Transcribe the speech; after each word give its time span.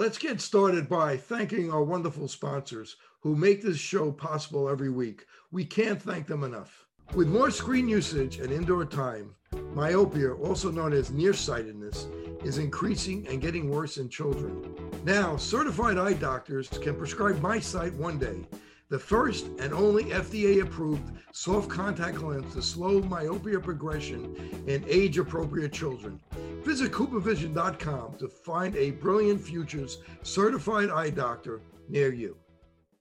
Let's 0.00 0.16
get 0.16 0.40
started 0.40 0.88
by 0.88 1.18
thanking 1.18 1.70
our 1.70 1.84
wonderful 1.84 2.26
sponsors 2.26 2.96
who 3.20 3.36
make 3.36 3.60
this 3.60 3.76
show 3.76 4.10
possible 4.10 4.66
every 4.66 4.88
week. 4.88 5.26
We 5.52 5.62
can't 5.66 6.00
thank 6.00 6.26
them 6.26 6.42
enough. 6.42 6.86
With 7.12 7.28
more 7.28 7.50
screen 7.50 7.86
usage 7.86 8.38
and 8.38 8.50
indoor 8.50 8.86
time, 8.86 9.34
myopia, 9.74 10.32
also 10.32 10.70
known 10.70 10.94
as 10.94 11.10
nearsightedness, 11.10 12.06
is 12.42 12.56
increasing 12.56 13.28
and 13.28 13.42
getting 13.42 13.68
worse 13.68 13.98
in 13.98 14.08
children. 14.08 14.74
Now, 15.04 15.36
certified 15.36 15.98
eye 15.98 16.14
doctors 16.14 16.68
can 16.68 16.96
prescribe 16.96 17.36
MiSight 17.36 17.94
one 17.96 18.18
day, 18.18 18.48
the 18.90 18.98
first 18.98 19.46
and 19.60 19.72
only 19.72 20.04
FDA 20.06 20.62
approved 20.62 21.12
soft 21.32 21.70
contact 21.70 22.20
lens 22.22 22.52
to 22.54 22.60
slow 22.60 23.00
myopia 23.02 23.60
progression 23.60 24.34
in 24.66 24.84
age 24.88 25.16
appropriate 25.16 25.72
children. 25.72 26.20
Visit 26.64 26.90
CooperVision.com 26.90 28.16
to 28.18 28.28
find 28.28 28.74
a 28.74 28.90
Brilliant 28.90 29.40
Futures 29.40 29.98
certified 30.22 30.90
eye 30.90 31.10
doctor 31.10 31.60
near 31.88 32.12
you. 32.12 32.36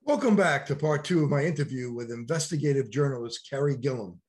Welcome 0.04 0.36
back 0.36 0.68
to 0.68 0.76
part 0.76 1.04
two 1.04 1.24
of 1.24 1.32
my 1.32 1.44
interview 1.44 1.92
with 1.92 2.12
investigative 2.12 2.92
journalist 2.92 3.50
Carey 3.50 3.76
Gillam. 3.76 4.20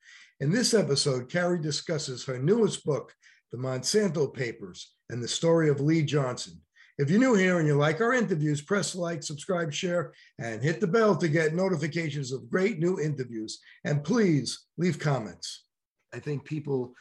In 0.41 0.51
this 0.51 0.73
episode, 0.73 1.31
Carey 1.31 1.61
discusses 1.61 2.25
her 2.25 2.39
newest 2.39 2.87
book, 2.87 3.13
The 3.53 3.59
Monsanto 3.59 4.33
Papers, 4.33 4.95
and 5.11 5.23
the 5.23 5.29
story 5.29 5.69
of 5.69 5.83
Lee 5.83 6.03
Johnson. 6.05 6.63
If 7.01 7.09
you're 7.09 7.19
new 7.19 7.35
here 7.35 7.59
and 7.59 7.67
you 7.67 7.79
like 7.79 8.03
our 8.03 8.13
interviews, 8.13 8.61
press 8.61 8.95
like, 8.95 9.23
subscribe, 9.23 9.73
share, 9.73 10.13
and 10.39 10.63
hit 10.63 10.83
the 10.83 10.87
bell 10.87 11.17
to 11.17 11.29
get 11.29 11.55
notifications 11.55 12.31
of 12.31 12.51
great 12.51 12.79
new 12.79 13.01
interviews. 13.01 13.59
And 13.85 14.05
please 14.05 14.67
leave 14.77 14.99
comments. 14.99 15.65
I 16.13 16.19
think 16.19 16.45
people 16.45 16.93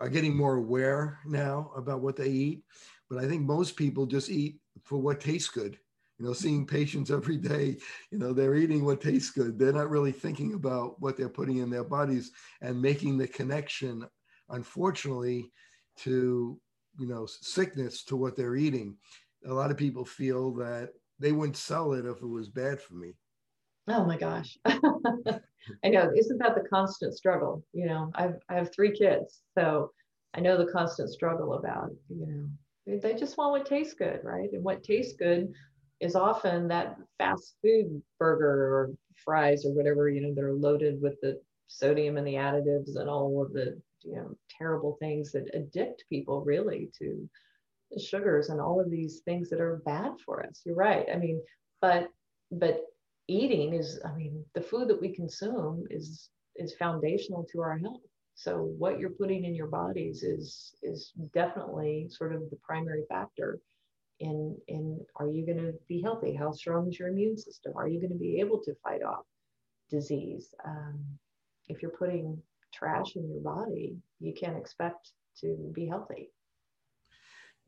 are 0.00 0.08
getting 0.08 0.36
more 0.36 0.56
aware 0.56 1.20
now 1.24 1.70
about 1.76 2.00
what 2.00 2.16
they 2.16 2.30
eat, 2.30 2.62
but 3.08 3.22
I 3.22 3.28
think 3.28 3.42
most 3.42 3.76
people 3.76 4.06
just 4.06 4.28
eat 4.28 4.58
for 4.82 4.98
what 4.98 5.20
tastes 5.20 5.50
good 5.50 5.78
you 6.18 6.24
know, 6.24 6.32
seeing 6.32 6.66
patients 6.66 7.10
every 7.10 7.36
day, 7.36 7.76
you 8.10 8.18
know, 8.18 8.32
they're 8.32 8.54
eating 8.54 8.84
what 8.84 9.02
tastes 9.02 9.30
good. 9.30 9.58
They're 9.58 9.72
not 9.72 9.90
really 9.90 10.12
thinking 10.12 10.54
about 10.54 11.00
what 11.00 11.16
they're 11.16 11.28
putting 11.28 11.58
in 11.58 11.68
their 11.68 11.84
bodies 11.84 12.30
and 12.62 12.80
making 12.80 13.18
the 13.18 13.28
connection, 13.28 14.02
unfortunately, 14.48 15.52
to, 15.98 16.58
you 16.98 17.06
know, 17.06 17.26
sickness 17.26 18.04
to 18.04 18.16
what 18.16 18.36
they're 18.36 18.56
eating. 18.56 18.96
A 19.46 19.52
lot 19.52 19.70
of 19.70 19.76
people 19.76 20.04
feel 20.04 20.52
that 20.54 20.90
they 21.18 21.32
wouldn't 21.32 21.56
sell 21.56 21.92
it 21.92 22.04
if 22.04 22.22
it 22.22 22.26
was 22.26 22.48
bad 22.48 22.80
for 22.80 22.94
me. 22.94 23.14
Oh 23.88 24.04
my 24.04 24.18
gosh. 24.18 24.58
I 24.66 25.88
know. 25.88 26.10
Isn't 26.16 26.38
that 26.38 26.54
the 26.54 26.68
constant 26.68 27.14
struggle? 27.14 27.64
You 27.72 27.86
know, 27.86 28.10
I've, 28.14 28.34
I 28.48 28.54
have 28.54 28.72
three 28.74 28.92
kids, 28.92 29.42
so 29.56 29.92
I 30.34 30.40
know 30.40 30.56
the 30.56 30.72
constant 30.72 31.10
struggle 31.10 31.54
about, 31.54 31.90
you 32.08 32.26
know, 32.26 32.98
they 33.00 33.14
just 33.14 33.38
want 33.38 33.52
what 33.52 33.66
tastes 33.66 33.94
good, 33.94 34.20
right? 34.22 34.50
And 34.52 34.62
what 34.62 34.82
tastes 34.82 35.14
good 35.18 35.52
is 36.00 36.14
often 36.14 36.68
that 36.68 36.96
fast 37.18 37.56
food 37.62 38.02
burger 38.18 38.76
or 38.76 38.90
fries 39.24 39.64
or 39.64 39.72
whatever 39.72 40.08
you 40.08 40.20
know 40.20 40.34
that 40.34 40.44
are 40.44 40.52
loaded 40.52 41.00
with 41.00 41.18
the 41.22 41.40
sodium 41.68 42.16
and 42.16 42.26
the 42.26 42.34
additives 42.34 42.96
and 42.96 43.08
all 43.08 43.42
of 43.42 43.52
the 43.52 43.80
you 44.06 44.16
know 44.16 44.36
terrible 44.58 44.96
things 45.00 45.32
that 45.32 45.54
addict 45.54 46.04
people 46.08 46.44
really 46.44 46.90
to 46.98 47.28
sugars 47.98 48.48
and 48.48 48.60
all 48.60 48.80
of 48.80 48.90
these 48.90 49.20
things 49.24 49.48
that 49.48 49.60
are 49.60 49.82
bad 49.84 50.12
for 50.24 50.44
us. 50.44 50.62
You're 50.64 50.74
right. 50.74 51.06
I 51.12 51.16
mean 51.16 51.40
but 51.80 52.08
but 52.50 52.82
eating 53.28 53.74
is 53.74 53.98
i 54.04 54.14
mean 54.14 54.44
the 54.54 54.60
food 54.60 54.86
that 54.88 55.00
we 55.00 55.12
consume 55.12 55.84
is 55.90 56.30
is 56.58 56.74
foundational 56.74 57.44
to 57.52 57.60
our 57.60 57.78
health. 57.78 58.00
So 58.34 58.72
what 58.78 58.98
you're 58.98 59.10
putting 59.10 59.44
in 59.44 59.54
your 59.54 59.68
bodies 59.68 60.22
is 60.22 60.74
is 60.82 61.12
definitely 61.32 62.08
sort 62.10 62.34
of 62.34 62.50
the 62.50 62.58
primary 62.62 63.04
factor 63.08 63.60
in 64.20 64.56
in 64.68 65.00
are 65.16 65.28
you 65.28 65.44
going 65.46 65.58
to 65.58 65.74
be 65.88 66.02
healthy? 66.02 66.34
How 66.34 66.52
strong 66.52 66.88
is 66.88 66.98
your 66.98 67.08
immune 67.08 67.38
system? 67.38 67.72
Are 67.76 67.88
you 67.88 68.00
going 68.00 68.12
to 68.12 68.18
be 68.18 68.40
able 68.40 68.60
to 68.64 68.74
fight 68.82 69.02
off 69.02 69.24
disease? 69.90 70.54
Um, 70.64 71.02
if 71.68 71.82
you're 71.82 71.90
putting 71.90 72.38
trash 72.76 73.16
in 73.16 73.28
your 73.28 73.40
body 73.40 73.96
you 74.20 74.32
can't 74.32 74.56
expect 74.56 75.12
to 75.40 75.70
be 75.74 75.86
healthy. 75.86 76.30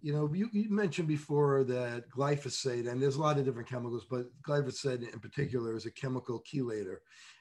You 0.01 0.13
know 0.13 0.31
you, 0.33 0.49
you 0.53 0.71
mentioned 0.71 1.09
before 1.09 1.65
that 1.65 2.09
glyphosate 2.09 2.89
and 2.89 3.03
there's 3.03 3.17
a 3.17 3.21
lot 3.21 3.39
of 3.39 3.45
different 3.45 3.69
chemicals 3.69 4.07
but 4.09 4.27
glyphosate 4.47 5.13
in 5.13 5.19
particular 5.19 5.75
is 5.75 5.87
a 5.87 5.91
chemical 5.91 6.43
chelator. 6.43 6.99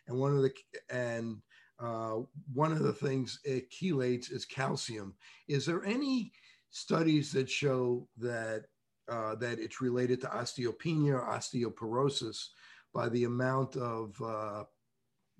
And 0.07 0.17
one 0.17 0.35
of 0.35 0.41
the 0.41 0.51
and 0.89 1.37
uh, 1.79 2.21
one 2.53 2.71
of 2.71 2.79
the 2.79 2.93
things 2.93 3.39
it 3.43 3.69
chelates 3.69 4.31
is 4.31 4.45
calcium. 4.45 5.13
Is 5.47 5.65
there 5.65 5.85
any 5.85 6.31
studies 6.71 7.31
that 7.33 7.49
show 7.49 8.07
that 8.17 8.65
uh, 9.09 9.35
that 9.35 9.59
it's 9.59 9.79
related 9.79 10.19
to 10.21 10.27
osteopenia 10.27 11.13
or 11.13 11.31
osteoporosis 11.31 12.47
by 12.93 13.07
the 13.09 13.25
amount 13.25 13.77
of 13.77 14.19
uh, 14.21 14.63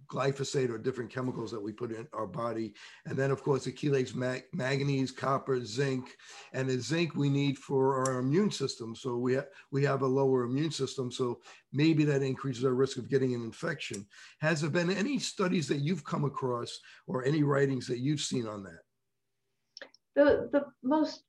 glyphosate 0.08 0.70
or 0.70 0.78
different 0.78 1.12
chemicals 1.12 1.52
that 1.52 1.62
we 1.62 1.72
put 1.72 1.92
in 1.92 2.08
our 2.14 2.28
body. 2.28 2.74
And 3.06 3.18
then, 3.18 3.32
of 3.32 3.44
course, 3.44 3.68
it 3.68 3.78
chelates 3.78 4.16
manganese, 4.54 5.12
copper, 5.12 5.64
zinc, 5.64 6.16
and 6.54 6.70
the 6.70 6.80
zinc 6.80 7.16
we 7.16 7.30
need 7.30 7.58
for 7.58 8.08
our 8.08 8.20
immune 8.20 8.52
system. 8.52 8.96
So 8.96 9.18
we, 9.18 9.36
ha- 9.36 9.46
we 9.72 9.84
have 9.84 10.02
a 10.02 10.08
lower 10.08 10.44
immune 10.44 10.72
system. 10.72 11.12
So 11.12 11.40
maybe 11.72 12.04
that 12.06 12.22
increases 12.22 12.66
our 12.66 12.74
risk 12.74 12.98
of 12.98 13.10
getting 13.10 13.34
an 13.34 13.44
infection. 13.44 14.06
Has 14.40 14.62
there 14.62 14.70
been 14.70 14.92
any 14.92 15.20
studies 15.20 15.68
that 15.68 15.80
you've 15.80 16.04
come 16.04 16.26
across 16.26 16.80
or 17.08 17.26
any 17.26 17.44
writings 17.44 17.88
that 17.88 18.00
you've 18.00 18.22
seen 18.22 18.48
on 18.48 18.64
that? 18.64 18.80
The, 20.16 20.50
the 20.52 20.66
most 20.82 21.24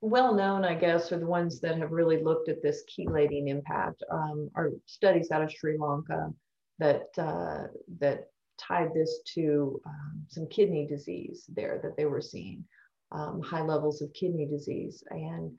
well 0.00 0.34
known, 0.34 0.64
I 0.64 0.74
guess, 0.74 1.10
are 1.10 1.18
the 1.18 1.26
ones 1.26 1.60
that 1.60 1.78
have 1.78 1.90
really 1.90 2.22
looked 2.22 2.48
at 2.48 2.62
this 2.62 2.84
chelating 2.84 3.48
impact. 3.48 4.02
Um, 4.10 4.50
are 4.54 4.70
studies 4.84 5.30
out 5.30 5.42
of 5.42 5.50
Sri 5.50 5.76
Lanka 5.78 6.32
that 6.78 7.08
uh, 7.18 7.64
that 7.98 8.28
tied 8.58 8.92
this 8.94 9.20
to 9.34 9.80
um, 9.86 10.24
some 10.28 10.46
kidney 10.48 10.86
disease 10.86 11.44
there 11.48 11.78
that 11.82 11.96
they 11.96 12.06
were 12.06 12.22
seeing, 12.22 12.64
um, 13.12 13.40
high 13.42 13.62
levels 13.62 14.02
of 14.02 14.12
kidney 14.12 14.46
disease, 14.46 15.02
and 15.10 15.52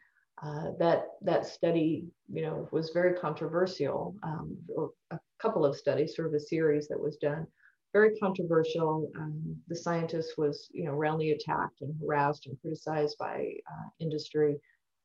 uh, 0.44 0.72
that 0.80 1.06
that 1.22 1.46
study, 1.46 2.06
you 2.32 2.42
know, 2.42 2.68
was 2.72 2.92
very 2.92 3.14
controversial. 3.14 4.16
Um, 4.24 4.58
or 4.76 4.92
a 5.12 5.20
couple 5.40 5.66
of 5.66 5.76
studies, 5.76 6.16
sort 6.16 6.28
of 6.28 6.34
a 6.34 6.40
series 6.40 6.88
that 6.88 7.00
was 7.00 7.18
done, 7.18 7.48
very 7.94 8.16
controversial. 8.18 9.10
Um, 9.18 9.56
the 9.68 9.76
scientist 9.76 10.38
was, 10.38 10.68
you 10.72 10.86
know, 10.86 10.94
roundly 10.94 11.32
attacked 11.32 11.82
and 11.82 11.96
harassed 12.02 12.48
and 12.48 12.60
criticized 12.62 13.18
by 13.20 13.54
uh, 13.72 13.90
industry, 14.00 14.60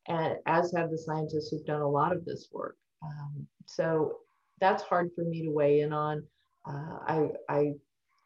and 0.08 0.36
as 0.46 0.72
have 0.76 0.90
the 0.90 0.98
scientists 0.98 1.50
who've 1.50 1.64
done 1.64 1.82
a 1.82 1.88
lot 1.88 2.12
of 2.12 2.24
this 2.24 2.48
work. 2.52 2.76
Um, 3.02 3.46
so 3.66 4.18
that's 4.62 4.82
hard 4.82 5.10
for 5.14 5.24
me 5.24 5.42
to 5.42 5.50
weigh 5.50 5.80
in 5.80 5.92
on. 5.92 6.22
Uh, 6.66 6.98
I, 7.06 7.28
I 7.48 7.72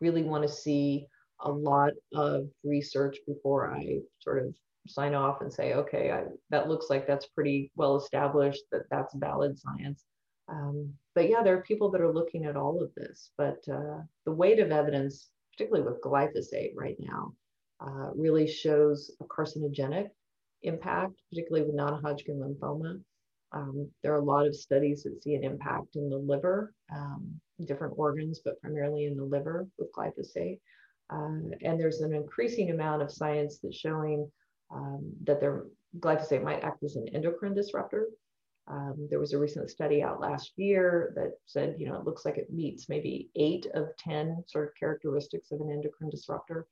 really 0.01 0.23
want 0.23 0.43
to 0.43 0.49
see 0.49 1.07
a 1.41 1.51
lot 1.51 1.93
of 2.15 2.47
research 2.63 3.17
before 3.27 3.75
I 3.75 3.99
sort 4.21 4.45
of 4.45 4.55
sign 4.87 5.15
off 5.15 5.41
and 5.41 5.53
say, 5.53 5.73
okay, 5.75 6.13
I, 6.13 6.25
that 6.51 6.69
looks 6.69 6.87
like 6.91 7.07
that's 7.07 7.27
pretty 7.27 7.73
well 7.75 7.97
established, 7.97 8.63
that 8.71 8.83
that's 8.91 9.15
valid 9.15 9.59
science. 9.59 10.05
Um, 10.49 10.93
but 11.15 11.29
yeah, 11.29 11.43
there 11.43 11.57
are 11.57 11.63
people 11.63 11.91
that 11.91 12.01
are 12.01 12.13
looking 12.13 12.45
at 12.45 12.57
all 12.57 12.83
of 12.83 12.95
this, 12.95 13.31
but 13.37 13.59
uh, 13.73 14.01
the 14.27 14.33
weight 14.33 14.61
of 14.61 14.71
evidence, 14.71 15.31
particularly 15.53 15.89
with 15.89 16.03
glyphosate 16.03 16.73
right 16.77 16.97
now, 17.01 17.33
uh, 17.81 18.11
really 18.15 18.47
shows 18.47 19.11
a 19.21 19.25
carcinogenic 19.25 20.09
impact, 20.63 21.15
particularly 21.31 21.67
with 21.67 21.75
non-Hodgkin 21.75 22.37
lymphoma. 22.37 23.01
Um, 23.53 23.89
there 24.03 24.13
are 24.13 24.21
a 24.21 24.25
lot 24.25 24.47
of 24.47 24.55
studies 24.55 25.03
that 25.03 25.23
see 25.23 25.35
an 25.35 25.45
impact 25.45 25.97
in 25.97 26.11
the 26.11 26.17
liver, 26.17 26.75
um, 26.95 27.41
different 27.65 27.95
organs, 27.97 28.41
but 28.45 28.61
primarily 28.61 29.07
in 29.07 29.17
the 29.17 29.25
liver 29.25 29.67
with 29.79 29.93
glyphosate. 29.93 30.61
Uh, 31.11 31.55
and 31.63 31.79
there's 31.79 32.01
an 32.01 32.13
increasing 32.13 32.71
amount 32.71 33.03
of 33.03 33.13
science 33.13 33.59
that's 33.63 33.77
showing 33.77 34.31
um, 34.73 35.13
that 35.25 35.41
their 35.41 35.67
glyphosate 36.01 36.43
might 36.43 36.65
act 36.65 36.83
as 36.83 36.97
an 36.97 37.09
endocrine 37.15 37.55
disruptor. 37.55 38.09
Um, 38.69 39.07
there 39.09 39.21
was 39.21 39.33
a 39.33 39.39
recent 39.39 39.71
study 39.71 40.03
out 40.03 40.21
last 40.21 40.53
year 40.57 41.13
that 41.15 41.35
said, 41.47 41.77
you 41.79 41.87
know, 41.87 41.97
it 41.97 42.05
looks 42.05 42.25
like 42.25 42.37
it 42.37 42.53
meets 42.53 42.89
maybe 42.89 43.31
eight 43.37 43.67
of 43.75 43.97
10 43.99 44.43
sort 44.49 44.69
of 44.69 44.75
characteristics 44.75 45.53
of 45.53 45.61
an 45.61 45.71
endocrine 45.71 46.11
disruptor. 46.11 46.67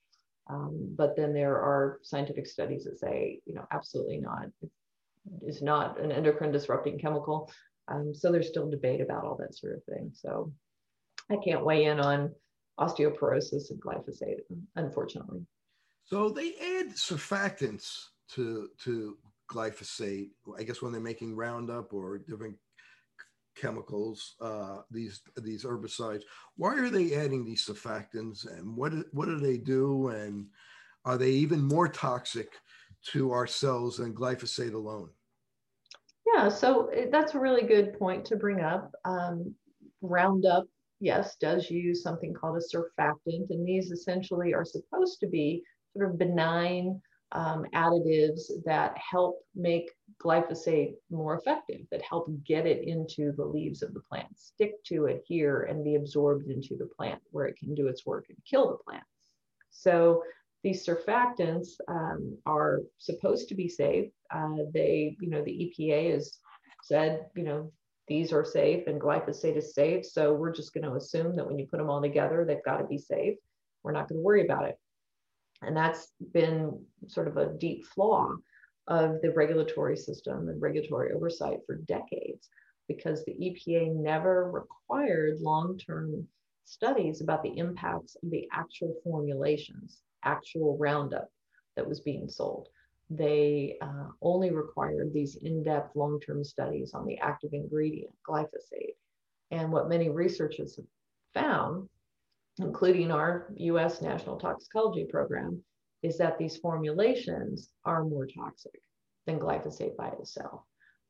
Um, 0.50 0.92
but 0.96 1.16
then 1.16 1.32
there 1.32 1.54
are 1.54 2.00
scientific 2.02 2.46
studies 2.46 2.84
that 2.84 2.98
say, 2.98 3.40
you 3.46 3.54
know, 3.54 3.64
absolutely 3.70 4.18
not. 4.18 4.46
It's 4.60 4.74
not 5.62 6.00
an 6.00 6.12
endocrine 6.12 6.52
disrupting 6.52 6.98
chemical. 6.98 7.50
Um, 7.88 8.14
so 8.14 8.32
there's 8.32 8.48
still 8.48 8.70
debate 8.70 9.00
about 9.00 9.24
all 9.24 9.36
that 9.36 9.54
sort 9.54 9.74
of 9.76 9.84
thing. 9.84 10.10
So 10.14 10.52
I 11.30 11.36
can't 11.44 11.64
weigh 11.64 11.84
in 11.84 12.00
on 12.00 12.34
osteoporosis 12.78 13.70
and 13.70 13.80
glyphosate, 13.80 14.40
unfortunately. 14.76 15.46
So 16.04 16.28
they 16.28 16.54
add 16.54 16.90
surfactants 16.90 18.06
to 18.32 18.68
to 18.84 19.16
glyphosate, 19.50 20.30
I 20.58 20.62
guess 20.62 20.82
when 20.82 20.92
they're 20.92 21.00
making 21.00 21.36
Roundup 21.36 21.92
or 21.92 22.18
different 22.18 22.56
chemicals, 23.54 24.34
uh, 24.40 24.78
these 24.90 25.22
these 25.42 25.64
herbicides. 25.64 26.22
Why 26.56 26.74
are 26.76 26.90
they 26.90 27.14
adding 27.14 27.44
these 27.44 27.66
surfactants, 27.66 28.46
and 28.46 28.76
what 28.76 28.92
what 29.12 29.26
do 29.26 29.38
they 29.38 29.56
do, 29.56 30.08
and 30.08 30.46
are 31.04 31.18
they 31.18 31.30
even 31.30 31.62
more 31.62 31.88
toxic 31.88 32.52
to 33.12 33.32
our 33.32 33.46
cells 33.46 33.98
than 33.98 34.14
glyphosate 34.14 34.74
alone? 34.74 35.10
Yeah, 36.34 36.48
so 36.48 36.86
eh, 36.88 37.06
that's 37.10 37.34
a 37.34 37.38
really 37.38 37.66
good 37.66 37.98
point 37.98 38.24
to 38.26 38.36
bring 38.36 38.60
up. 38.60 38.92
Um, 39.04 39.54
Roundup, 40.00 40.64
yes, 41.00 41.36
does 41.36 41.70
use 41.70 42.02
something 42.02 42.34
called 42.34 42.56
a 42.56 42.76
surfactant, 42.76 43.50
and 43.50 43.66
these 43.66 43.90
essentially 43.90 44.54
are 44.54 44.64
supposed 44.64 45.20
to 45.20 45.26
be 45.26 45.62
sort 45.96 46.10
of 46.10 46.18
benign 46.18 47.00
um, 47.32 47.64
additives 47.74 48.42
that 48.64 48.96
help 48.96 49.40
make 49.54 49.90
glyphosate 50.22 50.94
more 51.10 51.36
effective, 51.36 51.80
that 51.90 52.02
help 52.02 52.28
get 52.44 52.66
it 52.66 52.86
into 52.86 53.32
the 53.32 53.44
leaves 53.44 53.82
of 53.82 53.92
the 53.92 54.00
plant, 54.00 54.28
stick 54.36 54.82
to 54.84 55.06
it 55.06 55.22
here 55.26 55.64
and 55.64 55.84
be 55.84 55.96
absorbed 55.96 56.48
into 56.48 56.76
the 56.76 56.88
plant 56.96 57.20
where 57.30 57.46
it 57.46 57.56
can 57.58 57.74
do 57.74 57.88
its 57.88 58.06
work 58.06 58.26
and 58.28 58.38
kill 58.48 58.70
the 58.70 58.84
plant. 58.84 59.02
So 59.70 60.22
these 60.64 60.84
surfactants 60.84 61.68
um, 61.88 62.38
are 62.46 62.80
supposed 62.98 63.48
to 63.50 63.54
be 63.54 63.68
safe. 63.68 64.10
Uh, 64.34 64.64
they, 64.72 65.16
you 65.20 65.28
know, 65.28 65.44
the 65.44 65.72
EPA 65.78 66.14
has 66.14 66.38
said, 66.82 67.26
you 67.36 67.44
know, 67.44 67.70
these 68.08 68.32
are 68.32 68.44
safe 68.44 68.86
and 68.86 69.00
glyphosate 69.00 69.56
is 69.56 69.74
safe. 69.74 70.06
So 70.06 70.32
we're 70.32 70.54
just 70.54 70.72
going 70.72 70.84
to 70.84 70.96
assume 70.96 71.36
that 71.36 71.46
when 71.46 71.58
you 71.58 71.66
put 71.66 71.76
them 71.76 71.90
all 71.90 72.00
together, 72.00 72.44
they've 72.44 72.64
got 72.64 72.78
to 72.78 72.86
be 72.86 72.98
safe. 72.98 73.36
We're 73.82 73.92
not 73.92 74.08
going 74.08 74.18
to 74.18 74.24
worry 74.24 74.44
about 74.44 74.64
it. 74.64 74.78
And 75.60 75.76
that's 75.76 76.08
been 76.32 76.82
sort 77.08 77.28
of 77.28 77.36
a 77.36 77.52
deep 77.52 77.84
flaw 77.86 78.30
of 78.88 79.20
the 79.22 79.32
regulatory 79.32 79.96
system 79.96 80.48
and 80.48 80.60
regulatory 80.60 81.12
oversight 81.12 81.58
for 81.66 81.76
decades 81.76 82.48
because 82.88 83.24
the 83.24 83.32
EPA 83.32 83.94
never 83.94 84.50
required 84.50 85.40
long 85.40 85.78
term 85.78 86.26
studies 86.64 87.20
about 87.20 87.42
the 87.42 87.56
impacts 87.58 88.16
of 88.22 88.30
the 88.30 88.48
actual 88.52 88.94
formulations, 89.04 90.00
actual 90.24 90.76
Roundup 90.78 91.28
that 91.76 91.86
was 91.86 92.00
being 92.00 92.28
sold. 92.28 92.68
They 93.10 93.76
uh, 93.80 94.08
only 94.22 94.50
required 94.50 95.12
these 95.12 95.36
in 95.36 95.62
depth 95.62 95.94
long 95.94 96.20
term 96.20 96.42
studies 96.42 96.92
on 96.94 97.06
the 97.06 97.18
active 97.18 97.52
ingredient, 97.52 98.14
glyphosate. 98.28 98.96
And 99.50 99.70
what 99.70 99.88
many 99.88 100.08
researchers 100.08 100.76
have 100.76 100.86
found 101.34 101.88
including 102.58 103.10
our 103.10 103.52
US 103.56 104.00
National 104.00 104.36
Toxicology 104.36 105.04
Program, 105.04 105.62
is 106.02 106.18
that 106.18 106.38
these 106.38 106.58
formulations 106.58 107.70
are 107.84 108.04
more 108.04 108.26
toxic 108.26 108.80
than 109.26 109.40
glyphosate 109.40 109.96
by 109.96 110.08
itself, 110.08 110.62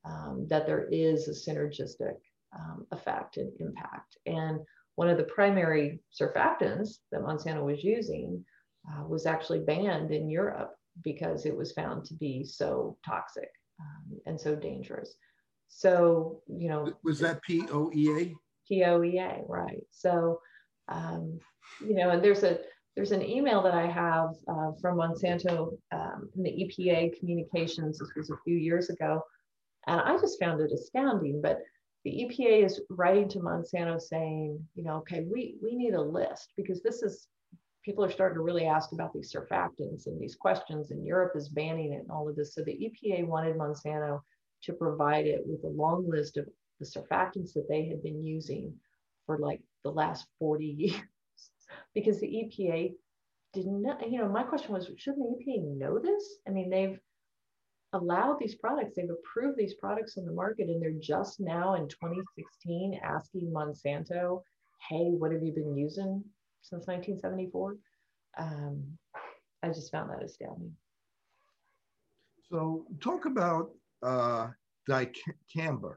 um, 0.05 0.46
that 0.49 0.67
there 0.67 0.88
is 0.90 1.28
a 1.28 1.50
synergistic 1.50 2.17
um, 2.56 2.87
effect 2.93 3.37
and 3.37 3.52
impact. 3.60 4.17
And 4.26 4.60
one 4.94 5.08
of 5.08 5.19
the 5.19 5.25
primary 5.25 6.00
surfactants 6.19 6.99
that 7.10 7.22
Monsanto 7.22 7.64
was 7.64 7.82
using 7.82 8.44
uh, 8.88 9.04
was 9.06 9.26
actually 9.26 9.60
banned 9.60 10.10
in 10.10 10.28
Europe 10.28 10.75
because 11.02 11.46
it 11.46 11.56
was 11.56 11.72
found 11.72 12.04
to 12.04 12.14
be 12.14 12.44
so 12.44 12.96
toxic 13.04 13.48
um, 13.81 14.19
and 14.26 14.40
so 14.40 14.54
dangerous. 14.54 15.14
So, 15.69 16.40
you 16.46 16.69
know, 16.69 16.92
was 17.02 17.19
that 17.20 17.40
POEA? 17.48 18.34
POEA, 18.70 19.44
right. 19.48 19.82
So, 19.90 20.40
um, 20.88 21.38
you 21.81 21.94
know, 21.94 22.10
and 22.10 22.22
there's 22.22 22.42
a 22.42 22.58
there's 22.94 23.12
an 23.12 23.22
email 23.22 23.60
that 23.62 23.75
I 23.75 23.86
have 23.86 24.31
uh, 24.46 24.70
from 24.81 24.98
Monsanto 24.98 25.76
um, 25.90 26.28
in 26.36 26.44
the 26.44 26.50
EPA 26.50 27.19
communications. 27.19 27.98
This 27.98 28.10
was 28.16 28.31
a 28.31 28.38
few 28.44 28.56
years 28.56 28.88
ago, 28.88 29.20
and 29.88 30.00
I 30.00 30.16
just 30.19 30.38
found 30.38 30.60
it 30.60 30.70
astounding. 30.70 31.40
But 31.42 31.58
the 32.04 32.10
EPA 32.10 32.64
is 32.64 32.81
writing 32.90 33.28
to 33.31 33.40
Monsanto 33.40 34.00
saying, 34.00 34.64
you 34.76 34.84
know, 34.84 34.96
okay, 34.98 35.25
we 35.28 35.56
we 35.60 35.75
need 35.75 35.94
a 35.94 36.00
list 36.00 36.52
because 36.56 36.82
this 36.82 37.02
is 37.02 37.26
people 37.84 38.04
are 38.04 38.10
starting 38.10 38.36
to 38.36 38.42
really 38.42 38.66
ask 38.66 38.92
about 38.92 39.12
these 39.12 39.32
surfactants 39.32 40.06
and 40.06 40.20
these 40.20 40.36
questions, 40.36 40.90
and 40.90 41.06
Europe 41.06 41.32
is 41.36 41.48
banning 41.48 41.92
it 41.92 42.00
and 42.00 42.10
all 42.10 42.28
of 42.28 42.36
this. 42.36 42.54
So 42.54 42.62
the 42.62 42.72
EPA 42.72 43.26
wanted 43.26 43.56
Monsanto 43.56 44.20
to 44.62 44.72
provide 44.72 45.26
it 45.26 45.42
with 45.44 45.62
a 45.64 45.69
long 45.69 46.08
list 46.08 46.36
of 46.38 46.46
the 46.81 46.86
surfactants 46.86 47.52
that 47.52 47.69
they 47.69 47.86
had 47.86 48.02
been 48.02 48.25
using 48.25 48.75
for 49.26 49.38
like 49.38 49.60
the 49.84 49.90
last 49.90 50.26
40 50.38 50.64
years 50.78 51.02
because 51.94 52.20
the 52.20 52.26
EPA 52.26 52.94
didn't 53.52 53.82
know, 53.82 53.96
you 54.08 54.19
know, 54.19 54.28
my 54.28 54.42
question 54.42 54.72
was, 54.72 54.90
shouldn't 54.96 55.38
the 55.38 55.44
EPA 55.44 55.78
know 55.78 55.98
this? 55.98 56.38
I 56.48 56.50
mean, 56.50 56.70
they've 56.70 56.98
allowed 57.92 58.38
these 58.40 58.56
products, 58.56 58.94
they've 58.96 59.08
approved 59.10 59.56
these 59.56 59.75
products 59.75 60.16
on 60.16 60.25
the 60.25 60.32
market, 60.32 60.69
and 60.69 60.82
they're 60.82 60.90
just 61.00 61.38
now 61.38 61.75
in 61.75 61.88
2016 61.88 63.00
asking 63.04 63.52
Monsanto, 63.52 64.42
hey, 64.88 65.10
what 65.10 65.32
have 65.32 65.42
you 65.42 65.52
been 65.52 65.76
using 65.76 66.25
since 66.64 66.87
1974? 66.87 67.76
Um, 68.38 68.82
I 69.62 69.69
just 69.69 69.93
found 69.93 70.11
that 70.11 70.25
astounding. 70.25 70.72
So, 72.50 72.84
talk 73.00 73.26
about 73.26 73.70
uh, 74.02 74.49
dicamba 74.88 75.94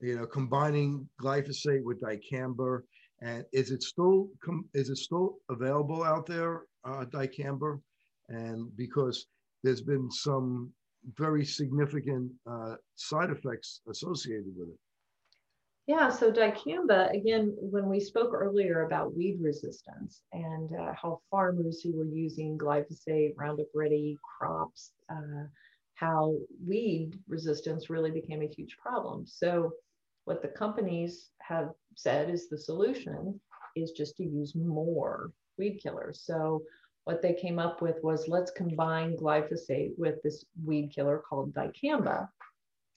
you 0.00 0.16
know, 0.16 0.26
combining 0.26 1.08
glyphosate 1.22 1.84
with 1.84 2.00
dicamba. 2.00 2.80
And 3.22 3.44
is 3.52 3.70
it 3.70 3.82
still 3.82 4.28
is 4.74 4.88
it 4.88 4.96
still 4.96 5.36
available 5.50 6.02
out 6.02 6.26
there, 6.26 6.62
uh, 6.84 7.04
dicamba? 7.04 7.78
And 8.28 8.74
because 8.76 9.26
there's 9.62 9.82
been 9.82 10.10
some 10.10 10.72
very 11.18 11.44
significant 11.44 12.32
uh, 12.50 12.76
side 12.94 13.30
effects 13.30 13.80
associated 13.90 14.52
with 14.56 14.68
it. 14.68 14.78
Yeah, 15.90 16.08
so 16.08 16.30
dicamba, 16.30 17.12
again, 17.12 17.52
when 17.58 17.88
we 17.88 17.98
spoke 17.98 18.32
earlier 18.32 18.82
about 18.82 19.16
weed 19.16 19.38
resistance 19.40 20.22
and 20.32 20.70
uh, 20.72 20.92
how 20.94 21.20
farmers 21.32 21.80
who 21.82 21.90
were 21.96 22.06
using 22.06 22.56
glyphosate, 22.56 23.32
Roundup 23.36 23.66
Ready 23.74 24.16
crops, 24.22 24.92
uh, 25.08 25.48
how 25.94 26.36
weed 26.64 27.18
resistance 27.26 27.90
really 27.90 28.12
became 28.12 28.40
a 28.40 28.46
huge 28.46 28.76
problem. 28.80 29.26
So 29.26 29.72
what 30.26 30.42
the 30.42 30.48
companies 30.62 31.30
have 31.40 31.70
said 31.96 32.30
is 32.30 32.48
the 32.48 32.56
solution 32.56 33.40
is 33.74 33.90
just 33.90 34.16
to 34.18 34.22
use 34.22 34.54
more 34.54 35.32
weed 35.58 35.80
killers. 35.82 36.22
So 36.24 36.62
what 37.02 37.20
they 37.20 37.34
came 37.34 37.58
up 37.58 37.82
with 37.82 37.96
was 38.04 38.28
let's 38.28 38.52
combine 38.52 39.16
glyphosate 39.16 39.98
with 39.98 40.22
this 40.22 40.44
weed 40.64 40.92
killer 40.94 41.20
called 41.28 41.52
dicamba 41.52 42.28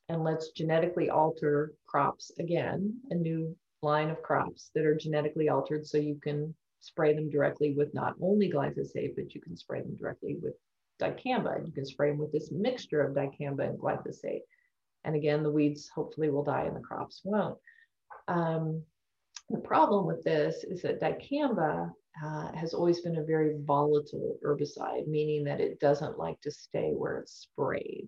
and 0.09 0.23
let's 0.23 0.49
genetically 0.49 1.09
alter 1.09 1.73
crops 1.93 2.31
again, 2.39 2.91
a 3.11 3.15
new 3.15 3.55
line 3.83 4.09
of 4.09 4.23
crops 4.23 4.71
that 4.73 4.83
are 4.83 4.95
genetically 4.95 5.49
altered 5.49 5.85
so 5.85 5.97
you 5.99 6.19
can 6.23 6.55
spray 6.79 7.13
them 7.13 7.29
directly 7.29 7.73
with 7.73 7.93
not 7.93 8.15
only 8.19 8.51
glyphosate, 8.51 9.15
but 9.15 9.35
you 9.35 9.41
can 9.41 9.55
spray 9.55 9.81
them 9.81 9.95
directly 9.95 10.37
with 10.41 10.55
dicamba. 10.99 11.63
You 11.63 11.71
can 11.71 11.85
spray 11.85 12.09
them 12.09 12.17
with 12.17 12.31
this 12.31 12.51
mixture 12.51 13.01
of 13.01 13.15
dicamba 13.15 13.69
and 13.69 13.79
glyphosate. 13.79 14.41
And 15.03 15.15
again, 15.15 15.43
the 15.43 15.51
weeds 15.51 15.87
hopefully 15.93 16.31
will 16.31 16.43
die 16.43 16.63
and 16.63 16.75
the 16.75 16.81
crops 16.81 17.21
won't. 17.23 17.59
Um, 18.27 18.81
the 19.49 19.59
problem 19.59 20.07
with 20.07 20.23
this 20.23 20.63
is 20.63 20.81
that 20.81 20.99
dicamba 20.99 21.91
uh, 22.25 22.51
has 22.53 22.73
always 22.73 23.01
been 23.01 23.17
a 23.17 23.23
very 23.23 23.55
volatile 23.63 24.37
herbicide, 24.43 25.07
meaning 25.07 25.43
that 25.43 25.61
it 25.61 25.79
doesn't 25.79 26.17
like 26.17 26.41
to 26.41 26.49
stay 26.49 26.91
where 26.91 27.19
it's 27.19 27.33
sprayed. 27.33 28.07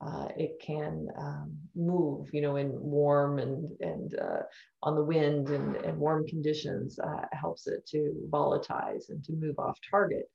Uh, 0.00 0.28
it 0.36 0.60
can 0.60 1.08
um, 1.18 1.56
move, 1.74 2.28
you 2.32 2.40
know, 2.40 2.56
in 2.56 2.70
warm 2.80 3.38
and 3.38 3.70
and 3.80 4.18
uh, 4.18 4.42
on 4.82 4.94
the 4.94 5.04
wind 5.04 5.48
and, 5.48 5.76
and 5.76 5.96
warm 5.98 6.26
conditions 6.26 6.98
uh, 6.98 7.24
helps 7.32 7.66
it 7.66 7.86
to 7.86 8.12
volatilize 8.28 9.08
and 9.08 9.24
to 9.24 9.32
move 9.32 9.58
off 9.58 9.78
target. 9.90 10.28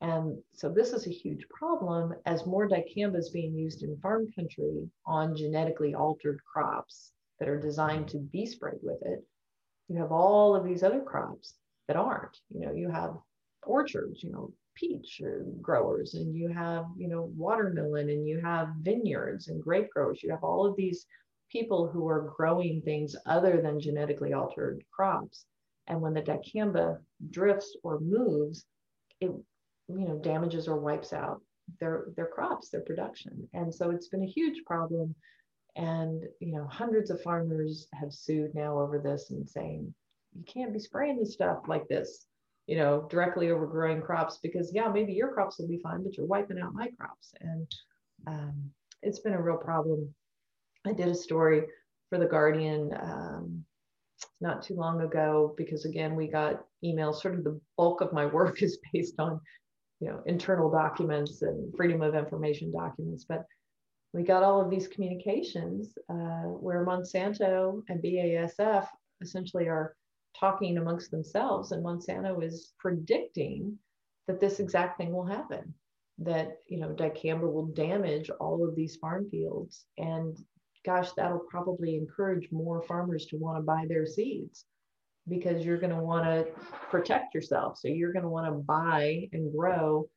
And 0.00 0.38
so 0.54 0.68
this 0.68 0.92
is 0.92 1.06
a 1.06 1.10
huge 1.10 1.44
problem 1.48 2.14
as 2.26 2.46
more 2.46 2.68
dicamba 2.68 3.18
is 3.18 3.30
being 3.30 3.54
used 3.54 3.82
in 3.82 3.98
farm 3.98 4.28
country 4.32 4.88
on 5.06 5.34
genetically 5.34 5.94
altered 5.94 6.38
crops 6.50 7.12
that 7.40 7.48
are 7.48 7.60
designed 7.60 8.08
to 8.08 8.18
be 8.18 8.46
sprayed 8.46 8.80
with 8.82 9.00
it. 9.02 9.24
You 9.88 9.98
have 9.98 10.12
all 10.12 10.54
of 10.54 10.64
these 10.64 10.82
other 10.82 11.00
crops 11.00 11.54
that 11.88 11.96
aren't. 11.96 12.38
You 12.50 12.60
know, 12.60 12.72
you 12.72 12.90
have 12.90 13.16
orchards, 13.64 14.22
you 14.22 14.30
know, 14.30 14.52
peach 14.78 15.20
growers, 15.60 16.14
and 16.14 16.34
you 16.34 16.48
have, 16.48 16.86
you 16.96 17.08
know, 17.08 17.30
watermelon, 17.36 18.10
and 18.10 18.26
you 18.26 18.40
have 18.40 18.68
vineyards 18.80 19.48
and 19.48 19.62
grape 19.62 19.90
growers. 19.90 20.22
You 20.22 20.30
have 20.30 20.44
all 20.44 20.66
of 20.66 20.76
these 20.76 21.06
people 21.50 21.88
who 21.88 22.06
are 22.08 22.34
growing 22.36 22.82
things 22.82 23.16
other 23.26 23.60
than 23.60 23.80
genetically 23.80 24.32
altered 24.32 24.84
crops. 24.90 25.46
And 25.86 26.00
when 26.00 26.12
the 26.12 26.22
dicamba 26.22 26.98
drifts 27.30 27.76
or 27.82 27.98
moves, 28.00 28.66
it 29.20 29.32
you 29.88 30.06
know 30.06 30.18
damages 30.18 30.68
or 30.68 30.76
wipes 30.76 31.12
out 31.12 31.40
their 31.80 32.06
their 32.16 32.26
crops 32.26 32.68
their 32.70 32.82
production 32.82 33.48
and 33.54 33.74
so 33.74 33.90
it's 33.90 34.08
been 34.08 34.22
a 34.22 34.26
huge 34.26 34.64
problem 34.64 35.14
and 35.76 36.24
you 36.40 36.52
know 36.52 36.66
hundreds 36.66 37.10
of 37.10 37.22
farmers 37.22 37.86
have 37.94 38.12
sued 38.12 38.54
now 38.54 38.78
over 38.78 38.98
this 38.98 39.30
and 39.30 39.48
saying 39.48 39.92
you 40.34 40.44
can't 40.44 40.72
be 40.72 40.78
spraying 40.78 41.18
this 41.18 41.32
stuff 41.32 41.58
like 41.66 41.86
this 41.88 42.26
you 42.68 42.76
know 42.76 43.08
directly 43.10 43.50
over 43.50 43.66
growing 43.66 44.00
crops 44.00 44.38
because 44.42 44.70
yeah 44.74 44.88
maybe 44.88 45.12
your 45.12 45.32
crops 45.32 45.58
will 45.58 45.66
be 45.66 45.80
fine 45.82 46.04
but 46.04 46.16
you're 46.16 46.26
wiping 46.26 46.60
out 46.60 46.74
my 46.74 46.88
crops. 47.00 47.32
And 47.40 47.66
um, 48.26 48.70
it's 49.02 49.20
been 49.20 49.32
a 49.32 49.42
real 49.42 49.56
problem. 49.56 50.14
I 50.86 50.92
did 50.92 51.08
a 51.08 51.14
story 51.14 51.62
for 52.10 52.18
the 52.18 52.26
guardian 52.26 52.92
um, 53.00 53.64
not 54.40 54.62
too 54.62 54.74
long 54.74 55.00
ago 55.00 55.54
because 55.56 55.86
again 55.86 56.14
we 56.14 56.28
got 56.28 56.64
emails. 56.84 57.22
Sort 57.22 57.34
of 57.34 57.44
the 57.44 57.58
bulk 57.76 58.02
of 58.02 58.12
my 58.12 58.26
work 58.26 58.62
is 58.62 58.78
based 58.92 59.14
on 59.18 59.40
you 60.00 60.08
know 60.08 60.22
internal 60.26 60.70
documents 60.70 61.40
and 61.42 61.74
freedom 61.74 62.02
of 62.02 62.14
information 62.14 62.70
documents. 62.70 63.24
But 63.26 63.46
we 64.12 64.22
got 64.24 64.42
all 64.42 64.60
of 64.60 64.70
these 64.70 64.88
communications 64.88 65.96
uh, 66.10 66.48
where 66.64 66.84
Monsanto 66.84 67.82
and 67.88 68.02
BASF 68.02 68.86
essentially 69.22 69.68
are 69.68 69.94
talking 70.38 70.78
amongst 70.78 71.10
themselves, 71.10 71.72
and 71.72 71.84
Monsanto 71.84 72.42
is 72.42 72.72
predicting 72.78 73.78
that 74.26 74.40
this 74.40 74.60
exact 74.60 74.98
thing 74.98 75.12
will 75.12 75.26
happen. 75.26 75.74
That 76.18 76.58
you 76.66 76.80
know 76.80 76.88
dicamba 76.88 77.52
will 77.52 77.66
damage 77.66 78.30
all 78.40 78.66
of 78.66 78.74
these 78.74 78.96
farm 78.96 79.28
fields, 79.30 79.86
and 79.98 80.36
gosh, 80.84 81.12
that'll 81.12 81.46
probably 81.50 81.96
encourage 81.96 82.50
more 82.50 82.82
farmers 82.82 83.26
to 83.26 83.36
want 83.36 83.58
to 83.58 83.62
buy 83.62 83.84
their 83.88 84.06
seeds 84.06 84.64
because 85.28 85.64
you're 85.64 85.78
going 85.78 85.94
to 85.94 86.02
want 86.02 86.24
to 86.24 86.46
protect 86.90 87.34
yourself. 87.34 87.78
So 87.78 87.88
you're 87.88 88.12
going 88.12 88.22
to 88.22 88.30
want 88.30 88.46
to 88.46 88.52
buy 88.52 89.28
and 89.32 89.54
grow 89.54 90.08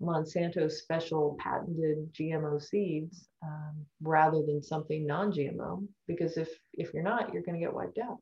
Monsanto 0.00 0.70
special 0.70 1.36
patented 1.38 2.12
GMO 2.14 2.62
seeds 2.62 3.28
um, 3.42 3.84
rather 4.02 4.42
than 4.46 4.62
something 4.62 5.06
non-GMO 5.06 5.86
because 6.06 6.36
if 6.36 6.48
if 6.72 6.94
you're 6.94 7.02
not, 7.02 7.32
you're 7.32 7.42
going 7.42 7.58
to 7.58 7.64
get 7.64 7.74
wiped 7.74 7.98
out. 7.98 8.18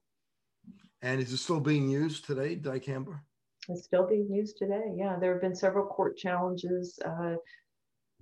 And 1.03 1.21
is 1.21 1.33
it 1.33 1.37
still 1.39 1.61
being 1.61 1.89
used 1.89 2.25
today, 2.25 2.57
dicamba? 2.57 3.21
It's 3.69 3.85
still 3.85 4.07
being 4.07 4.29
used 4.31 4.57
today. 4.57 4.95
Yeah, 4.97 5.17
there 5.21 5.33
have 5.33 5.43
been 5.43 5.55
several 5.55 5.87
court 5.87 6.17
challenges. 6.17 6.99
Uh, 7.05 7.37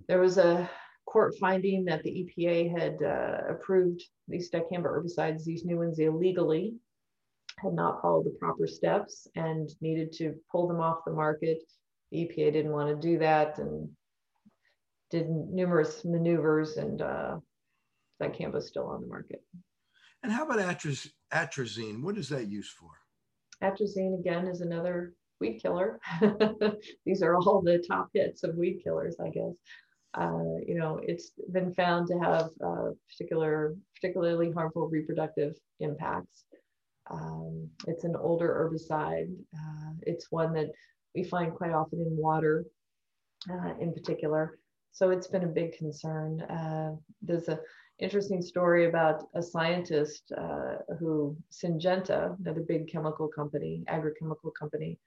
there 0.09 0.21
was 0.21 0.39
a 0.39 0.69
court 1.07 1.35
finding 1.41 1.85
that 1.85 2.03
the 2.03 2.11
EPA 2.39 2.79
had 2.79 3.03
uh, 3.03 3.53
approved 3.55 4.03
these 4.29 4.51
dicamba 4.51 4.87
herbicides, 4.87 5.45
these 5.45 5.65
new 5.65 5.79
ones 5.79 5.99
illegally, 5.99 6.75
had 7.59 7.73
not 7.73 8.03
followed 8.03 8.27
the 8.27 8.37
proper 8.39 8.67
steps 8.67 9.27
and 9.37 9.71
needed 9.81 10.13
to 10.13 10.35
pull 10.51 10.69
them 10.69 10.81
off 10.81 11.05
the 11.07 11.13
market. 11.13 11.63
The 12.11 12.19
EPA 12.19 12.53
didn't 12.53 12.73
want 12.73 12.89
to 12.89 13.09
do 13.09 13.19
that 13.19 13.59
and 13.59 13.89
did 15.11 15.29
numerous 15.31 16.05
maneuvers, 16.05 16.77
and 16.77 17.01
uh, 17.01 17.37
dicamba 18.21 18.57
is 18.57 18.67
still 18.67 18.89
on 18.89 19.01
the 19.01 19.07
market. 19.07 19.43
And 20.23 20.33
how 20.33 20.45
about 20.45 20.59
atraz- 20.59 21.11
atrazine? 21.33 22.03
What 22.03 22.19
is 22.19 22.29
that 22.31 22.49
used 22.49 22.73
for? 22.73 22.91
Atrazine, 23.63 24.19
again, 24.19 24.47
is 24.47 24.61
another 24.61 25.15
weed 25.41 25.61
killer. 25.61 26.01
These 27.07 27.23
are 27.23 27.37
all 27.37 27.63
the 27.63 27.85
top 27.87 28.09
hits 28.15 28.43
of 28.43 28.57
weed 28.57 28.81
killers, 28.83 29.17
I 29.21 29.31
guess. 29.31 29.55
Uh, 30.15 30.59
you 30.67 30.75
know, 30.75 31.01
it's 31.03 31.33
been 31.53 31.75
found 31.75 32.09
to 32.09 32.19
have 32.19 32.49
uh, 32.65 32.91
particular, 33.11 33.77
particularly 33.95 34.51
harmful 34.51 34.89
reproductive 34.89 35.55
impacts. 35.81 36.45
Um, 37.11 37.69
it's 37.87 38.05
an 38.05 38.17
older 38.17 38.49
herbicide. 38.49 39.33
Uh, 39.55 39.93
it's 40.03 40.31
one 40.31 40.53
that 40.55 40.71
we 41.15 41.23
find 41.25 41.55
quite 41.55 41.73
often 41.73 42.01
in 42.01 42.17
water, 42.17 42.65
uh, 43.51 43.75
in 43.79 43.93
particular. 43.93 44.59
So 44.97 45.11
it's 45.11 45.27
been 45.27 45.45
a 45.45 45.59
big 45.61 45.77
concern. 45.77 46.41
Uh, 46.41 46.97
there's 47.21 47.49
a 47.49 47.61
interesting 47.99 48.41
story 48.41 48.87
about 48.87 49.25
a 49.35 49.43
scientist 49.43 50.33
uh, 50.33 50.77
who 50.99 51.37
Syngenta, 51.53 52.35
another 52.41 52.63
big 52.63 52.89
chemical 52.89 53.29
company, 53.29 53.85
agrochemical 53.89 54.53
company, 54.59 54.99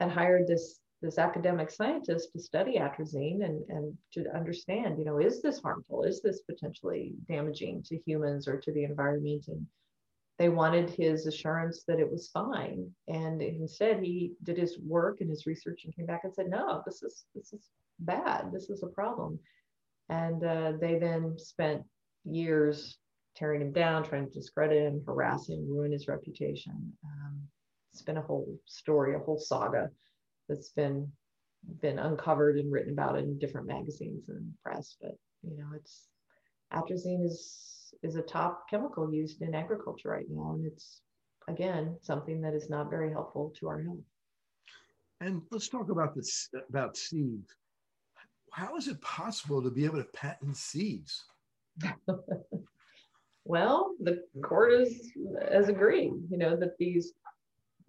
had 0.00 0.10
hired 0.10 0.48
this 0.48 0.80
this 1.00 1.16
academic 1.16 1.70
scientist 1.70 2.32
to 2.32 2.40
study 2.40 2.74
atrazine 2.76 3.44
and, 3.44 3.62
and 3.68 3.96
to 4.14 4.28
understand, 4.34 4.98
you 4.98 5.04
know, 5.04 5.18
is 5.18 5.40
this 5.40 5.60
harmful? 5.60 6.02
Is 6.02 6.20
this 6.20 6.40
potentially 6.40 7.14
damaging 7.28 7.84
to 7.84 8.00
humans 8.04 8.48
or 8.48 8.56
to 8.58 8.72
the 8.72 8.82
environment? 8.82 9.44
And 9.46 9.64
they 10.40 10.48
wanted 10.48 10.90
his 10.90 11.26
assurance 11.26 11.84
that 11.86 12.00
it 12.00 12.10
was 12.10 12.28
fine. 12.28 12.90
And 13.06 13.40
instead 13.40 14.02
he 14.02 14.32
did 14.42 14.58
his 14.58 14.76
work 14.80 15.20
and 15.20 15.30
his 15.30 15.46
research 15.46 15.82
and 15.84 15.94
came 15.94 16.06
back 16.06 16.24
and 16.24 16.34
said, 16.34 16.50
no, 16.50 16.82
this 16.84 17.04
is 17.04 17.26
this 17.32 17.52
is 17.52 17.70
bad. 18.00 18.50
This 18.52 18.70
is 18.70 18.82
a 18.82 18.88
problem. 18.88 19.38
And 20.08 20.44
uh, 20.44 20.72
they 20.80 20.98
then 20.98 21.38
spent 21.38 21.82
years 22.24 22.98
tearing 23.36 23.62
him 23.62 23.72
down, 23.72 24.02
trying 24.02 24.26
to 24.26 24.32
discredit 24.32 24.82
him, 24.82 25.02
harass 25.06 25.48
him, 25.48 25.66
ruin 25.68 25.92
his 25.92 26.08
reputation. 26.08 26.92
Um, 27.04 27.40
it's 27.92 28.02
been 28.02 28.16
a 28.16 28.22
whole 28.22 28.58
story, 28.66 29.14
a 29.14 29.18
whole 29.18 29.38
saga 29.38 29.90
that's 30.48 30.70
been 30.70 31.10
been 31.82 31.98
uncovered 31.98 32.56
and 32.56 32.72
written 32.72 32.92
about 32.92 33.18
in 33.18 33.38
different 33.38 33.66
magazines 33.66 34.28
and 34.28 34.52
press. 34.62 34.96
But 35.00 35.16
you 35.42 35.56
know, 35.56 35.66
it's 35.74 36.08
atrazine 36.72 37.24
is 37.24 37.92
is 38.02 38.16
a 38.16 38.22
top 38.22 38.68
chemical 38.68 39.12
used 39.12 39.42
in 39.42 39.54
agriculture 39.54 40.10
right 40.10 40.26
now, 40.28 40.52
and 40.54 40.66
it's 40.66 41.02
again 41.48 41.96
something 42.02 42.40
that 42.42 42.54
is 42.54 42.70
not 42.70 42.90
very 42.90 43.10
helpful 43.10 43.52
to 43.58 43.68
our 43.68 43.82
health. 43.82 43.98
And 45.20 45.42
let's 45.50 45.68
talk 45.68 45.90
about 45.90 46.14
this 46.14 46.48
about 46.68 46.96
seeds. 46.96 47.54
How 48.52 48.76
is 48.76 48.88
it 48.88 49.00
possible 49.00 49.62
to 49.62 49.70
be 49.70 49.84
able 49.84 49.98
to 49.98 50.04
patent 50.04 50.56
seeds? 50.56 51.24
well, 53.44 53.94
the 54.00 54.24
court 54.42 54.72
is, 54.72 55.12
has 55.50 55.68
agreed, 55.68 56.12
you 56.30 56.38
know, 56.38 56.56
that 56.56 56.76
these 56.78 57.12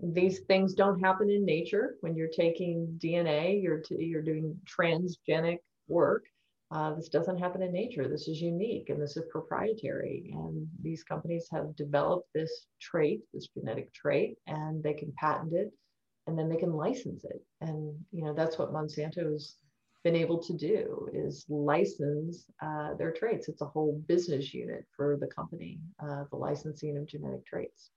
these 0.03 0.39
things 0.48 0.74
don't 0.74 1.00
happen 1.00 1.30
in 1.30 1.46
nature. 1.46 1.96
When 2.01 2.15
you're 2.15 2.27
taking 2.27 3.00
DNA, 3.03 3.62
you're 3.62 3.82
t- 3.82 4.03
you're 4.03 4.24
doing 4.24 4.60
transgenic 4.65 5.60
work. 5.88 6.25
Uh, 6.72 6.96
this 6.96 7.10
doesn't 7.10 7.38
happen 7.38 7.62
in 7.62 7.72
nature. 7.72 8.08
This 8.08 8.27
is 8.27 8.41
unique 8.41 8.89
and 8.89 9.00
this 9.01 9.18
is 9.18 9.25
proprietary. 9.30 10.32
And 10.34 10.68
these 10.82 11.03
companies 11.03 11.48
have 11.51 11.75
developed 11.75 12.30
this 12.34 12.65
trait, 12.80 13.22
this 13.34 13.48
genetic 13.48 13.94
trait, 13.94 14.38
and 14.48 14.82
they 14.82 14.94
can 14.94 15.13
patent 15.18 15.53
it, 15.53 15.72
and 16.27 16.39
then 16.39 16.50
they 16.50 16.56
can 16.56 16.74
license 16.74 17.25
it. 17.25 17.44
And 17.60 17.94
you 18.12 18.24
know 18.24 18.34
that's 18.34 18.58
what 18.58 18.74
Monsanto's 18.74 19.58
been 20.03 20.15
able 20.15 20.41
to 20.41 20.53
do 20.53 21.08
is 21.13 21.46
license 21.48 22.46
uh, 22.62 22.96
their 22.96 23.12
traits. 23.12 23.48
It's 23.48 23.62
a 23.62 23.67
whole 23.67 24.01
business 24.08 24.53
unit 24.53 24.86
for 24.96 25.17
the 25.20 25.27
company, 25.27 25.79
uh, 26.03 26.24
the 26.31 26.38
licensing 26.38 26.98
of 26.98 27.08
genetic 27.08 27.46
traits. 27.46 27.91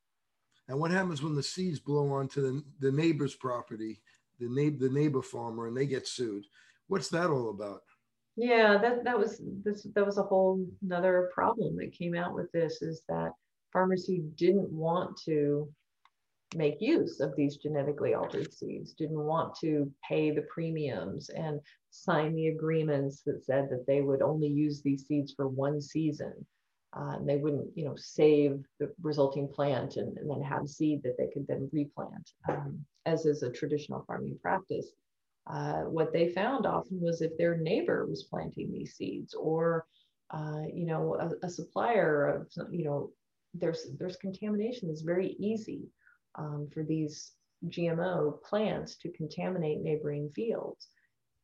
And 0.69 0.79
what 0.79 0.91
happens 0.91 1.23
when 1.23 1.35
the 1.35 1.43
seeds 1.43 1.79
blow 1.79 2.11
onto 2.13 2.41
the, 2.41 2.65
the 2.81 2.93
neighbor's 2.93 3.35
property, 3.35 4.01
the, 4.39 4.49
na- 4.49 4.79
the 4.79 4.93
neighbor 4.93 5.23
farmer, 5.23 5.67
and 5.67 5.77
they 5.77 5.87
get 5.87 6.07
sued? 6.07 6.45
What's 6.89 7.09
that 7.11 7.31
all 7.31 7.51
about? 7.51 7.83
Yeah, 8.37 8.79
that, 8.79 9.05
that 9.05 9.19
was 9.19 9.41
this 9.65 9.87
that 9.95 10.05
was 10.05 10.19
a 10.19 10.23
whole 10.23 10.67
another 10.83 11.31
problem 11.33 11.77
that 11.77 11.97
came 11.97 12.17
out 12.17 12.35
with 12.35 12.51
this 12.51 12.83
is 12.83 13.03
that 13.09 13.31
farmers 13.73 14.07
who 14.07 14.23
didn't 14.35 14.71
want 14.73 15.17
to 15.25 15.69
make 16.57 16.81
use 16.81 17.21
of 17.21 17.35
these 17.37 17.57
genetically 17.57 18.15
altered 18.15 18.53
seeds, 18.53 18.93
didn't 18.93 19.19
want 19.19 19.55
to 19.61 19.91
pay 20.09 20.31
the 20.31 20.43
premiums 20.43 21.29
and 21.31 21.61
sign 21.95 22.35
the 22.35 22.49
agreements 22.49 23.23
that 23.23 23.45
said 23.45 23.69
that 23.71 23.87
they 23.87 24.01
would 24.01 24.23
only 24.23 24.49
use 24.49 24.83
these 24.83 25.07
seeds 25.07 25.33
for 25.33 25.49
one 25.49 25.81
season. 25.81 26.35
Uh, 26.97 27.17
and 27.17 27.29
they 27.29 27.37
wouldn't, 27.37 27.67
you 27.77 27.85
know, 27.85 27.97
save 27.97 28.63
the 28.79 28.93
resulting 29.03 29.49
plant 29.49 29.97
and, 29.97 30.17
and 30.17 30.31
then 30.31 30.41
have 30.41 30.69
seed 30.69 31.03
that 31.03 31.17
they 31.19 31.29
could 31.33 31.47
then 31.49 31.69
replant, 31.73 32.31
um, 32.49 32.79
as 33.05 33.27
is 33.27 33.43
a 33.43 33.51
traditional 33.51 34.05
farming 34.07 34.39
practice. 34.41 34.91
Uh, 35.49 35.83
what 35.83 36.13
they 36.13 36.29
found 36.29 36.67
often 36.67 37.01
was 37.01 37.21
if 37.21 37.37
their 37.37 37.57
neighbor 37.57 38.07
was 38.07 38.25
planting 38.25 38.71
these 38.71 38.95
seeds, 38.95 39.35
or 39.35 39.87
uh, 40.31 40.63
you 40.73 40.87
know, 40.87 41.17
a, 41.17 41.47
a, 41.47 41.51
supplier 41.51 42.27
of, 42.27 42.73
you 42.73 42.85
know, 42.85 43.11
there's 43.53 43.87
there's 43.99 44.17
contamination. 44.17 44.89
It's 44.89 45.03
very 45.03 45.37
easy 45.39 45.83
um, 46.37 46.69
for 46.73 46.83
these 46.83 47.33
GMO 47.69 48.43
plants 48.43 48.97
to 48.99 49.13
contaminate 49.13 49.81
neighboring 49.81 50.31
fields. 50.35 50.89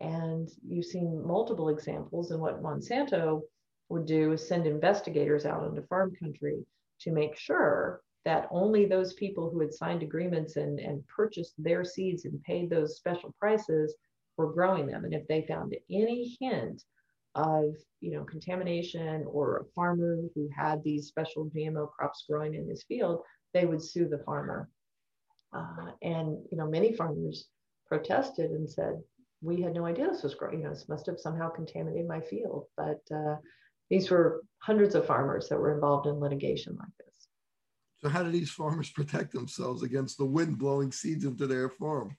And 0.00 0.48
you've 0.66 0.86
seen 0.86 1.26
multiple 1.26 1.68
examples. 1.68 2.30
And 2.30 2.40
what 2.40 2.62
Monsanto 2.62 3.42
would 3.88 4.06
do 4.06 4.32
is 4.32 4.46
send 4.46 4.66
investigators 4.66 5.44
out 5.44 5.66
into 5.66 5.82
farm 5.82 6.14
country 6.18 6.64
to 7.00 7.12
make 7.12 7.36
sure 7.36 8.00
that 8.24 8.48
only 8.50 8.84
those 8.86 9.14
people 9.14 9.50
who 9.50 9.60
had 9.60 9.72
signed 9.72 10.02
agreements 10.02 10.56
and, 10.56 10.78
and 10.78 11.06
purchased 11.06 11.54
their 11.58 11.84
seeds 11.84 12.24
and 12.24 12.42
paid 12.42 12.68
those 12.68 12.96
special 12.96 13.34
prices 13.38 13.96
were 14.36 14.52
growing 14.52 14.86
them. 14.86 15.04
And 15.04 15.14
if 15.14 15.26
they 15.26 15.46
found 15.46 15.74
any 15.90 16.36
hint 16.40 16.82
of 17.36 17.76
you 18.00 18.10
know 18.10 18.24
contamination 18.24 19.24
or 19.28 19.58
a 19.58 19.64
farmer 19.74 20.18
who 20.34 20.48
had 20.54 20.82
these 20.82 21.06
special 21.06 21.46
GMO 21.46 21.90
crops 21.92 22.24
growing 22.28 22.54
in 22.54 22.68
his 22.68 22.82
field, 22.84 23.22
they 23.54 23.66
would 23.66 23.82
sue 23.82 24.08
the 24.08 24.22
farmer. 24.24 24.68
Uh, 25.52 25.92
and 26.02 26.38
you 26.50 26.56
know, 26.56 26.68
many 26.68 26.94
farmers 26.94 27.46
protested 27.86 28.50
and 28.50 28.68
said, 28.68 29.00
"We 29.42 29.62
had 29.62 29.74
no 29.74 29.86
idea 29.86 30.08
this 30.08 30.22
was 30.22 30.34
growing. 30.34 30.58
You 30.58 30.64
know, 30.64 30.70
this 30.70 30.88
must 30.88 31.06
have 31.06 31.18
somehow 31.18 31.48
contaminated 31.50 32.06
my 32.08 32.20
field." 32.20 32.66
But 32.76 33.00
uh, 33.14 33.36
these 33.88 34.10
were 34.10 34.42
hundreds 34.58 34.94
of 34.94 35.06
farmers 35.06 35.48
that 35.48 35.58
were 35.58 35.74
involved 35.74 36.06
in 36.06 36.20
litigation 36.20 36.76
like 36.78 36.88
this. 36.98 37.28
So, 37.98 38.08
how 38.08 38.22
do 38.22 38.30
these 38.30 38.50
farmers 38.50 38.90
protect 38.90 39.32
themselves 39.32 39.82
against 39.82 40.18
the 40.18 40.26
wind 40.26 40.58
blowing 40.58 40.92
seeds 40.92 41.24
into 41.24 41.46
their 41.46 41.68
farm? 41.68 42.16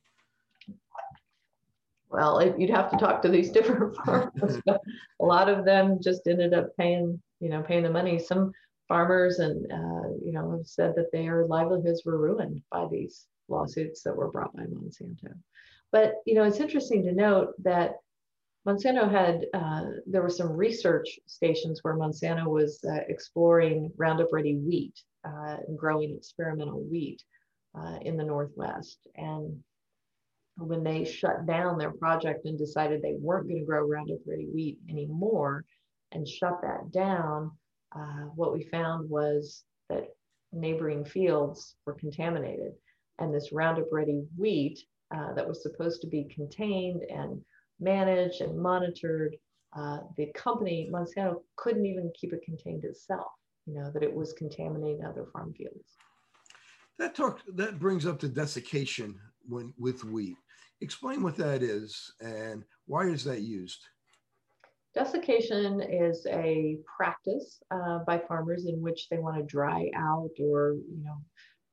Well, 2.09 2.55
you'd 2.59 2.69
have 2.69 2.91
to 2.91 2.97
talk 2.97 3.21
to 3.21 3.29
these 3.29 3.51
different 3.51 3.95
farmers. 4.05 4.61
a 4.67 4.79
lot 5.25 5.47
of 5.47 5.63
them 5.63 5.99
just 6.01 6.27
ended 6.27 6.53
up 6.53 6.75
paying, 6.77 7.21
you 7.39 7.49
know, 7.49 7.61
paying 7.63 7.83
the 7.83 7.89
money. 7.89 8.19
Some 8.19 8.51
farmers 8.91 9.39
and 9.39 9.71
uh, 9.71 10.09
you 10.21 10.33
know 10.33 10.51
have 10.51 10.67
said 10.67 10.93
that 10.97 11.11
their 11.13 11.45
livelihoods 11.45 12.03
were 12.05 12.17
ruined 12.17 12.61
by 12.69 12.85
these 12.91 13.25
lawsuits 13.47 14.03
that 14.03 14.13
were 14.13 14.29
brought 14.29 14.53
by 14.53 14.63
Monsanto. 14.63 15.33
But 15.91 16.15
you 16.25 16.35
know 16.35 16.43
it's 16.43 16.59
interesting 16.59 17.03
to 17.03 17.11
note 17.11 17.53
that 17.63 17.95
Monsanto 18.67 19.09
had, 19.09 19.45
uh, 19.55 19.85
there 20.05 20.21
were 20.21 20.29
some 20.29 20.51
research 20.51 21.19
stations 21.25 21.79
where 21.81 21.97
Monsanto 21.97 22.45
was 22.45 22.79
uh, 22.87 22.99
exploring 23.07 23.91
Roundup 23.97 24.31
Ready 24.31 24.55
wheat, 24.55 24.93
uh, 25.25 25.57
and 25.67 25.77
growing 25.77 26.15
experimental 26.15 26.83
wheat 26.83 27.23
uh, 27.77 27.97
in 28.01 28.17
the 28.17 28.23
Northwest. 28.23 29.07
And 29.15 29.63
when 30.57 30.83
they 30.83 31.05
shut 31.05 31.47
down 31.47 31.77
their 31.77 31.91
project 31.91 32.45
and 32.45 32.57
decided 32.57 33.01
they 33.01 33.15
weren't 33.19 33.47
going 33.47 33.59
to 33.59 33.65
grow 33.65 33.87
Roundup 33.87 34.19
Ready 34.27 34.47
wheat 34.53 34.77
anymore 34.89 35.65
and 36.11 36.27
shut 36.27 36.61
that 36.61 36.91
down, 36.91 37.51
uh, 37.95 38.25
what 38.35 38.53
we 38.53 38.65
found 38.65 39.09
was 39.09 39.63
that 39.89 40.09
neighboring 40.51 41.03
fields 41.03 41.75
were 41.85 41.93
contaminated. 41.93 42.73
And 43.17 43.33
this 43.33 43.51
Roundup 43.51 43.87
Ready 43.91 44.23
wheat 44.37 44.79
uh, 45.13 45.33
that 45.33 45.47
was 45.47 45.61
supposed 45.61 46.01
to 46.01 46.07
be 46.07 46.25
contained 46.33 47.03
and 47.03 47.41
managed 47.79 48.41
and 48.41 48.57
monitored, 48.57 49.35
uh, 49.75 49.99
the 50.17 50.27
company, 50.33 50.89
Monsanto, 50.91 51.41
couldn't 51.55 51.85
even 51.85 52.11
keep 52.19 52.33
it 52.33 52.41
contained 52.43 52.83
itself, 52.83 53.31
you 53.65 53.73
know, 53.73 53.91
that 53.91 54.03
it 54.03 54.13
was 54.13 54.33
contaminating 54.33 55.03
other 55.03 55.25
farm 55.33 55.53
fields. 55.53 55.97
That 56.99 57.15
talk 57.15 57.39
that 57.55 57.79
brings 57.79 58.05
up 58.05 58.19
the 58.19 58.29
desiccation 58.29 59.19
when 59.47 59.73
with 59.77 60.03
wheat. 60.03 60.37
Explain 60.81 61.23
what 61.23 61.35
that 61.37 61.63
is 61.63 62.13
and 62.21 62.63
why 62.85 63.05
is 63.07 63.23
that 63.23 63.41
used? 63.41 63.83
Desiccation 64.93 65.81
is 65.81 66.27
a 66.27 66.77
practice 66.97 67.61
uh, 67.71 67.99
by 68.05 68.19
farmers 68.19 68.65
in 68.65 68.81
which 68.81 69.07
they 69.09 69.19
want 69.19 69.37
to 69.37 69.43
dry 69.43 69.89
out 69.95 70.31
or, 70.39 70.73
you 70.73 71.03
know, 71.03 71.17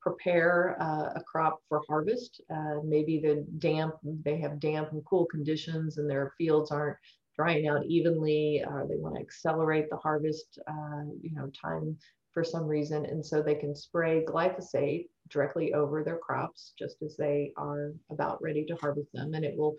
prepare 0.01 0.77
uh, 0.81 1.13
a 1.15 1.21
crop 1.25 1.59
for 1.67 1.81
harvest. 1.87 2.41
Uh, 2.49 2.75
maybe 2.83 3.19
the 3.19 3.45
damp, 3.59 3.95
they 4.03 4.37
have 4.37 4.59
damp 4.59 4.91
and 4.91 5.03
cool 5.05 5.25
conditions 5.25 5.97
and 5.97 6.09
their 6.09 6.33
fields 6.37 6.71
aren't 6.71 6.97
drying 7.35 7.67
out 7.67 7.85
evenly, 7.85 8.61
or 8.67 8.85
they 8.87 8.97
want 8.97 9.15
to 9.15 9.21
accelerate 9.21 9.89
the 9.89 9.95
harvest, 9.95 10.59
uh, 10.67 11.03
you 11.21 11.33
know, 11.33 11.49
time 11.49 11.97
for 12.33 12.43
some 12.43 12.65
reason. 12.65 13.05
And 13.05 13.25
so 13.25 13.41
they 13.41 13.55
can 13.55 13.73
spray 13.73 14.25
glyphosate 14.25 15.07
directly 15.29 15.73
over 15.73 16.03
their 16.03 16.17
crops 16.17 16.73
just 16.77 17.01
as 17.01 17.15
they 17.15 17.53
are 17.55 17.93
about 18.11 18.41
ready 18.41 18.65
to 18.65 18.75
harvest 18.75 19.07
them. 19.13 19.33
And 19.33 19.45
it 19.45 19.57
will 19.57 19.77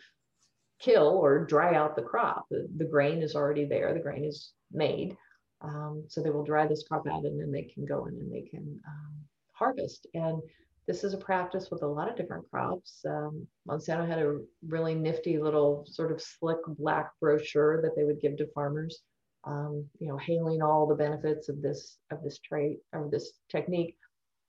kill 0.81 1.09
or 1.09 1.45
dry 1.45 1.75
out 1.75 1.97
the 1.97 2.03
crop. 2.03 2.47
The, 2.51 2.67
the 2.79 2.87
grain 2.87 3.23
is 3.23 3.35
already 3.35 3.67
there, 3.67 3.93
the 3.93 4.01
grain 4.01 4.25
is 4.25 4.53
made. 4.73 5.17
Um, 5.61 6.05
so 6.09 6.23
they 6.23 6.31
will 6.31 6.45
dry 6.45 6.67
this 6.67 6.85
crop 6.89 7.07
out 7.07 7.25
and 7.25 7.39
then 7.39 7.53
they 7.53 7.65
can 7.65 7.85
go 7.85 8.07
in 8.07 8.15
and 8.15 8.33
they 8.33 8.49
can 8.49 8.81
um, 8.89 9.15
harvest. 9.61 10.09
And 10.15 10.43
this 10.89 11.05
is 11.05 11.15
a 11.15 11.19
practice 11.19 11.69
with 11.71 11.85
a 11.85 11.87
lot 11.87 12.11
of 12.11 12.17
different 12.17 12.51
crops. 12.51 13.01
Um, 13.07 13.47
Monsanto 13.69 14.09
had 14.09 14.19
a 14.19 14.39
really 14.67 14.97
nifty 14.97 15.39
little 15.39 15.85
sort 15.89 16.11
of 16.11 16.21
slick 16.21 16.59
black 16.67 17.13
brochure 17.21 17.81
that 17.83 17.95
they 17.95 18.03
would 18.03 18.21
give 18.21 18.37
to 18.39 18.51
farmers, 18.53 19.03
um, 19.45 19.87
you 20.01 20.09
know, 20.09 20.17
hailing 20.17 20.63
all 20.63 20.89
the 20.89 20.97
benefits 20.97 21.49
of 21.49 21.63
this 21.63 21.99
of 22.11 22.25
this 22.25 22.41
trait 22.41 22.79
of 22.93 23.13
this 23.13 23.35
technique. 23.49 23.97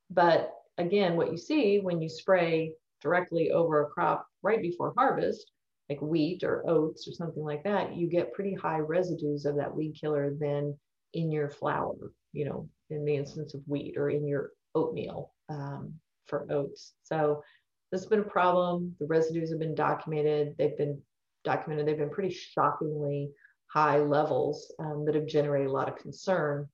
But 0.10 0.52
again, 0.80 1.16
what 1.16 1.32
you 1.32 1.38
see 1.38 1.80
when 1.80 2.02
you 2.02 2.10
spray 2.10 2.74
directly 3.02 3.52
over 3.52 3.84
a 3.84 3.90
crop 3.90 4.26
right 4.42 4.62
before 4.62 4.94
harvest 4.98 5.52
like 5.92 6.02
wheat 6.02 6.42
or 6.44 6.68
oats 6.70 7.08
or 7.08 7.12
something 7.12 7.44
like 7.44 7.64
that, 7.66 7.96
you 7.96 8.08
get 8.08 8.34
pretty 8.34 8.54
high 8.54 8.80
residues 8.80 9.46
of 9.46 9.58
that 9.58 9.76
weed 9.76 9.94
killer 10.00 10.34
then 10.40 10.78
in 11.14 11.30
your 11.30 11.50
flour, 11.50 12.14
you 12.32 12.46
know, 12.46 12.70
in 12.90 13.04
the 13.04 13.16
instance 13.16 13.54
of 13.54 13.62
wheat 13.68 13.98
or 13.98 14.10
in 14.10 14.26
your 14.26 14.52
oatmeal 14.76 15.34
um, 15.50 15.94
for 16.28 16.48
oats. 16.52 16.94
So 17.04 17.44
this 17.92 18.02
has 18.02 18.10
been 18.10 18.20
a 18.20 18.24
problem. 18.24 18.96
The 19.00 19.08
residues 19.08 19.50
have 19.52 19.60
been 19.60 19.76
documented. 19.76 20.56
They've 20.58 20.78
been 20.78 21.02
documented. 21.44 21.88
They've 21.88 21.98
been 21.98 22.10
pretty 22.10 22.34
shockingly 22.34 23.30
high 23.68 24.00
levels 24.00 24.72
um, 24.80 25.06
that 25.06 25.16
have 25.16 25.28
generated 25.28 25.68
a 25.68 25.72
lot 25.72 25.90
of 25.90 25.98
concern. 25.98 26.68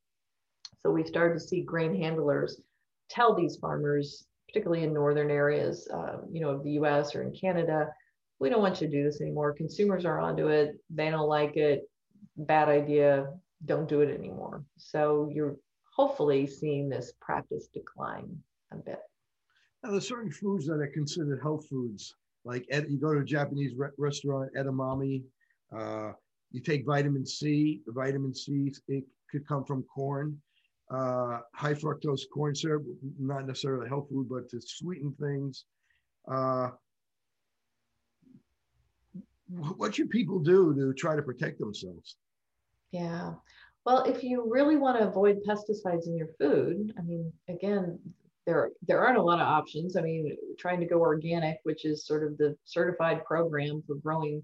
So 0.81 0.91
we've 0.91 1.07
started 1.07 1.35
to 1.35 1.39
see 1.39 1.61
grain 1.61 1.95
handlers 1.95 2.61
tell 3.09 3.35
these 3.35 3.57
farmers, 3.57 4.25
particularly 4.47 4.83
in 4.83 4.93
northern 4.93 5.31
areas, 5.31 5.87
uh, 5.93 6.17
you 6.31 6.41
know, 6.41 6.49
of 6.49 6.63
the 6.63 6.71
U.S. 6.71 7.15
or 7.15 7.23
in 7.23 7.33
Canada, 7.33 7.87
we 8.39 8.49
don't 8.49 8.61
want 8.61 8.79
you 8.81 8.87
to 8.87 8.93
do 8.93 9.03
this 9.03 9.21
anymore. 9.21 9.53
Consumers 9.53 10.05
are 10.05 10.19
onto 10.19 10.47
it. 10.47 10.75
They 10.89 11.09
don't 11.09 11.27
like 11.27 11.57
it. 11.57 11.89
Bad 12.35 12.69
idea. 12.69 13.27
Don't 13.65 13.89
do 13.89 14.01
it 14.01 14.13
anymore. 14.13 14.63
So 14.77 15.29
you're 15.33 15.57
hopefully 15.97 16.45
seeing 16.47 16.87
this 16.89 17.13
practice 17.19 17.67
decline 17.73 18.37
a 18.71 18.77
bit. 18.77 18.99
Now, 19.83 19.91
there's 19.91 20.07
certain 20.07 20.31
foods 20.31 20.67
that 20.67 20.79
are 20.79 20.91
considered 20.93 21.39
health 21.41 21.67
foods. 21.67 22.15
Like 22.45 22.65
you 22.69 22.97
go 22.97 23.13
to 23.13 23.19
a 23.19 23.25
Japanese 23.25 23.73
re- 23.75 23.89
restaurant, 23.97 24.51
edamame. 24.57 25.23
Uh, 25.75 26.13
you 26.51 26.61
take 26.61 26.85
vitamin 26.85 27.25
C. 27.25 27.81
The 27.85 27.91
vitamin 27.91 28.33
C 28.33 28.71
it 28.87 29.03
could 29.29 29.47
come 29.47 29.65
from 29.65 29.83
corn. 29.83 30.39
Uh, 30.89 31.39
high 31.53 31.73
fructose 31.73 32.21
corn 32.33 32.55
syrup, 32.55 32.85
not 33.19 33.45
necessarily 33.45 33.87
a 33.87 33.89
health 33.89 34.07
food, 34.09 34.29
but 34.29 34.47
to 34.49 34.61
sweeten 34.61 35.13
things. 35.19 35.65
Uh, 36.31 36.69
what 39.49 39.95
should 39.95 40.09
people 40.09 40.39
do 40.39 40.73
to 40.73 40.93
try 40.93 41.15
to 41.15 41.21
protect 41.21 41.59
themselves? 41.59 42.15
Yeah. 42.91 43.33
Well, 43.87 44.03
if 44.03 44.21
you 44.21 44.43
really 44.45 44.75
want 44.75 44.99
to 44.99 45.07
avoid 45.07 45.39
pesticides 45.47 46.07
in 46.07 46.17
your 46.17 46.27
food, 46.37 46.93
I 46.99 47.01
mean, 47.03 47.31
again, 47.47 47.97
there 48.45 48.71
there 48.85 48.99
aren't 48.99 49.17
a 49.17 49.23
lot 49.23 49.39
of 49.39 49.47
options. 49.47 49.95
I 49.95 50.01
mean, 50.01 50.35
trying 50.59 50.81
to 50.81 50.85
go 50.85 50.99
organic, 50.99 51.59
which 51.63 51.85
is 51.85 52.05
sort 52.05 52.25
of 52.25 52.37
the 52.37 52.57
certified 52.65 53.23
program 53.23 53.81
for 53.87 53.95
growing 53.95 54.43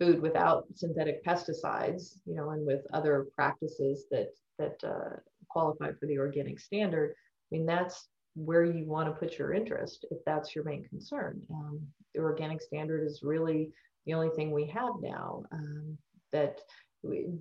food 0.00 0.20
without 0.20 0.64
synthetic 0.74 1.24
pesticides, 1.24 2.18
you 2.26 2.34
know, 2.34 2.50
and 2.50 2.66
with 2.66 2.84
other 2.92 3.28
practices 3.32 4.06
that 4.10 4.30
that 4.58 4.82
uh, 4.82 5.18
qualify 5.48 5.92
for 5.92 6.06
the 6.06 6.18
organic 6.18 6.58
standard. 6.58 7.12
I 7.12 7.48
mean, 7.54 7.66
that's 7.66 8.08
where 8.34 8.64
you 8.64 8.86
want 8.86 9.08
to 9.08 9.14
put 9.14 9.38
your 9.38 9.52
interest 9.52 10.04
if 10.10 10.18
that's 10.26 10.52
your 10.56 10.64
main 10.64 10.82
concern. 10.82 11.40
Um, 11.48 11.80
the 12.12 12.22
organic 12.22 12.60
standard 12.60 13.06
is 13.06 13.22
really 13.22 13.70
the 14.06 14.14
only 14.14 14.30
thing 14.30 14.50
we 14.50 14.66
have 14.66 14.94
now. 15.00 15.44
Um, 15.52 15.96
that 16.32 16.60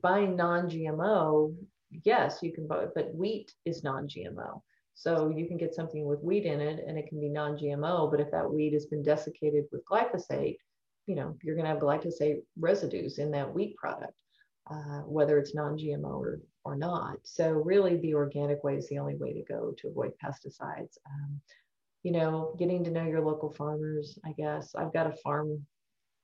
buying 0.01 0.35
non-GMO, 0.35 1.55
yes, 2.03 2.39
you 2.41 2.53
can 2.53 2.67
buy, 2.67 2.85
but 2.93 3.13
wheat 3.13 3.53
is 3.65 3.83
non-GMO. 3.83 4.61
So 4.93 5.29
you 5.29 5.47
can 5.47 5.57
get 5.57 5.73
something 5.73 6.05
with 6.05 6.21
wheat 6.21 6.45
in 6.45 6.59
it 6.59 6.83
and 6.85 6.97
it 6.97 7.07
can 7.07 7.19
be 7.21 7.29
non-GMO, 7.29 8.11
but 8.11 8.19
if 8.19 8.31
that 8.31 8.51
wheat 8.51 8.73
has 8.73 8.85
been 8.85 9.01
desiccated 9.01 9.65
with 9.71 9.85
glyphosate, 9.85 10.57
you 11.07 11.15
know, 11.15 11.35
you're 11.41 11.55
going 11.55 11.65
to 11.65 11.71
have 11.71 11.79
glyphosate 11.81 12.41
residues 12.59 13.17
in 13.17 13.31
that 13.31 13.53
wheat 13.53 13.75
product, 13.77 14.13
uh, 14.69 15.01
whether 15.05 15.39
it's 15.39 15.55
non-GMO 15.55 16.03
or, 16.03 16.41
or 16.65 16.75
not. 16.75 17.17
So 17.23 17.51
really 17.51 17.97
the 17.97 18.13
organic 18.13 18.63
way 18.63 18.75
is 18.75 18.87
the 18.89 18.99
only 18.99 19.15
way 19.15 19.33
to 19.33 19.43
go 19.43 19.73
to 19.77 19.87
avoid 19.87 20.11
pesticides. 20.23 20.97
Um, 21.09 21.41
you 22.03 22.11
know, 22.11 22.55
getting 22.59 22.83
to 22.83 22.91
know 22.91 23.05
your 23.05 23.21
local 23.21 23.51
farmers, 23.51 24.19
I 24.25 24.33
guess. 24.33 24.75
I've 24.75 24.93
got 24.93 25.07
a 25.07 25.17
farm 25.23 25.65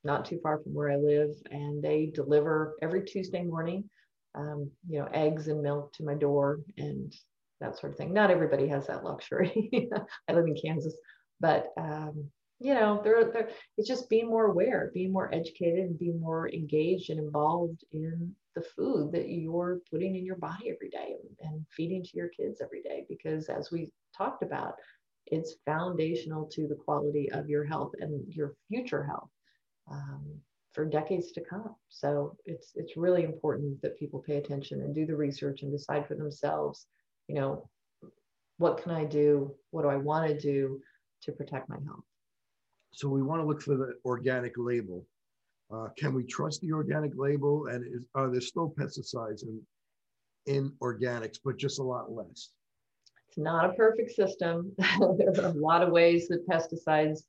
not 0.05 0.25
too 0.25 0.39
far 0.41 0.59
from 0.59 0.73
where 0.73 0.91
I 0.91 0.97
live, 0.97 1.31
and 1.51 1.83
they 1.83 2.11
deliver 2.13 2.75
every 2.81 3.03
Tuesday 3.03 3.43
morning, 3.43 3.89
um, 4.35 4.69
you 4.87 4.99
know, 4.99 5.09
eggs 5.13 5.47
and 5.47 5.61
milk 5.61 5.93
to 5.93 6.05
my 6.05 6.13
door 6.13 6.61
and 6.77 7.13
that 7.59 7.77
sort 7.77 7.93
of 7.93 7.97
thing. 7.97 8.13
Not 8.13 8.31
everybody 8.31 8.67
has 8.67 8.87
that 8.87 9.03
luxury. 9.03 9.69
I 10.29 10.33
live 10.33 10.45
in 10.45 10.55
Kansas, 10.55 10.95
but 11.39 11.67
um, 11.77 12.29
you 12.59 12.73
know, 12.73 13.01
it's 13.77 13.87
just 13.87 14.09
being 14.09 14.27
more 14.27 14.45
aware, 14.45 14.91
being 14.93 15.11
more 15.11 15.33
educated, 15.33 15.79
and 15.79 15.99
being 15.99 16.21
more 16.21 16.49
engaged 16.49 17.09
and 17.09 17.19
involved 17.19 17.83
in 17.91 18.33
the 18.55 18.61
food 18.61 19.11
that 19.11 19.27
you're 19.27 19.81
putting 19.91 20.15
in 20.15 20.25
your 20.25 20.37
body 20.37 20.69
every 20.69 20.89
day 20.89 21.15
and 21.41 21.65
feeding 21.75 22.03
to 22.03 22.11
your 22.13 22.29
kids 22.29 22.61
every 22.61 22.81
day. 22.81 23.05
Because 23.09 23.49
as 23.49 23.71
we 23.71 23.91
talked 24.17 24.43
about, 24.43 24.75
it's 25.25 25.55
foundational 25.65 26.45
to 26.53 26.67
the 26.67 26.75
quality 26.75 27.29
of 27.31 27.49
your 27.49 27.65
health 27.65 27.91
and 27.99 28.23
your 28.33 28.53
future 28.69 29.03
health 29.03 29.29
um, 29.89 30.39
for 30.73 30.85
decades 30.85 31.31
to 31.31 31.41
come. 31.41 31.75
So 31.89 32.35
it's 32.45 32.71
it's 32.75 32.97
really 32.97 33.23
important 33.23 33.81
that 33.81 33.97
people 33.97 34.19
pay 34.19 34.37
attention 34.37 34.81
and 34.81 34.93
do 34.93 35.05
the 35.05 35.15
research 35.15 35.61
and 35.61 35.71
decide 35.71 36.07
for 36.07 36.15
themselves. 36.15 36.87
You 37.27 37.35
know, 37.35 37.69
what 38.57 38.81
can 38.81 38.91
I 38.91 39.05
do? 39.05 39.55
What 39.71 39.83
do 39.83 39.89
I 39.89 39.95
want 39.95 40.27
to 40.27 40.37
do 40.37 40.81
to 41.23 41.31
protect 41.31 41.69
my 41.69 41.77
health? 41.85 42.03
So 42.91 43.09
we 43.09 43.21
want 43.21 43.41
to 43.41 43.47
look 43.47 43.61
for 43.61 43.75
the 43.75 43.93
organic 44.05 44.53
label. 44.57 45.05
Uh, 45.73 45.87
can 45.97 46.13
we 46.13 46.23
trust 46.23 46.61
the 46.61 46.71
organic 46.71 47.13
label? 47.15 47.67
And 47.67 47.83
is, 47.85 48.03
are 48.13 48.29
there 48.29 48.41
still 48.41 48.73
pesticides 48.77 49.43
in 49.43 49.61
in 50.45 50.71
organics, 50.81 51.39
but 51.43 51.57
just 51.57 51.79
a 51.79 51.83
lot 51.83 52.11
less? 52.11 52.49
It's 53.27 53.37
not 53.37 53.69
a 53.69 53.73
perfect 53.73 54.11
system. 54.11 54.71
There's 55.17 55.39
a 55.39 55.53
lot 55.55 55.81
of 55.81 55.89
ways 55.89 56.27
that 56.27 56.47
pesticides 56.47 57.23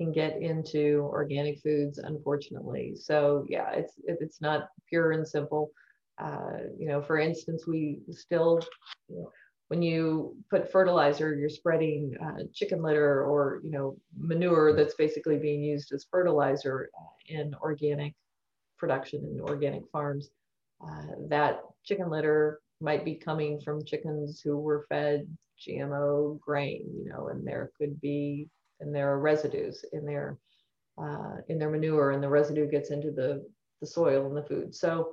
can 0.00 0.12
get 0.12 0.40
into 0.40 1.08
organic 1.12 1.60
foods, 1.60 1.98
unfortunately. 1.98 2.94
So 2.96 3.44
yeah, 3.48 3.70
it's 3.72 3.94
it's 4.04 4.40
not 4.40 4.68
pure 4.88 5.12
and 5.12 5.26
simple. 5.26 5.70
Uh, 6.18 6.58
you 6.78 6.86
know, 6.86 7.02
for 7.02 7.18
instance, 7.18 7.66
we 7.66 8.00
still, 8.10 8.60
you 9.08 9.16
know, 9.16 9.30
when 9.68 9.82
you 9.82 10.36
put 10.50 10.72
fertilizer, 10.72 11.34
you're 11.34 11.48
spreading 11.48 12.14
uh, 12.22 12.42
chicken 12.54 12.82
litter 12.82 13.24
or 13.24 13.60
you 13.64 13.70
know 13.70 13.96
manure 14.18 14.74
that's 14.74 14.94
basically 14.94 15.38
being 15.38 15.62
used 15.62 15.92
as 15.92 16.06
fertilizer 16.10 16.90
uh, 16.98 17.38
in 17.38 17.54
organic 17.62 18.14
production 18.80 19.20
in 19.32 19.40
organic 19.42 19.82
farms, 19.92 20.30
uh, 20.84 21.12
that 21.28 21.60
chicken 21.84 22.10
litter 22.10 22.60
might 22.80 23.04
be 23.04 23.14
coming 23.14 23.60
from 23.60 23.84
chickens 23.84 24.40
who 24.40 24.56
were 24.56 24.86
fed 24.88 25.28
GMO 25.60 26.40
grain, 26.40 26.86
you 26.96 27.10
know, 27.10 27.28
and 27.28 27.46
there 27.46 27.70
could 27.78 28.00
be, 28.00 28.48
and 28.80 28.94
there 28.94 29.12
are 29.12 29.18
residues 29.18 29.84
in 29.92 30.04
their, 30.04 30.38
uh, 30.98 31.36
in 31.48 31.58
their 31.58 31.70
manure 31.70 32.10
and 32.10 32.22
the 32.22 32.28
residue 32.28 32.68
gets 32.68 32.90
into 32.90 33.10
the, 33.10 33.44
the 33.80 33.86
soil 33.86 34.26
and 34.26 34.36
the 34.36 34.42
food. 34.42 34.74
So 34.74 35.12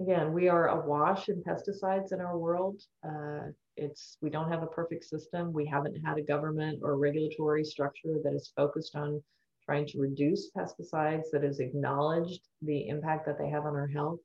again, 0.00 0.32
we 0.32 0.48
are 0.48 0.68
awash 0.68 1.28
in 1.28 1.42
pesticides 1.42 2.12
in 2.12 2.20
our 2.20 2.38
world. 2.38 2.82
Uh, 3.06 3.50
it's, 3.76 4.16
we 4.22 4.30
don't 4.30 4.50
have 4.50 4.62
a 4.62 4.68
perfect 4.68 5.04
system. 5.04 5.52
We 5.52 5.66
haven't 5.66 5.96
had 6.04 6.18
a 6.18 6.22
government 6.22 6.80
or 6.82 6.96
regulatory 6.96 7.64
structure 7.64 8.16
that 8.24 8.34
is 8.34 8.52
focused 8.56 8.96
on 8.96 9.22
trying 9.64 9.86
to 9.86 9.98
reduce 9.98 10.50
pesticides, 10.56 11.24
that 11.32 11.42
has 11.42 11.58
acknowledged 11.58 12.40
the 12.62 12.88
impact 12.88 13.26
that 13.26 13.36
they 13.36 13.50
have 13.50 13.64
on 13.64 13.74
our 13.74 13.88
health 13.88 14.20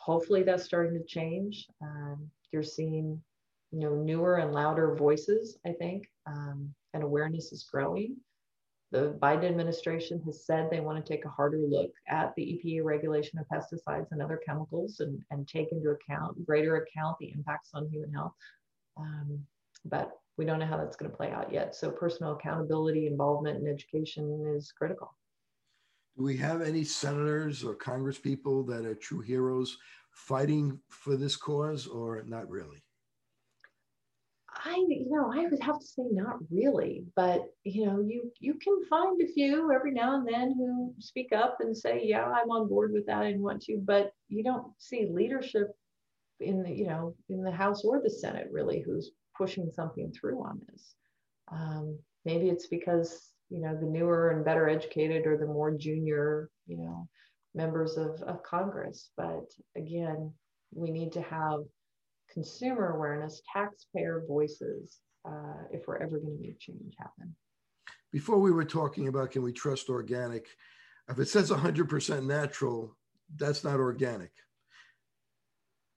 hopefully 0.00 0.42
that's 0.42 0.64
starting 0.64 0.94
to 0.94 1.04
change. 1.04 1.66
Um, 1.82 2.30
you're 2.52 2.62
seeing, 2.62 3.22
you 3.70 3.78
know, 3.78 3.94
newer 3.94 4.36
and 4.36 4.52
louder 4.52 4.94
voices, 4.96 5.58
I 5.66 5.72
think, 5.72 6.08
um, 6.26 6.74
and 6.94 7.02
awareness 7.02 7.52
is 7.52 7.68
growing. 7.70 8.16
The 8.92 9.16
Biden 9.22 9.44
administration 9.44 10.20
has 10.26 10.44
said 10.44 10.68
they 10.68 10.80
want 10.80 11.04
to 11.04 11.12
take 11.12 11.24
a 11.24 11.28
harder 11.28 11.60
look 11.60 11.92
at 12.08 12.34
the 12.34 12.42
EPA 12.42 12.82
regulation 12.82 13.38
of 13.38 13.46
pesticides 13.46 14.08
and 14.10 14.20
other 14.20 14.40
chemicals 14.44 14.98
and, 14.98 15.22
and 15.30 15.46
take 15.46 15.70
into 15.70 15.90
account, 15.90 16.44
greater 16.44 16.76
account, 16.76 17.16
the 17.20 17.30
impacts 17.32 17.70
on 17.72 17.88
human 17.88 18.12
health. 18.12 18.32
Um, 18.96 19.40
but 19.84 20.10
we 20.36 20.44
don't 20.44 20.58
know 20.58 20.66
how 20.66 20.76
that's 20.76 20.96
going 20.96 21.10
to 21.10 21.16
play 21.16 21.30
out 21.30 21.52
yet. 21.52 21.76
So 21.76 21.90
personal 21.90 22.32
accountability, 22.32 23.06
involvement, 23.06 23.58
and 23.58 23.68
education 23.68 24.54
is 24.56 24.72
critical. 24.72 25.14
Do 26.16 26.24
we 26.24 26.36
have 26.38 26.60
any 26.60 26.82
senators 26.82 27.62
or 27.62 27.76
congresspeople 27.76 28.66
that 28.68 28.84
are 28.84 28.96
true 28.96 29.20
heroes 29.20 29.78
fighting 30.12 30.80
for 30.88 31.16
this 31.16 31.36
cause 31.36 31.86
or 31.86 32.22
not 32.26 32.48
really? 32.50 32.82
I, 34.64 34.76
you 34.88 35.08
know, 35.10 35.32
I 35.32 35.46
would 35.46 35.62
have 35.62 35.78
to 35.78 35.86
say 35.86 36.02
not 36.10 36.36
really, 36.50 37.04
but 37.16 37.44
you 37.64 37.86
know, 37.86 38.00
you 38.00 38.30
you 38.40 38.54
can 38.54 38.84
find 38.88 39.20
a 39.20 39.32
few 39.32 39.72
every 39.72 39.92
now 39.92 40.16
and 40.16 40.28
then 40.28 40.54
who 40.56 40.94
speak 40.98 41.32
up 41.32 41.58
and 41.60 41.76
say, 41.76 42.02
yeah, 42.04 42.24
I'm 42.24 42.50
on 42.50 42.68
board 42.68 42.92
with 42.92 43.06
that 43.06 43.24
and 43.24 43.42
want 43.42 43.62
to, 43.62 43.78
but 43.82 44.12
you 44.28 44.44
don't 44.44 44.72
see 44.78 45.08
leadership 45.10 45.68
in 46.40 46.62
the, 46.62 46.70
you 46.70 46.86
know, 46.86 47.14
in 47.28 47.42
the 47.42 47.50
House 47.50 47.84
or 47.84 48.00
the 48.02 48.10
Senate 48.10 48.48
really 48.50 48.82
who's 48.84 49.10
pushing 49.36 49.70
something 49.70 50.12
through 50.12 50.42
on 50.42 50.60
this. 50.70 50.94
Um, 51.50 51.98
maybe 52.24 52.48
it's 52.48 52.66
because 52.66 53.30
you 53.48 53.60
know 53.60 53.76
the 53.76 53.86
newer 53.86 54.30
and 54.30 54.44
better 54.44 54.68
educated 54.68 55.26
or 55.26 55.36
the 55.36 55.46
more 55.46 55.72
junior 55.72 56.48
you 56.66 56.76
know 56.76 57.08
members 57.54 57.96
of, 57.96 58.22
of 58.22 58.42
congress 58.42 59.10
but 59.16 59.44
again 59.76 60.32
we 60.72 60.90
need 60.90 61.12
to 61.12 61.22
have 61.22 61.60
consumer 62.32 62.94
awareness 62.96 63.42
taxpayer 63.52 64.24
voices 64.26 64.98
uh, 65.28 65.64
if 65.70 65.86
we're 65.86 65.98
ever 65.98 66.18
going 66.18 66.36
to 66.36 66.42
make 66.42 66.58
change 66.58 66.94
happen. 66.98 67.34
Before 68.12 68.38
we 68.38 68.50
were 68.50 68.64
talking 68.64 69.08
about 69.08 69.30
can 69.30 69.42
we 69.42 69.52
trust 69.52 69.88
organic 69.88 70.46
if 71.08 71.18
it 71.18 71.28
says 71.28 71.50
100% 71.50 72.26
natural 72.26 72.96
that's 73.36 73.62
not 73.62 73.78
organic. 73.78 74.32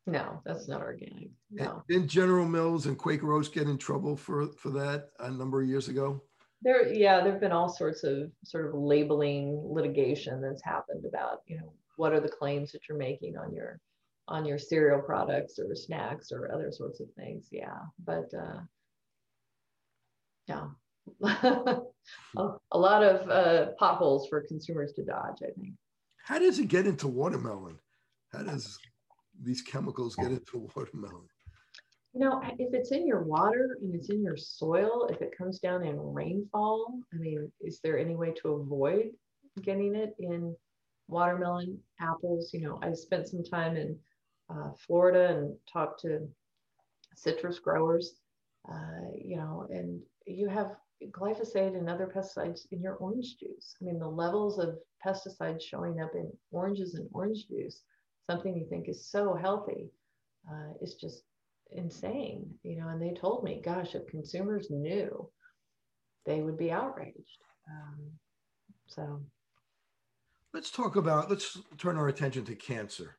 No 0.06 0.41
that's 0.46 0.67
not 0.67 0.82
organic 0.82 1.30
no. 1.50 1.84
Didn't 1.88 2.10
general 2.10 2.46
mills 2.46 2.88
and 2.88 2.98
quaker 2.98 3.32
oats 3.32 3.48
get 3.48 3.69
in 3.69 3.78
trouble 3.78 4.17
for 4.17 4.52
for 4.54 4.69
that 4.72 5.10
a 5.19 5.32
number 5.32 5.62
of 5.62 5.67
years 5.67 5.88
ago? 5.88 6.22
There 6.62 6.93
yeah 6.93 7.22
there 7.22 7.32
have 7.32 7.41
been 7.41 7.52
all 7.52 7.69
sorts 7.69 8.04
of 8.04 8.30
sort 8.43 8.67
of 8.67 8.74
labeling 8.74 9.62
litigation 9.65 10.41
that's 10.41 10.63
happened 10.63 11.06
about 11.06 11.41
you 11.48 11.58
know 11.58 11.74
what 11.96 12.12
are 12.12 12.19
the 12.19 12.30
claims 12.30 12.72
that 12.72 12.82
you're 12.89 12.98
making 12.98 13.38
on 13.38 13.54
your 13.54 13.80
on 14.27 14.45
your 14.45 14.57
cereal 14.57 15.01
products 15.01 15.59
or 15.59 15.75
snacks 15.75 16.31
or 16.31 16.51
other 16.53 16.71
sorts 16.71 16.99
of 16.99 17.07
things 17.17 17.47
yeah 17.51 17.79
but 18.05 18.29
uh 18.38 18.59
yeah. 20.47 20.67
A, 22.38 22.47
a, 22.71 22.77
lot 22.77 23.03
of 23.03 23.29
uh, 23.29 23.71
potholes 23.79 24.27
for 24.27 24.41
consumers 24.41 24.93
to 24.93 25.03
dodge 25.03 25.38
i 25.41 25.51
think. 25.59 25.73
How 26.23 26.39
does 26.39 26.59
it 26.59 26.67
get 26.67 26.88
into 26.88 27.07
watermelon? 27.07 27.77
How 28.31 28.43
does 28.43 28.77
these 29.41 29.62
chemicals 29.62 30.15
get 30.15 30.31
into 30.31 30.69
watermelon? 30.75 31.27
You 32.13 32.21
know, 32.21 32.41
if 32.59 32.73
it's 32.73 32.91
in 32.91 33.07
your 33.07 33.23
water 33.23 33.77
and 33.81 33.93
it's 33.93 34.09
in 34.09 34.21
your 34.21 34.38
soil, 34.38 35.07
if 35.09 35.21
it 35.21 35.38
comes 35.38 35.59
down 35.59 35.83
in 35.83 35.97
rainfall, 35.99 36.99
I 37.13 37.17
mean, 37.17 37.51
is 37.59 37.79
there 37.83 37.97
any 37.97 38.15
way 38.15 38.33
to 38.41 38.49
avoid 38.49 39.12
getting 39.62 39.95
it 39.95 40.15
in 40.19 40.55
watermelon, 41.07 41.79
apples? 41.99 42.53
You 42.53 42.62
know, 42.62 42.79
I 42.81 42.93
spent 42.93 43.27
some 43.27 43.43
time 43.43 43.75
in 43.75 43.97
uh, 44.54 44.72
Florida 44.86 45.36
and 45.36 45.56
talked 45.72 46.02
to 46.02 46.28
citrus 47.16 47.60
growers, 47.60 48.16
uh, 48.72 49.10
you 49.18 49.38
know, 49.38 49.68
and 49.70 50.00
you 50.26 50.48
have 50.48 50.76
glyphosate 51.12 51.78
and 51.78 51.89
other 51.89 52.08
pesticides 52.08 52.62
in 52.72 52.82
your 52.82 52.96
orange 52.96 53.38
juice. 53.38 53.76
I 53.82 53.86
mean, 53.86 54.00
the 54.00 54.08
levels 54.08 54.60
of 54.60 54.78
pesticides 55.06 55.62
showing 55.62 56.00
up 56.00 56.12
in 56.16 56.32
oranges 56.52 56.96
and 56.96 57.10
orange 57.12 57.48
juice, 57.48 57.82
something 58.30 58.56
you 58.56 58.66
think 58.70 58.88
is 58.88 59.06
so 59.06 59.36
healthy, 59.36 59.89
uh, 60.50 60.74
is 60.82 60.96
just 60.96 61.24
insane, 61.72 62.46
you 62.63 62.78
know, 62.80 62.88
and 62.89 63.02
they 63.02 63.13
told 63.20 63.44
me, 63.44 63.62
gosh, 63.63 63.96
if 63.96 64.08
consumers 64.08 64.68
knew, 64.70 65.30
they 66.26 66.42
would 66.42 66.58
be 66.58 66.72
outraged. 66.72 67.42
Um, 67.70 68.12
so 68.88 69.22
let's 70.54 70.72
talk 70.72 70.96
about, 70.96 71.30
let's 71.30 71.60
turn 71.78 71.98
our 71.98 72.08
attention 72.08 72.46
to 72.46 72.56
cancer. 72.56 73.18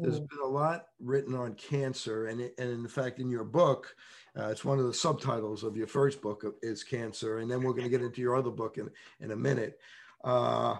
There's 0.00 0.20
mm. 0.20 0.28
been 0.28 0.40
a 0.42 0.48
lot 0.48 0.86
written 0.98 1.34
on 1.34 1.54
cancer, 1.54 2.26
and, 2.26 2.40
and 2.40 2.70
in 2.70 2.88
fact, 2.88 3.18
in 3.18 3.30
your 3.30 3.44
book, 3.44 3.94
uh, 4.38 4.48
it's 4.48 4.64
one 4.64 4.78
of 4.78 4.86
the 4.86 4.94
subtitles 4.94 5.64
of 5.64 5.76
your 5.76 5.86
first 5.86 6.22
book 6.22 6.44
is 6.62 6.82
cancer, 6.84 7.38
and 7.38 7.50
then 7.50 7.62
we're 7.62 7.72
going 7.72 7.84
to 7.84 7.90
get 7.90 8.02
into 8.02 8.20
your 8.20 8.36
other 8.36 8.50
book 8.50 8.78
in, 8.78 8.90
in 9.20 9.32
a 9.32 9.36
minute. 9.36 9.78
Uh, 10.24 10.76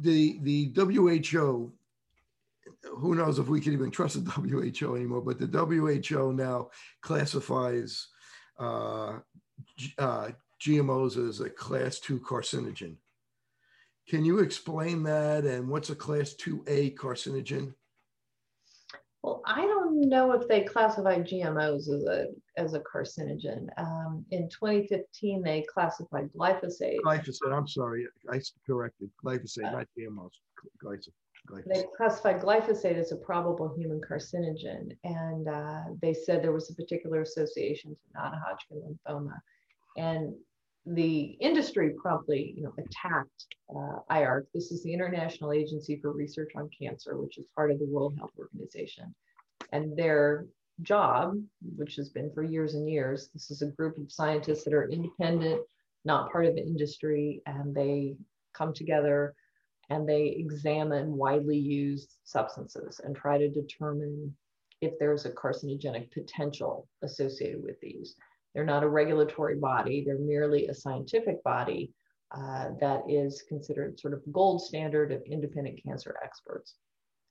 the 0.00 0.38
the 0.42 0.72
WHO 0.74 1.72
who 2.96 3.14
knows 3.14 3.38
if 3.38 3.48
we 3.48 3.60
can 3.60 3.72
even 3.72 3.90
trust 3.90 4.24
the 4.24 4.30
WHO 4.30 4.96
anymore, 4.96 5.20
but 5.20 5.38
the 5.38 5.46
WHO 5.46 6.32
now 6.32 6.70
classifies 7.00 8.08
uh, 8.58 9.18
uh, 9.98 10.30
GMOs 10.60 11.28
as 11.28 11.40
a 11.40 11.50
class 11.50 11.98
two 11.98 12.18
carcinogen. 12.20 12.96
Can 14.08 14.24
you 14.24 14.40
explain 14.40 15.02
that 15.04 15.44
and 15.44 15.68
what's 15.68 15.90
a 15.90 15.94
class 15.94 16.34
2A 16.34 16.94
carcinogen? 16.96 17.74
Well, 19.22 19.40
I 19.46 19.60
don't 19.60 20.08
know 20.08 20.32
if 20.32 20.48
they 20.48 20.62
classified 20.62 21.26
GMOs 21.26 21.88
as 21.88 22.04
a 22.04 22.26
as 22.56 22.74
a 22.74 22.80
carcinogen. 22.80 23.68
Um, 23.78 24.24
in 24.32 24.48
2015, 24.48 25.42
they 25.42 25.64
classified 25.72 26.28
glyphosate. 26.36 26.98
Glyphosate. 27.06 27.52
I'm 27.52 27.68
sorry, 27.68 28.06
I 28.30 28.40
corrected 28.66 29.10
glyphosate, 29.24 29.68
uh, 29.68 29.70
not 29.70 29.86
GMOs. 29.96 30.32
Glyphosate. 30.84 31.12
They 31.66 31.84
classified 31.96 32.40
glyphosate 32.40 32.98
as 32.98 33.12
a 33.12 33.16
probable 33.16 33.74
human 33.76 34.00
carcinogen, 34.00 34.96
and 35.04 35.48
uh, 35.48 35.82
they 36.00 36.14
said 36.14 36.42
there 36.42 36.52
was 36.52 36.70
a 36.70 36.74
particular 36.74 37.20
association 37.20 37.90
to 37.92 38.20
non-Hodgkin 38.20 38.98
lymphoma. 39.08 39.38
And 39.96 40.34
the 40.86 41.36
industry 41.40 41.94
promptly, 42.00 42.54
you 42.56 42.64
know, 42.64 42.74
attacked 42.78 43.46
uh, 43.70 43.98
IARC. 44.10 44.44
This 44.52 44.72
is 44.72 44.82
the 44.82 44.92
International 44.92 45.52
Agency 45.52 45.98
for 46.00 46.12
Research 46.12 46.52
on 46.56 46.68
Cancer, 46.76 47.16
which 47.16 47.38
is 47.38 47.46
part 47.54 47.70
of 47.70 47.78
the 47.78 47.86
World 47.86 48.16
Health 48.18 48.32
Organization. 48.38 49.14
And 49.72 49.96
their 49.96 50.46
job, 50.82 51.36
which 51.76 51.94
has 51.96 52.08
been 52.08 52.32
for 52.32 52.42
years 52.42 52.74
and 52.74 52.88
years, 52.88 53.30
this 53.32 53.50
is 53.50 53.62
a 53.62 53.66
group 53.66 53.96
of 53.98 54.10
scientists 54.10 54.64
that 54.64 54.74
are 54.74 54.88
independent, 54.88 55.62
not 56.04 56.32
part 56.32 56.46
of 56.46 56.56
the 56.56 56.66
industry, 56.66 57.42
and 57.46 57.74
they 57.74 58.16
come 58.52 58.74
together 58.74 59.34
and 59.90 60.08
they 60.08 60.34
examine 60.38 61.16
widely 61.16 61.58
used 61.58 62.16
substances 62.24 63.00
and 63.04 63.14
try 63.14 63.38
to 63.38 63.48
determine 63.48 64.34
if 64.80 64.98
there's 64.98 65.26
a 65.26 65.30
carcinogenic 65.30 66.10
potential 66.10 66.88
associated 67.02 67.62
with 67.62 67.78
these. 67.80 68.16
They're 68.54 68.64
not 68.64 68.82
a 68.82 68.88
regulatory 68.88 69.56
body, 69.56 70.04
they're 70.04 70.18
merely 70.18 70.66
a 70.66 70.74
scientific 70.74 71.42
body 71.42 71.90
uh, 72.34 72.70
that 72.80 73.02
is 73.08 73.42
considered 73.48 73.98
sort 74.00 74.14
of 74.14 74.22
gold 74.32 74.62
standard 74.62 75.12
of 75.12 75.22
independent 75.22 75.80
cancer 75.84 76.16
experts. 76.24 76.74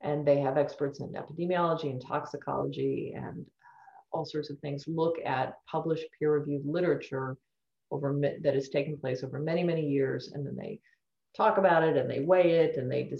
And 0.02 0.26
they 0.26 0.40
have 0.40 0.58
experts 0.58 1.00
in 1.00 1.14
epidemiology 1.14 1.90
and 1.90 2.02
toxicology 2.02 3.14
and 3.16 3.46
uh, 3.46 4.18
all 4.18 4.26
sorts 4.26 4.50
of 4.50 4.60
things, 4.60 4.86
look 4.88 5.16
at 5.26 5.56
published 5.70 6.06
peer 6.18 6.34
reviewed 6.34 6.66
literature 6.66 7.38
over 7.92 8.20
that 8.42 8.54
has 8.54 8.70
taken 8.70 8.98
place 8.98 9.24
over 9.24 9.40
many, 9.40 9.64
many 9.64 9.86
years, 9.86 10.32
and 10.34 10.46
then 10.46 10.56
they 10.56 10.80
talk 11.36 11.58
about 11.58 11.84
it 11.84 11.98
and 11.98 12.10
they 12.10 12.20
weigh 12.20 12.52
it 12.52 12.78
and 12.78 12.92
they 12.92 13.12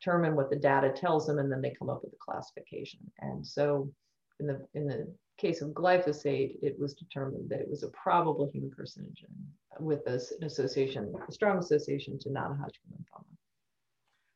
determine 0.00 0.34
what 0.34 0.50
the 0.50 0.56
data 0.56 0.90
tells 0.90 1.26
them 1.26 1.38
and 1.38 1.50
then 1.50 1.60
they 1.60 1.74
come 1.78 1.90
up 1.90 2.02
with 2.02 2.12
a 2.12 2.16
classification. 2.20 3.00
And 3.20 3.46
so 3.46 3.90
in 4.38 4.46
the 4.46 4.66
in 4.74 4.86
the 4.86 5.12
case 5.40 5.62
of 5.62 5.70
glyphosate, 5.70 6.56
it 6.62 6.78
was 6.78 6.94
determined 6.94 7.48
that 7.48 7.60
it 7.60 7.68
was 7.68 7.82
a 7.82 7.88
probable 7.88 8.50
human 8.52 8.70
carcinogen 8.70 9.32
with 9.78 10.06
an 10.06 10.20
association, 10.44 11.12
a 11.28 11.32
strong 11.32 11.58
association 11.58 12.18
to 12.18 12.30
non-Hodgkin 12.30 12.92
lymphoma. 12.92 13.24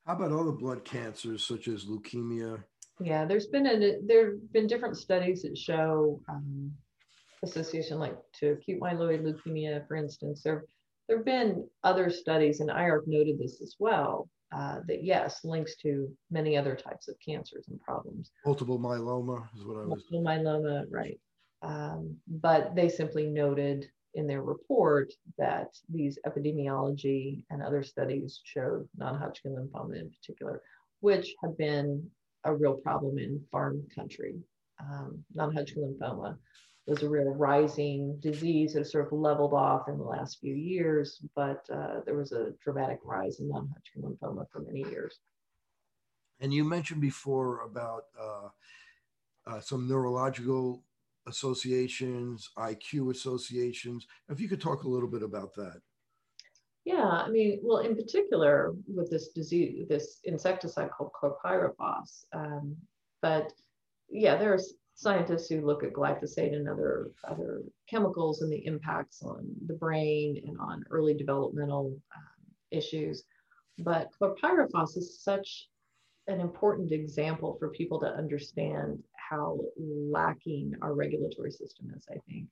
How 0.06 0.14
about 0.14 0.32
other 0.32 0.52
blood 0.52 0.84
cancers 0.84 1.46
such 1.46 1.68
as 1.68 1.84
leukemia? 1.84 2.62
Yeah, 3.00 3.24
there's 3.24 3.46
been 3.46 3.66
a 3.66 3.98
there 4.06 4.32
have 4.32 4.52
been 4.52 4.66
different 4.66 4.96
studies 4.96 5.42
that 5.42 5.58
show 5.58 6.20
um, 6.28 6.72
association 7.42 7.98
like 7.98 8.16
to 8.40 8.52
acute 8.52 8.80
myeloid 8.80 9.22
leukemia, 9.22 9.86
for 9.88 9.96
instance. 9.96 10.42
There 10.42 10.64
there 11.08 11.18
have 11.18 11.26
been 11.26 11.66
other 11.82 12.08
studies, 12.10 12.60
and 12.60 12.70
IARC 12.70 13.02
noted 13.06 13.38
this 13.38 13.60
as 13.60 13.76
well, 13.78 14.28
uh, 14.54 14.78
that 14.86 15.02
yes, 15.02 15.40
links 15.44 15.74
to 15.76 16.08
many 16.30 16.56
other 16.56 16.76
types 16.76 17.08
of 17.08 17.16
cancers 17.24 17.66
and 17.68 17.80
problems. 17.80 18.30
Multiple 18.46 18.78
myeloma 18.78 19.48
is 19.56 19.64
what 19.64 19.76
I 19.76 19.80
was. 19.80 19.88
Multiple 19.88 20.22
myeloma, 20.22 20.84
right. 20.90 21.18
Um, 21.62 22.16
but 22.28 22.74
they 22.76 22.88
simply 22.88 23.26
noted 23.26 23.86
in 24.14 24.28
their 24.28 24.42
report 24.42 25.12
that 25.38 25.76
these 25.92 26.18
epidemiology 26.24 27.42
and 27.50 27.62
other 27.62 27.82
studies 27.82 28.40
showed 28.44 28.88
non-Hodgkin 28.96 29.56
lymphoma 29.56 29.98
in 29.98 30.10
particular, 30.10 30.62
which 31.00 31.34
have 31.42 31.58
been 31.58 32.08
a 32.44 32.54
real 32.54 32.74
problem 32.74 33.18
in 33.18 33.42
farm 33.50 33.82
country. 33.92 34.36
Um, 34.78 35.24
non-Hodgkin 35.34 35.96
lymphoma 36.00 36.36
was 36.86 37.02
a 37.02 37.08
real 37.08 37.32
rising 37.34 38.18
disease 38.20 38.74
that 38.74 38.86
sort 38.86 39.06
of 39.06 39.12
leveled 39.12 39.54
off 39.54 39.88
in 39.88 39.96
the 39.96 40.04
last 40.04 40.38
few 40.40 40.54
years, 40.54 41.22
but 41.34 41.64
uh, 41.72 42.00
there 42.04 42.16
was 42.16 42.32
a 42.32 42.52
dramatic 42.62 42.98
rise 43.04 43.40
in 43.40 43.48
non-Hodgkin 43.48 44.02
lymphoma 44.02 44.44
for 44.52 44.60
many 44.60 44.80
years. 44.90 45.18
And 46.40 46.52
you 46.52 46.64
mentioned 46.64 47.00
before 47.00 47.62
about 47.62 48.04
uh, 48.20 48.48
uh, 49.46 49.60
some 49.60 49.88
neurological 49.88 50.84
associations, 51.26 52.50
IQ 52.58 53.12
associations. 53.12 54.06
If 54.28 54.40
you 54.40 54.48
could 54.48 54.60
talk 54.60 54.82
a 54.82 54.88
little 54.88 55.08
bit 55.08 55.22
about 55.22 55.54
that. 55.54 55.80
Yeah, 56.84 57.06
I 57.06 57.30
mean, 57.30 57.60
well, 57.62 57.78
in 57.78 57.96
particular 57.96 58.74
with 58.86 59.10
this 59.10 59.28
disease, 59.28 59.86
this 59.88 60.20
insecticide 60.24 60.90
called 60.90 61.12
chlorpyrifos. 61.12 62.26
Um, 62.34 62.76
but 63.22 63.52
yeah, 64.10 64.36
there's 64.36 64.74
scientists 64.94 65.48
who 65.48 65.60
look 65.60 65.82
at 65.82 65.92
glyphosate 65.92 66.54
and 66.54 66.68
other 66.68 67.10
other 67.24 67.62
chemicals 67.88 68.42
and 68.42 68.52
the 68.52 68.64
impacts 68.66 69.22
on 69.22 69.46
the 69.66 69.74
brain 69.74 70.40
and 70.46 70.56
on 70.60 70.84
early 70.90 71.14
developmental 71.14 71.96
um, 72.14 72.54
issues. 72.70 73.24
But 73.78 74.10
chlorpyrifos 74.20 74.96
is 74.96 75.20
such 75.22 75.68
an 76.28 76.40
important 76.40 76.92
example 76.92 77.56
for 77.58 77.70
people 77.70 78.00
to 78.00 78.06
understand 78.06 79.02
how 79.30 79.58
lacking 79.76 80.74
our 80.80 80.94
regulatory 80.94 81.50
system 81.50 81.92
is, 81.96 82.06
I 82.10 82.18
think. 82.28 82.48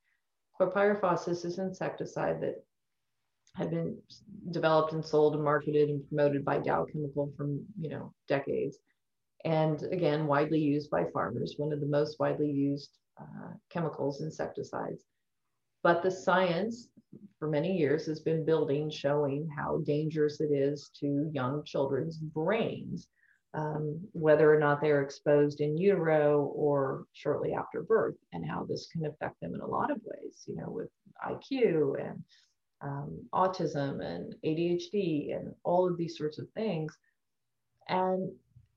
Chlorpyrifos 0.61 1.29
is 1.29 1.43
this 1.43 1.59
insecticide 1.59 2.41
that 2.43 2.65
had 3.55 3.71
been 3.71 3.97
developed 4.51 4.93
and 4.93 5.05
sold 5.05 5.35
and 5.35 5.45
marketed 5.45 5.91
and 5.91 6.07
promoted 6.09 6.45
by 6.45 6.59
Dow 6.59 6.87
Chemical 6.91 7.33
for 7.37 7.47
you 7.79 7.91
know 7.91 8.13
decades, 8.27 8.79
and 9.45 9.83
again 9.91 10.27
widely 10.27 10.61
used 10.61 10.91
by 10.91 11.05
farmers. 11.13 11.55
One 11.57 11.73
of 11.73 11.81
the 11.81 11.87
most 11.87 12.19
widely 12.19 12.51
used 12.51 12.91
uh, 13.21 13.53
chemicals, 13.71 14.21
insecticides. 14.21 15.05
But 15.83 16.03
the 16.03 16.11
science 16.11 16.89
for 17.39 17.49
many 17.49 17.77
years 17.77 18.07
has 18.07 18.21
been 18.21 18.45
building, 18.45 18.89
showing 18.89 19.49
how 19.57 19.79
dangerous 19.85 20.41
it 20.41 20.53
is 20.53 20.91
to 21.01 21.29
young 21.33 21.65
children's 21.65 22.19
brains 22.19 23.09
um, 23.55 24.01
whether 24.13 24.53
or 24.53 24.59
not 24.59 24.81
they're 24.81 25.03
exposed 25.03 25.61
in 25.61 25.77
utero 25.77 26.45
or 26.55 27.05
shortly 27.13 27.53
after 27.53 27.83
birth, 27.83 28.17
and 28.33 28.49
how 28.49 28.65
this 28.65 28.89
can 28.91 29.05
affect 29.05 29.41
them 29.41 29.55
in 29.55 29.61
a 29.61 29.67
lot 29.67 29.91
of 29.91 30.01
ways, 30.05 30.45
you 30.47 30.57
know, 30.57 30.71
with 30.71 30.89
IQ 31.27 32.01
and 32.01 32.23
um, 32.81 33.19
autism 33.35 34.03
and 34.05 34.35
ADHD 34.45 35.37
and 35.37 35.55
all 35.65 35.89
of 35.89 35.99
these 35.99 36.17
sorts 36.17 36.39
of 36.39 36.49
things. 36.55 36.97
And, 37.89 38.31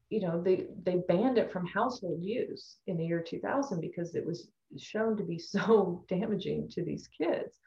you 0.09 0.21
know, 0.21 0.41
they, 0.41 0.67
they 0.83 1.01
banned 1.07 1.37
it 1.37 1.51
from 1.51 1.65
household 1.65 2.21
use 2.21 2.77
in 2.87 2.97
the 2.97 3.05
year 3.05 3.23
2000 3.27 3.81
because 3.81 4.15
it 4.15 4.25
was 4.25 4.49
shown 4.77 5.17
to 5.17 5.23
be 5.23 5.39
so 5.53 6.03
damaging 6.09 6.69
to 6.69 6.83
these 6.83 7.07
kids 7.07 7.57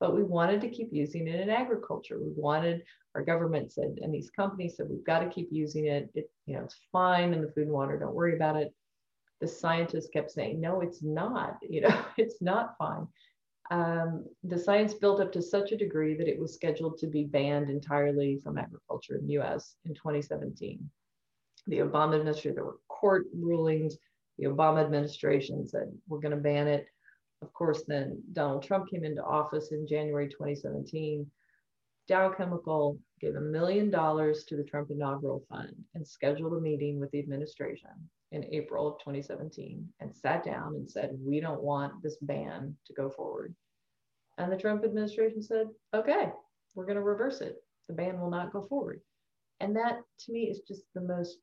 but 0.00 0.14
we 0.14 0.22
wanted 0.22 0.60
to 0.60 0.68
keep 0.68 0.92
using 0.92 1.26
it 1.26 1.40
in 1.40 1.50
agriculture. 1.50 2.18
We 2.18 2.32
wanted 2.36 2.82
our 3.14 3.22
government 3.22 3.72
said, 3.72 3.98
and 4.00 4.14
these 4.14 4.30
companies 4.30 4.76
said, 4.76 4.88
we've 4.88 5.04
got 5.04 5.20
to 5.20 5.28
keep 5.28 5.48
using 5.50 5.86
it. 5.86 6.08
It, 6.14 6.30
you 6.46 6.54
know, 6.54 6.62
it's 6.62 6.76
fine 6.92 7.32
in 7.32 7.42
the 7.42 7.48
food 7.48 7.64
and 7.64 7.72
water. 7.72 7.98
Don't 7.98 8.14
worry 8.14 8.36
about 8.36 8.56
it. 8.56 8.72
The 9.40 9.48
scientists 9.48 10.08
kept 10.12 10.30
saying, 10.30 10.60
no, 10.60 10.80
it's 10.80 11.02
not. 11.02 11.58
You 11.68 11.82
know, 11.82 12.04
it's 12.16 12.40
not 12.40 12.76
fine. 12.78 13.06
Um, 13.70 14.24
the 14.44 14.58
science 14.58 14.94
built 14.94 15.20
up 15.20 15.32
to 15.32 15.42
such 15.42 15.72
a 15.72 15.76
degree 15.76 16.16
that 16.16 16.28
it 16.28 16.38
was 16.38 16.54
scheduled 16.54 16.96
to 16.98 17.06
be 17.06 17.24
banned 17.24 17.68
entirely 17.68 18.38
from 18.42 18.56
agriculture 18.56 19.16
in 19.16 19.26
the 19.26 19.34
U.S. 19.34 19.74
in 19.84 19.94
2017. 19.94 20.88
The 21.68 21.78
Obama 21.78 22.18
administration, 22.18 22.54
there 22.54 22.64
were 22.64 22.78
court 22.88 23.26
rulings. 23.34 23.96
The 24.38 24.46
Obama 24.46 24.84
administration 24.84 25.66
said 25.66 25.92
we're 26.08 26.20
going 26.20 26.34
to 26.34 26.42
ban 26.42 26.68
it 26.68 26.86
of 27.42 27.52
course, 27.52 27.84
then 27.86 28.22
Donald 28.32 28.64
Trump 28.64 28.90
came 28.90 29.04
into 29.04 29.22
office 29.22 29.70
in 29.70 29.86
January 29.86 30.28
2017. 30.28 31.30
Dow 32.08 32.30
Chemical 32.30 32.98
gave 33.20 33.36
a 33.36 33.40
million 33.40 33.90
dollars 33.90 34.44
to 34.44 34.56
the 34.56 34.64
Trump 34.64 34.90
inaugural 34.90 35.44
fund 35.48 35.74
and 35.94 36.06
scheduled 36.06 36.54
a 36.54 36.60
meeting 36.60 36.98
with 36.98 37.10
the 37.10 37.18
administration 37.18 37.90
in 38.32 38.44
April 38.52 38.88
of 38.88 38.98
2017 39.00 39.86
and 40.00 40.16
sat 40.16 40.44
down 40.44 40.74
and 40.74 40.90
said, 40.90 41.16
We 41.20 41.40
don't 41.40 41.62
want 41.62 42.02
this 42.02 42.16
ban 42.22 42.76
to 42.86 42.92
go 42.94 43.10
forward. 43.10 43.54
And 44.38 44.50
the 44.50 44.56
Trump 44.56 44.84
administration 44.84 45.42
said, 45.42 45.68
Okay, 45.94 46.32
we're 46.74 46.86
going 46.86 46.96
to 46.96 47.02
reverse 47.02 47.40
it. 47.40 47.56
The 47.88 47.94
ban 47.94 48.18
will 48.18 48.30
not 48.30 48.52
go 48.52 48.62
forward. 48.62 49.00
And 49.60 49.76
that 49.76 50.00
to 50.20 50.32
me 50.32 50.48
is 50.48 50.60
just 50.66 50.82
the 50.94 51.00
most 51.00 51.38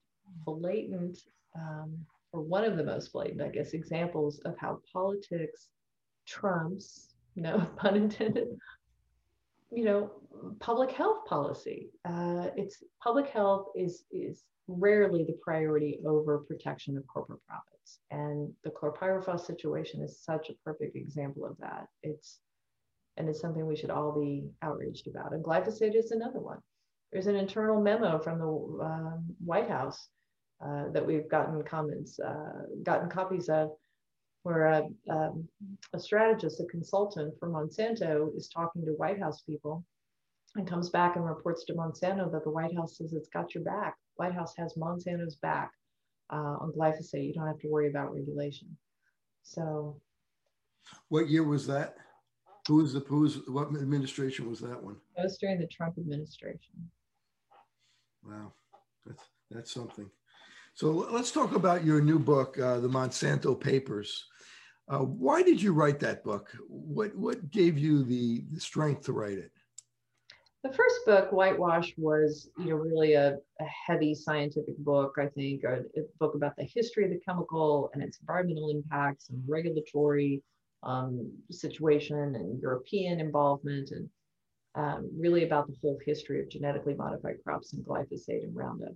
blatant, 0.45 1.19
um, 1.55 1.97
or 2.31 2.41
one 2.41 2.63
of 2.63 2.77
the 2.77 2.83
most 2.83 3.11
blatant, 3.13 3.41
I 3.41 3.49
guess, 3.49 3.73
examples 3.73 4.39
of 4.39 4.57
how 4.57 4.81
politics 4.91 5.69
trumps, 6.25 7.13
no 7.35 7.59
pun 7.77 7.95
intended, 7.95 8.47
you 9.71 9.85
know, 9.85 10.11
public 10.59 10.91
health 10.91 11.25
policy. 11.25 11.89
Uh, 12.05 12.49
it's 12.55 12.83
public 13.01 13.27
health 13.27 13.67
is 13.75 14.05
is 14.11 14.43
rarely 14.67 15.23
the 15.23 15.37
priority 15.41 15.99
over 16.05 16.39
protection 16.39 16.97
of 16.97 17.05
corporate 17.07 17.45
profits, 17.47 17.99
and 18.11 18.51
the 18.63 18.69
chlorpyrifos 18.71 19.45
situation 19.45 20.01
is 20.01 20.19
such 20.19 20.49
a 20.49 20.55
perfect 20.63 20.95
example 20.95 21.45
of 21.45 21.57
that. 21.59 21.87
It's 22.03 22.39
and 23.17 23.29
it's 23.29 23.39
something 23.39 23.65
we 23.65 23.75
should 23.75 23.89
all 23.89 24.11
be 24.11 24.49
outraged 24.61 25.07
about. 25.07 25.33
And 25.33 25.43
glyphosate 25.43 25.95
is 25.95 26.11
another 26.11 26.39
one. 26.39 26.59
There's 27.11 27.27
an 27.27 27.35
internal 27.35 27.81
memo 27.81 28.19
from 28.19 28.39
the 28.39 28.83
um, 28.83 29.25
White 29.43 29.69
House 29.69 30.09
uh, 30.63 30.89
that 30.91 31.05
we've 31.05 31.29
gotten 31.29 31.61
comments, 31.63 32.19
uh, 32.19 32.63
gotten 32.83 33.09
copies 33.09 33.49
of, 33.49 33.71
where 34.43 34.67
a, 34.67 34.83
um, 35.09 35.47
a 35.93 35.99
strategist, 35.99 36.59
a 36.59 36.65
consultant 36.65 37.33
for 37.39 37.49
Monsanto 37.49 38.35
is 38.37 38.47
talking 38.47 38.85
to 38.85 38.91
White 38.91 39.19
House 39.19 39.41
people 39.41 39.83
and 40.55 40.67
comes 40.67 40.89
back 40.89 41.15
and 41.15 41.25
reports 41.25 41.65
to 41.65 41.73
Monsanto 41.73 42.31
that 42.31 42.43
the 42.43 42.51
White 42.51 42.75
House 42.75 42.97
says 42.97 43.13
it's 43.13 43.29
got 43.29 43.55
your 43.55 43.63
back. 43.63 43.95
White 44.15 44.33
House 44.33 44.53
has 44.57 44.75
Monsanto's 44.75 45.35
back 45.37 45.71
uh, 46.31 46.57
on 46.61 46.71
glyphosate. 46.71 47.27
You 47.27 47.33
don't 47.33 47.47
have 47.47 47.59
to 47.59 47.67
worry 47.67 47.89
about 47.89 48.13
regulation. 48.13 48.67
So, 49.43 49.99
what 51.09 51.27
year 51.27 51.43
was 51.43 51.67
that? 51.67 51.95
Who 52.67 52.77
was 52.77 52.93
the 52.93 53.01
who's 53.01 53.47
what 53.47 53.67
administration 53.67 54.49
was 54.49 54.59
that 54.59 54.81
one? 54.81 54.95
That 55.15 55.23
was 55.23 55.37
during 55.37 55.59
the 55.59 55.67
Trump 55.67 55.97
administration. 55.97 56.89
Wow, 58.23 58.53
that's 59.05 59.23
that's 59.51 59.71
something. 59.71 60.09
So 60.75 61.07
let's 61.09 61.31
talk 61.31 61.55
about 61.55 61.85
your 61.85 62.01
new 62.01 62.19
book, 62.19 62.59
uh, 62.59 62.81
The 62.81 62.89
Monsanto 62.89 63.57
Papers. 63.57 64.25
Uh, 64.89 64.99
why 64.99 65.41
did 65.41 65.61
you 65.61 65.71
write 65.71 66.01
that 66.01 66.21
book? 66.21 66.51
What 66.67 67.15
what 67.15 67.49
gave 67.49 67.77
you 67.77 68.03
the, 68.03 68.43
the 68.51 68.59
strength 68.59 69.05
to 69.05 69.13
write 69.13 69.37
it? 69.37 69.51
The 70.65 70.73
first 70.73 70.97
book, 71.05 71.31
Whitewash, 71.31 71.93
was 71.97 72.49
you 72.59 72.65
know 72.65 72.75
really 72.75 73.13
a, 73.13 73.37
a 73.61 73.65
heavy 73.87 74.13
scientific 74.13 74.77
book. 74.79 75.13
I 75.17 75.27
think 75.27 75.63
a, 75.63 75.77
a, 75.97 76.03
book 76.19 76.35
about 76.35 76.57
the 76.57 76.65
history 76.65 77.05
of 77.05 77.11
the 77.11 77.21
chemical 77.25 77.89
and 77.93 78.03
its 78.03 78.19
environmental 78.19 78.69
impacts 78.69 79.29
and 79.29 79.41
regulatory 79.47 80.43
um, 80.83 81.31
situation 81.51 82.35
and 82.35 82.61
European 82.61 83.21
involvement 83.21 83.91
and 83.91 84.09
um, 84.75 85.09
really 85.17 85.45
about 85.45 85.67
the 85.67 85.75
whole 85.81 85.97
history 86.05 86.41
of 86.41 86.49
genetically 86.49 86.95
modified 86.95 87.37
crops 87.45 87.71
and 87.71 87.85
glyphosate 87.85 88.43
and 88.43 88.53
Roundup. 88.53 88.93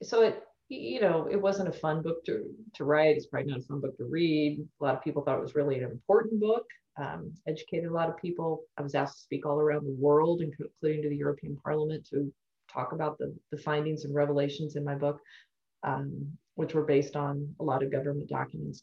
So 0.00 0.22
it 0.22 0.44
you 0.68 1.00
know, 1.00 1.28
it 1.30 1.40
wasn't 1.40 1.68
a 1.68 1.72
fun 1.72 2.02
book 2.02 2.24
to, 2.24 2.44
to 2.74 2.84
write. 2.84 3.16
It's 3.16 3.26
probably 3.26 3.50
not 3.50 3.60
a 3.60 3.64
fun 3.64 3.80
book 3.80 3.96
to 3.98 4.04
read. 4.04 4.66
A 4.80 4.84
lot 4.84 4.94
of 4.94 5.02
people 5.02 5.22
thought 5.22 5.38
it 5.38 5.42
was 5.42 5.54
really 5.54 5.78
an 5.78 5.84
important 5.84 6.40
book, 6.40 6.64
um, 6.98 7.32
educated 7.46 7.90
a 7.90 7.94
lot 7.94 8.08
of 8.08 8.16
people. 8.16 8.62
I 8.78 8.82
was 8.82 8.94
asked 8.94 9.16
to 9.16 9.22
speak 9.22 9.46
all 9.46 9.60
around 9.60 9.84
the 9.84 9.96
world, 9.98 10.40
including 10.40 11.02
to 11.02 11.08
the 11.08 11.16
European 11.16 11.56
Parliament, 11.62 12.06
to 12.10 12.32
talk 12.72 12.92
about 12.92 13.18
the, 13.18 13.34
the 13.50 13.58
findings 13.58 14.04
and 14.04 14.14
revelations 14.14 14.76
in 14.76 14.84
my 14.84 14.94
book, 14.94 15.20
um, 15.82 16.26
which 16.54 16.74
were 16.74 16.84
based 16.84 17.14
on 17.14 17.54
a 17.60 17.64
lot 17.64 17.82
of 17.82 17.92
government 17.92 18.28
documents. 18.28 18.82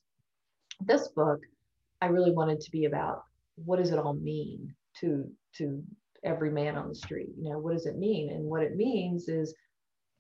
This 0.82 1.08
book, 1.10 1.40
I 2.02 2.08
really 2.08 2.32
wanted 2.32 2.62
to 2.62 2.72
be 2.72 2.86
about 2.86 3.24
what 3.56 3.78
does 3.78 3.92
it 3.92 4.00
all 4.00 4.14
mean 4.14 4.74
to, 5.00 5.26
to 5.56 5.84
every 6.24 6.52
man 6.52 6.78
on 6.78 6.90
the 6.90 6.96
street? 6.96 7.30
You 7.38 7.52
know, 7.52 7.60
what 7.60 7.74
does 7.74 7.86
it 7.86 7.98
mean? 7.98 8.32
And 8.32 8.44
what 8.44 8.64
it 8.64 8.76
means 8.76 9.28
is 9.28 9.54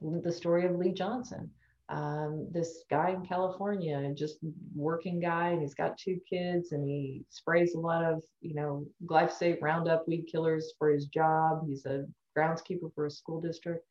the 0.01 0.31
story 0.31 0.65
of 0.65 0.75
Lee 0.75 0.93
Johnson. 0.93 1.49
Um, 1.89 2.47
this 2.51 2.85
guy 2.89 3.11
in 3.11 3.25
California, 3.25 4.13
just 4.15 4.37
working 4.73 5.19
guy, 5.19 5.49
and 5.49 5.61
he's 5.61 5.73
got 5.73 5.97
two 5.97 6.19
kids, 6.29 6.71
and 6.71 6.87
he 6.87 7.25
sprays 7.29 7.75
a 7.75 7.79
lot 7.79 8.03
of, 8.03 8.23
you 8.39 8.55
know, 8.55 8.85
glyphosate, 9.05 9.61
Roundup, 9.61 10.07
weed 10.07 10.25
killers 10.31 10.73
for 10.79 10.89
his 10.89 11.07
job. 11.07 11.67
He's 11.67 11.85
a 11.85 12.05
groundskeeper 12.37 12.93
for 12.95 13.07
a 13.07 13.11
school 13.11 13.41
district, 13.41 13.85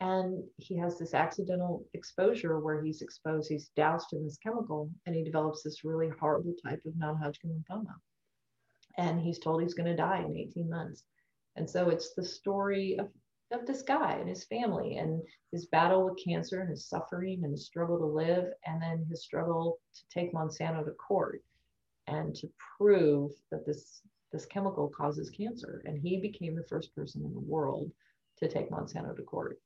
and 0.00 0.44
he 0.58 0.76
has 0.76 0.98
this 0.98 1.14
accidental 1.14 1.86
exposure 1.94 2.60
where 2.60 2.82
he's 2.82 3.00
exposed, 3.00 3.48
he's 3.48 3.70
doused 3.74 4.12
in 4.12 4.22
this 4.22 4.36
chemical, 4.36 4.90
and 5.06 5.14
he 5.14 5.24
develops 5.24 5.62
this 5.62 5.82
really 5.82 6.10
horrible 6.20 6.54
type 6.62 6.82
of 6.84 6.96
non-Hodgkin 6.98 7.50
lymphoma, 7.50 7.94
and 8.98 9.18
he's 9.18 9.38
told 9.38 9.62
he's 9.62 9.74
going 9.74 9.88
to 9.88 9.96
die 9.96 10.22
in 10.22 10.36
18 10.36 10.68
months. 10.68 11.04
And 11.56 11.68
so 11.70 11.88
it's 11.88 12.12
the 12.14 12.24
story 12.24 12.98
of 12.98 13.08
of 13.52 13.66
this 13.66 13.82
guy 13.82 14.14
and 14.14 14.28
his 14.28 14.44
family 14.44 14.96
and 14.96 15.22
his 15.52 15.66
battle 15.66 16.04
with 16.04 16.18
cancer 16.24 16.60
and 16.60 16.70
his 16.70 16.86
suffering 16.86 17.42
and 17.44 17.52
his 17.52 17.66
struggle 17.66 17.98
to 17.98 18.06
live 18.06 18.46
and 18.66 18.80
then 18.82 19.06
his 19.08 19.22
struggle 19.22 19.78
to 19.94 20.02
take 20.08 20.32
Monsanto 20.32 20.84
to 20.84 20.92
court 20.92 21.42
and 22.06 22.34
to 22.34 22.48
prove 22.78 23.32
that 23.50 23.66
this 23.66 24.00
this 24.32 24.46
chemical 24.46 24.88
causes 24.88 25.30
cancer. 25.30 25.80
And 25.84 25.96
he 25.96 26.20
became 26.20 26.56
the 26.56 26.66
first 26.68 26.94
person 26.94 27.24
in 27.24 27.32
the 27.32 27.38
world 27.38 27.90
to 28.38 28.48
take 28.48 28.68
Monsanto 28.68 29.14
to 29.14 29.22
court 29.22 29.60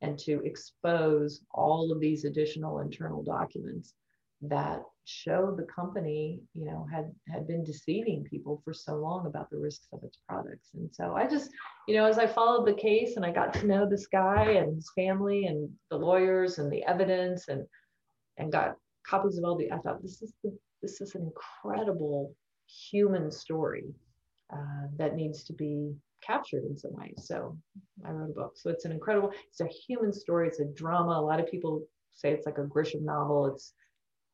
and 0.00 0.18
to 0.20 0.42
expose 0.44 1.42
all 1.50 1.92
of 1.92 2.00
these 2.00 2.24
additional 2.24 2.80
internal 2.80 3.22
documents 3.22 3.92
that 4.40 4.82
showed 5.06 5.56
the 5.58 5.66
company, 5.74 6.40
you 6.54 6.64
know, 6.64 6.86
had 6.92 7.12
had 7.28 7.46
been 7.46 7.64
deceiving 7.64 8.24
people 8.24 8.60
for 8.64 8.72
so 8.72 8.96
long 8.96 9.26
about 9.26 9.50
the 9.50 9.58
risks 9.58 9.88
of 9.92 10.02
its 10.02 10.18
products. 10.28 10.70
And 10.74 10.88
so 10.92 11.14
I 11.14 11.26
just, 11.26 11.50
you 11.86 11.94
know, 11.94 12.06
as 12.06 12.18
I 12.18 12.26
followed 12.26 12.66
the 12.66 12.80
case 12.80 13.16
and 13.16 13.24
I 13.24 13.30
got 13.30 13.52
to 13.54 13.66
know 13.66 13.88
this 13.88 14.06
guy 14.06 14.52
and 14.52 14.74
his 14.74 14.90
family 14.94 15.46
and 15.46 15.68
the 15.90 15.96
lawyers 15.96 16.58
and 16.58 16.72
the 16.72 16.82
evidence 16.84 17.48
and 17.48 17.66
and 18.38 18.50
got 18.50 18.76
copies 19.06 19.38
of 19.38 19.44
all 19.44 19.56
the, 19.56 19.70
I 19.70 19.78
thought 19.78 20.02
this 20.02 20.22
is 20.22 20.32
the, 20.42 20.56
this 20.82 21.00
is 21.00 21.14
an 21.14 21.22
incredible 21.22 22.34
human 22.90 23.30
story 23.30 23.84
uh, 24.52 24.86
that 24.96 25.14
needs 25.14 25.44
to 25.44 25.52
be 25.52 25.92
captured 26.22 26.64
in 26.64 26.76
some 26.76 26.94
way. 26.94 27.12
So 27.18 27.56
I 28.04 28.10
wrote 28.10 28.30
a 28.30 28.32
book. 28.32 28.52
So 28.56 28.70
it's 28.70 28.84
an 28.84 28.92
incredible, 28.92 29.30
it's 29.50 29.60
a 29.60 29.66
human 29.66 30.12
story. 30.12 30.48
It's 30.48 30.60
a 30.60 30.64
drama. 30.64 31.12
A 31.12 31.20
lot 31.20 31.40
of 31.40 31.50
people 31.50 31.82
say 32.12 32.32
it's 32.32 32.46
like 32.46 32.58
a 32.58 32.62
Grisham 32.62 33.02
novel. 33.02 33.46
It's 33.46 33.74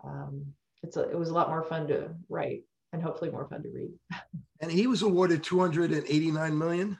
um, 0.05 0.45
it's 0.83 0.97
a, 0.97 1.09
it 1.11 1.19
was 1.19 1.31
a 1.31 1.35
lot 1.35 1.49
more 1.49 1.63
fun 1.63 1.87
to 1.89 2.11
write 2.29 2.63
and 2.93 3.03
hopefully 3.03 3.31
more 3.31 3.49
fun 3.49 3.63
to 3.63 3.69
read. 3.71 3.91
and 4.61 4.71
he 4.71 4.87
was 4.87 5.03
awarded 5.03 5.43
289 5.43 6.59
million. 6.59 6.99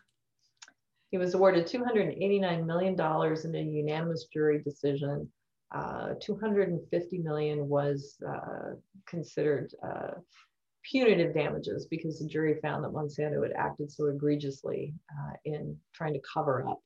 He 1.11 1.19
was 1.19 1.35
awarded 1.35 1.67
289 1.67 2.67
million 2.67 2.95
dollars 2.95 3.45
in 3.45 3.55
a 3.55 3.61
unanimous 3.61 4.27
jury 4.33 4.63
decision. 4.63 5.29
Uh, 5.75 6.15
250 6.21 7.19
million 7.19 7.69
was 7.69 8.17
uh, 8.29 8.75
considered 9.07 9.73
uh, 9.85 10.13
punitive 10.83 11.35
damages 11.35 11.87
because 11.87 12.19
the 12.19 12.27
jury 12.27 12.59
found 12.63 12.85
that 12.85 12.93
Monsanto 12.93 13.43
had 13.43 13.53
acted 13.53 13.91
so 13.91 14.07
egregiously 14.07 14.95
uh, 15.11 15.33
in 15.45 15.77
trying 15.95 16.15
to 16.15 16.21
cover 16.33 16.67
up 16.67 16.81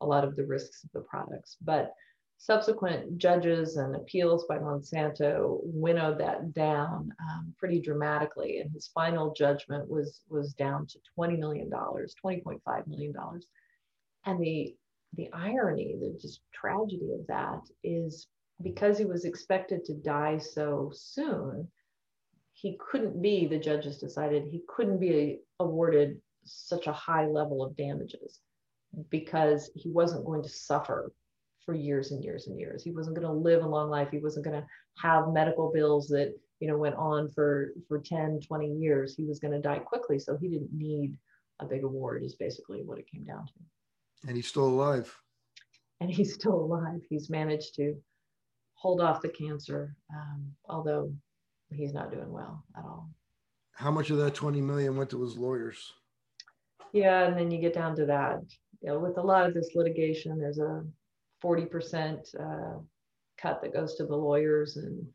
a 0.00 0.06
lot 0.06 0.24
of 0.24 0.36
the 0.36 0.44
risks 0.44 0.84
of 0.84 0.90
the 0.92 1.00
products. 1.00 1.56
But 1.62 1.92
subsequent 2.40 3.18
judges 3.18 3.76
and 3.76 3.94
appeals 3.94 4.46
by 4.48 4.56
Monsanto 4.56 5.60
winnowed 5.62 6.18
that 6.18 6.54
down 6.54 7.12
um, 7.20 7.54
pretty 7.58 7.80
dramatically, 7.82 8.60
and 8.60 8.72
his 8.72 8.88
final 8.94 9.34
judgment 9.34 9.86
was 9.88 10.22
was 10.30 10.54
down 10.54 10.86
to 10.86 10.98
twenty 11.14 11.36
million 11.36 11.68
dollars, 11.68 12.14
twenty 12.14 12.40
point 12.40 12.60
five 12.64 12.86
million 12.86 13.12
dollars. 13.12 13.46
And 14.24 14.42
the 14.42 14.74
the 15.16 15.28
irony, 15.34 15.96
the 16.00 16.18
just 16.18 16.40
tragedy 16.52 17.12
of 17.12 17.26
that 17.26 17.60
is 17.84 18.26
because 18.62 18.96
he 18.96 19.04
was 19.04 19.26
expected 19.26 19.84
to 19.84 19.94
die 19.94 20.38
so 20.38 20.90
soon, 20.94 21.68
he 22.54 22.78
couldn't 22.90 23.20
be. 23.20 23.46
The 23.46 23.58
judges 23.58 23.98
decided 23.98 24.44
he 24.44 24.62
couldn't 24.66 24.98
be 24.98 25.40
awarded 25.58 26.18
such 26.44 26.86
a 26.86 26.92
high 26.92 27.26
level 27.26 27.62
of 27.62 27.76
damages 27.76 28.40
because 29.10 29.70
he 29.74 29.90
wasn't 29.90 30.24
going 30.24 30.42
to 30.42 30.48
suffer 30.48 31.12
for 31.70 31.76
years 31.76 32.10
and 32.10 32.24
years 32.24 32.48
and 32.48 32.58
years. 32.58 32.82
He 32.82 32.90
wasn't 32.90 33.14
going 33.14 33.28
to 33.28 33.32
live 33.32 33.62
a 33.62 33.68
long 33.68 33.90
life. 33.90 34.08
He 34.10 34.18
wasn't 34.18 34.44
going 34.44 34.60
to 34.60 34.66
have 35.00 35.28
medical 35.28 35.70
bills 35.72 36.08
that, 36.08 36.34
you 36.58 36.66
know, 36.66 36.76
went 36.76 36.96
on 36.96 37.28
for, 37.28 37.70
for 37.86 38.00
10, 38.00 38.40
20 38.40 38.72
years. 38.72 39.14
He 39.14 39.24
was 39.24 39.38
going 39.38 39.52
to 39.52 39.60
die 39.60 39.78
quickly. 39.78 40.18
So 40.18 40.36
he 40.36 40.48
didn't 40.48 40.72
need 40.72 41.16
a 41.60 41.64
big 41.64 41.84
award 41.84 42.24
is 42.24 42.34
basically 42.34 42.82
what 42.84 42.98
it 42.98 43.06
came 43.08 43.22
down 43.22 43.46
to. 43.46 43.52
And 44.26 44.36
he's 44.36 44.48
still 44.48 44.64
alive. 44.64 45.14
And 46.00 46.10
he's 46.10 46.34
still 46.34 46.54
alive. 46.54 47.02
He's 47.08 47.30
managed 47.30 47.76
to 47.76 47.94
hold 48.74 49.00
off 49.00 49.22
the 49.22 49.28
cancer, 49.28 49.94
um, 50.12 50.50
although 50.68 51.12
he's 51.70 51.94
not 51.94 52.10
doing 52.10 52.32
well 52.32 52.64
at 52.76 52.82
all. 52.82 53.10
How 53.74 53.92
much 53.92 54.10
of 54.10 54.16
that 54.16 54.34
20 54.34 54.60
million 54.60 54.96
went 54.96 55.10
to 55.10 55.22
his 55.22 55.38
lawyers? 55.38 55.92
Yeah, 56.92 57.28
and 57.28 57.38
then 57.38 57.52
you 57.52 57.60
get 57.60 57.74
down 57.74 57.94
to 57.94 58.06
that. 58.06 58.40
You 58.82 58.88
know, 58.88 58.98
with 58.98 59.18
a 59.18 59.22
lot 59.22 59.46
of 59.46 59.54
this 59.54 59.76
litigation, 59.76 60.36
there's 60.36 60.58
a 60.58 60.82
40% 61.42 62.34
uh, 62.38 62.78
cut 63.40 63.62
that 63.62 63.72
goes 63.72 63.94
to 63.96 64.06
the 64.06 64.16
lawyers 64.16 64.76
and 64.76 65.06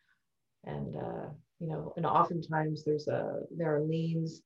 and 0.66 0.96
uh, 0.96 1.30
you 1.60 1.68
know 1.68 1.94
and 1.96 2.06
oftentimes 2.06 2.84
there's 2.84 3.08
a 3.08 3.42
there 3.56 3.76
are 3.76 3.82
liens 3.82 4.42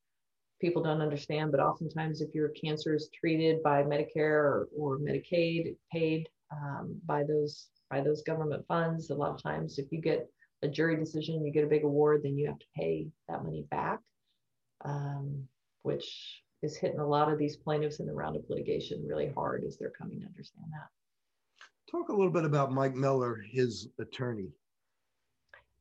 people 0.61 0.83
don't 0.83 1.01
understand 1.01 1.51
but 1.51 1.61
oftentimes 1.61 2.21
if 2.21 2.33
your 2.35 2.49
cancer 2.49 2.93
is 2.93 3.09
treated 3.17 3.63
by 3.63 3.83
medicare 3.83 4.43
or, 4.43 4.67
or 4.77 4.99
medicaid 4.99 5.75
paid 5.91 6.27
um, 6.51 6.99
by 7.05 7.23
those 7.23 7.67
by 7.89 8.01
those 8.01 8.21
government 8.23 8.65
funds 8.67 9.09
a 9.09 9.15
lot 9.15 9.33
of 9.33 9.41
times 9.41 9.79
if 9.79 9.91
you 9.91 10.01
get 10.01 10.27
a 10.61 10.67
jury 10.67 10.97
decision 10.97 11.43
you 11.45 11.51
get 11.51 11.63
a 11.63 11.67
big 11.67 11.83
award 11.83 12.21
then 12.23 12.37
you 12.37 12.47
have 12.47 12.59
to 12.59 12.65
pay 12.75 13.07
that 13.27 13.43
money 13.43 13.65
back 13.71 13.99
um, 14.83 15.43
which 15.83 16.43
is 16.61 16.75
hitting 16.75 16.99
a 16.99 17.07
lot 17.07 17.31
of 17.31 17.39
these 17.39 17.55
plaintiffs 17.55 17.99
in 17.99 18.05
the 18.05 18.13
round 18.13 18.35
of 18.35 18.43
litigation 18.49 19.07
really 19.07 19.31
hard 19.33 19.63
as 19.65 19.77
they're 19.77 19.93
coming 19.97 20.19
to 20.19 20.25
understand 20.25 20.65
that 20.71 20.89
Talk 21.89 22.09
a 22.09 22.13
little 22.13 22.31
bit 22.31 22.45
about 22.45 22.71
Mike 22.71 22.93
Miller, 22.93 23.43
his 23.49 23.87
attorney. 23.97 24.49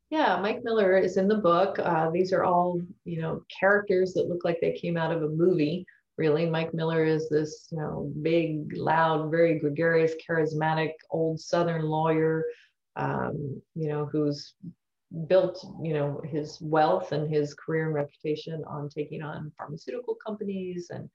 Yeah, 0.08 0.40
Mike 0.40 0.64
Miller 0.64 0.96
is 0.96 1.18
in 1.18 1.28
the 1.28 1.36
book. 1.36 1.78
Uh, 1.78 2.08
these 2.10 2.32
are 2.32 2.44
all, 2.44 2.80
you 3.04 3.20
know, 3.20 3.42
characters 3.60 4.14
that 4.14 4.26
look 4.26 4.42
like 4.42 4.58
they 4.60 4.72
came 4.72 4.96
out 4.96 5.12
of 5.12 5.22
a 5.22 5.28
movie. 5.28 5.84
Really, 6.16 6.48
Mike 6.48 6.72
Miller 6.72 7.04
is 7.04 7.28
this, 7.28 7.68
you 7.70 7.78
know, 7.78 8.10
big, 8.22 8.74
loud, 8.74 9.30
very 9.30 9.58
gregarious, 9.58 10.14
charismatic, 10.26 10.92
old 11.10 11.38
Southern 11.38 11.82
lawyer, 11.82 12.42
um, 12.96 13.60
you 13.74 13.88
know, 13.88 14.06
who's 14.06 14.54
built, 15.26 15.62
you 15.82 15.92
know, 15.92 16.22
his 16.24 16.58
wealth 16.62 17.12
and 17.12 17.28
his 17.28 17.52
career 17.52 17.84
and 17.84 17.94
reputation 17.94 18.64
on 18.66 18.88
taking 18.88 19.22
on 19.22 19.52
pharmaceutical 19.58 20.14
companies 20.14 20.88
and 20.88 21.10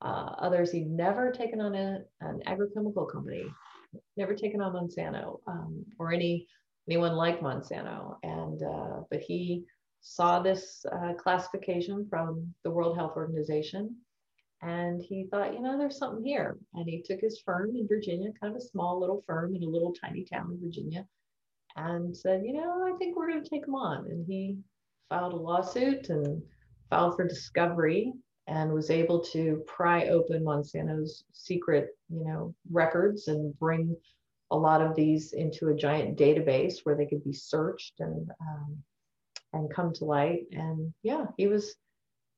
uh, 0.00 0.34
others. 0.38 0.72
He'd 0.72 0.90
never 0.90 1.30
taken 1.30 1.60
on 1.60 1.74
a, 1.74 2.00
an 2.22 2.40
agrochemical 2.46 3.10
company 3.10 3.44
never 4.16 4.34
taken 4.34 4.60
on 4.60 4.72
Monsanto 4.72 5.40
um, 5.46 5.84
or 5.98 6.12
any 6.12 6.46
anyone 6.88 7.14
like 7.14 7.40
Monsanto. 7.40 8.16
And 8.22 8.62
uh, 8.62 9.00
but 9.10 9.20
he 9.20 9.64
saw 10.00 10.40
this 10.40 10.84
uh, 10.92 11.14
classification 11.14 12.06
from 12.08 12.52
the 12.64 12.70
World 12.70 12.96
Health 12.96 13.16
Organization, 13.16 13.96
and 14.62 15.02
he 15.02 15.26
thought, 15.30 15.54
you 15.54 15.60
know, 15.60 15.78
there's 15.78 15.98
something 15.98 16.24
here. 16.24 16.58
And 16.74 16.88
he 16.88 17.02
took 17.02 17.20
his 17.20 17.40
firm 17.44 17.76
in 17.76 17.88
Virginia, 17.88 18.30
kind 18.40 18.54
of 18.54 18.60
a 18.60 18.64
small 18.64 19.00
little 19.00 19.22
firm 19.26 19.54
in 19.54 19.62
a 19.62 19.68
little 19.68 19.92
tiny 19.92 20.24
town 20.24 20.50
in 20.52 20.60
Virginia, 20.60 21.06
and 21.76 22.16
said, 22.16 22.42
you 22.44 22.54
know, 22.54 22.92
I 22.92 22.96
think 22.98 23.16
we're 23.16 23.30
going 23.30 23.42
to 23.42 23.50
take 23.50 23.66
him 23.66 23.74
on. 23.74 24.06
And 24.06 24.24
he 24.26 24.58
filed 25.08 25.32
a 25.32 25.36
lawsuit 25.36 26.10
and 26.10 26.42
filed 26.90 27.16
for 27.16 27.26
discovery 27.26 28.12
and 28.48 28.72
was 28.72 28.90
able 28.90 29.20
to 29.20 29.62
pry 29.66 30.08
open 30.08 30.42
Monsanto's 30.42 31.24
secret, 31.32 31.90
you 32.08 32.24
know, 32.24 32.54
records 32.70 33.28
and 33.28 33.56
bring 33.58 33.94
a 34.50 34.56
lot 34.56 34.80
of 34.80 34.96
these 34.96 35.34
into 35.34 35.68
a 35.68 35.74
giant 35.76 36.18
database 36.18 36.78
where 36.82 36.96
they 36.96 37.04
could 37.04 37.22
be 37.22 37.32
searched 37.32 38.00
and 38.00 38.30
um, 38.40 38.78
and 39.52 39.72
come 39.72 39.92
to 39.92 40.04
light. 40.06 40.46
And 40.52 40.92
yeah, 41.02 41.26
he 41.36 41.46
was 41.46 41.76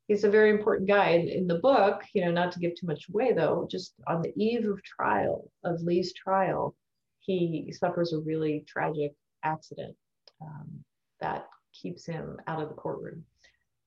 he's 0.09 0.25
a 0.25 0.31
very 0.31 0.51
important 0.51 0.89
guy. 0.89 1.11
In, 1.11 1.29
in 1.29 1.47
the 1.47 1.61
book, 1.61 2.03
you 2.13 2.25
know, 2.25 2.33
not 2.33 2.53
to 2.53 2.59
give 2.59 2.75
too 2.75 2.89
much 2.89 3.09
away 3.09 3.33
though, 3.33 3.69
just 3.71 3.95
on 4.09 4.21
the 4.21 4.33
eve 4.37 4.69
of 4.69 4.83
trial 4.83 5.49
of 5.65 5.81
Lee's 5.81 6.13
trial, 6.13 6.75
he 7.21 7.73
suffers 7.79 8.13
a 8.13 8.19
really 8.19 8.65
tragic 8.67 9.13
accident 9.45 9.95
um, 10.43 10.85
that 11.21 11.47
keeps 11.73 12.05
him 12.05 12.37
out 12.49 12.61
of 12.61 12.69
the 12.69 12.75
courtroom 12.75 13.25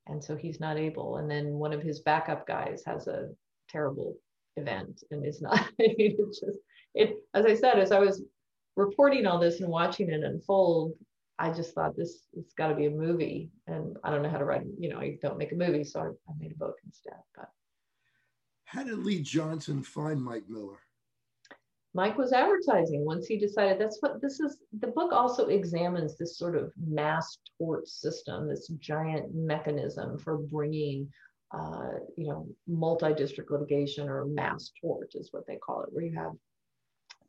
and 0.07 0.23
so 0.23 0.35
he's 0.35 0.59
not 0.59 0.77
able. 0.77 1.17
And 1.17 1.29
then 1.29 1.53
one 1.53 1.73
of 1.73 1.81
his 1.81 2.01
backup 2.01 2.45
guys 2.47 2.83
has 2.85 3.07
a 3.07 3.29
terrible 3.69 4.17
event 4.57 5.03
and 5.11 5.25
is 5.25 5.41
not 5.41 5.67
it 5.79 6.17
just 6.27 6.59
it 6.93 7.17
as 7.33 7.45
i 7.45 7.55
said 7.55 7.79
as 7.79 7.91
i 7.91 7.99
was 7.99 8.23
reporting 8.75 9.25
all 9.25 9.39
this 9.39 9.61
and 9.61 9.69
watching 9.69 10.09
it 10.09 10.23
unfold 10.23 10.93
i 11.39 11.51
just 11.51 11.73
thought 11.73 11.95
this 11.95 12.27
it's 12.33 12.53
got 12.53 12.67
to 12.67 12.75
be 12.75 12.85
a 12.85 12.89
movie. 12.91 13.49
And 13.67 13.97
i 14.03 14.11
don't 14.11 14.21
know 14.21 14.29
how 14.29 14.37
to 14.37 14.45
write 14.45 14.65
you 14.79 14.89
know 14.89 14.99
i 14.99 15.17
don't 15.21 15.37
make 15.37 15.51
a 15.51 15.55
movie 15.55 15.83
so 15.83 16.01
I, 16.01 16.05
I 16.05 16.33
made 16.39 16.51
a 16.51 16.55
book 16.55 16.75
instead 16.85 17.15
but. 17.35 17.49
How 18.65 18.83
did 18.83 18.99
lee 18.99 19.21
johnson 19.21 19.83
find 19.83 20.21
mike 20.21 20.47
miller 20.47 20.79
Mike 21.95 22.17
was 22.17 22.33
advertising 22.33 23.05
once 23.05 23.27
he 23.27 23.37
decided 23.37 23.79
that's 23.79 24.01
what 24.01 24.19
this 24.19 24.39
is. 24.39 24.57
The 24.79 24.87
book 24.87 25.11
also 25.11 25.47
examines 25.47 26.17
this 26.17 26.37
sort 26.37 26.55
of 26.55 26.73
mass 26.75 27.37
tort 27.57 27.87
system, 27.87 28.47
this 28.47 28.67
giant 28.79 29.35
mechanism 29.35 30.17
for 30.17 30.37
bringing, 30.37 31.07
uh, 31.51 31.99
you 32.17 32.27
know, 32.27 32.47
multi-district 32.67 33.51
litigation 33.51 34.09
or 34.09 34.25
mass 34.25 34.71
tort 34.81 35.11
is 35.13 35.31
what 35.31 35.45
they 35.45 35.57
call 35.57 35.83
it, 35.83 35.93
where 35.93 36.03
you 36.03 36.15
have 36.17 36.31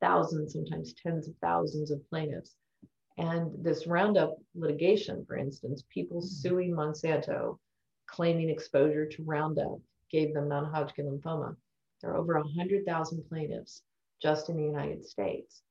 thousands, 0.00 0.54
sometimes 0.54 0.94
tens 0.94 1.28
of 1.28 1.34
thousands 1.42 1.90
of 1.90 2.08
plaintiffs. 2.08 2.56
And 3.18 3.52
this 3.62 3.86
Roundup 3.86 4.36
litigation, 4.54 5.26
for 5.26 5.36
instance, 5.36 5.84
people 5.90 6.18
mm-hmm. 6.18 6.26
suing 6.26 6.70
Monsanto, 6.72 7.58
claiming 8.06 8.48
exposure 8.48 9.06
to 9.06 9.24
Roundup, 9.24 9.78
gave 10.10 10.32
them 10.32 10.48
non-Hodgkin 10.48 11.06
lymphoma. 11.06 11.54
There 12.00 12.12
are 12.12 12.16
over 12.16 12.34
100,000 12.34 13.28
plaintiffs 13.28 13.82
just 14.22 14.48
in 14.48 14.56
the 14.56 14.64
United 14.64 15.04
States. 15.04 15.62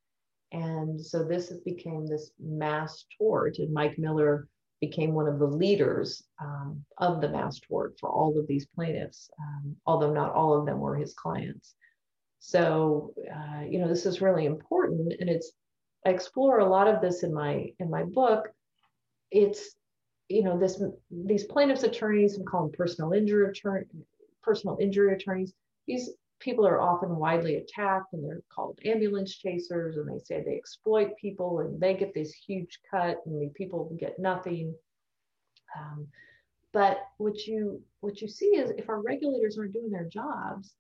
And 0.52 1.00
so 1.00 1.24
this 1.24 1.52
became 1.66 2.06
this 2.06 2.32
mass 2.40 3.06
tort, 3.18 3.58
and 3.58 3.74
Mike 3.74 3.98
Miller 3.98 4.48
became 4.82 5.14
one 5.14 5.28
of 5.28 5.40
the 5.40 5.48
leaders 5.48 6.24
um, 6.42 6.84
of 6.98 7.22
the 7.22 7.30
mass 7.30 7.60
tort 7.60 7.96
for 8.00 8.10
all 8.10 8.38
of 8.38 8.48
these 8.48 8.68
plaintiffs, 8.76 9.30
um, 9.40 9.76
although 9.86 10.14
not 10.14 10.34
all 10.34 10.60
of 10.60 10.66
them 10.66 10.80
were 10.80 10.96
his 10.96 11.14
clients. 11.14 11.74
So, 12.40 13.14
uh, 13.34 13.62
you 13.62 13.80
know, 13.80 13.88
this 13.88 14.06
is 14.06 14.22
really 14.22 14.46
important, 14.46 15.14
and 15.20 15.30
it's 15.30 15.54
I 16.06 16.10
explore 16.10 16.60
a 16.60 16.70
lot 16.70 16.88
of 16.88 17.02
this 17.02 17.24
in 17.24 17.34
my 17.34 17.72
in 17.80 17.90
my 17.90 18.04
book. 18.04 18.50
It's 19.32 19.76
you 20.28 20.44
know 20.44 20.60
this 20.60 20.82
these 21.10 21.46
plaintiffs 21.46 21.84
attorneys, 21.84 22.38
we 22.38 22.44
call 22.44 22.64
them 22.64 22.72
personal 22.74 23.14
injury 23.14 23.50
attorney, 23.50 23.86
personal 24.42 24.78
injury 24.82 25.14
attorneys. 25.16 25.54
These 25.88 26.10
people 26.44 26.68
are 26.68 26.82
often 26.82 27.16
widely 27.16 27.56
attacked 27.56 28.14
and 28.14 28.24
they're 28.24 28.42
called 28.54 28.78
ambulance 28.86 29.36
chasers 29.36 29.98
and 29.98 30.08
they 30.08 30.24
say 30.24 30.44
they 30.44 30.56
exploit 30.56 31.16
people 31.20 31.60
and 31.60 31.80
they 31.80 31.94
get 31.94 32.14
this 32.14 32.34
huge 32.34 32.80
cut 32.92 33.18
and 33.26 33.42
the 33.42 33.50
people 33.56 33.96
get 34.00 34.20
nothing. 34.20 34.76
Um, 35.78 36.08
but 36.74 36.98
what 37.18 37.46
you 37.46 37.82
what 38.02 38.22
you 38.22 38.28
see 38.28 38.58
is 38.58 38.72
if 38.72 38.90
our 38.90 39.02
regulators 39.02 39.58
aren't 39.58 39.74
doing 39.74 39.92
their 39.92 40.10
jobs 40.10 40.74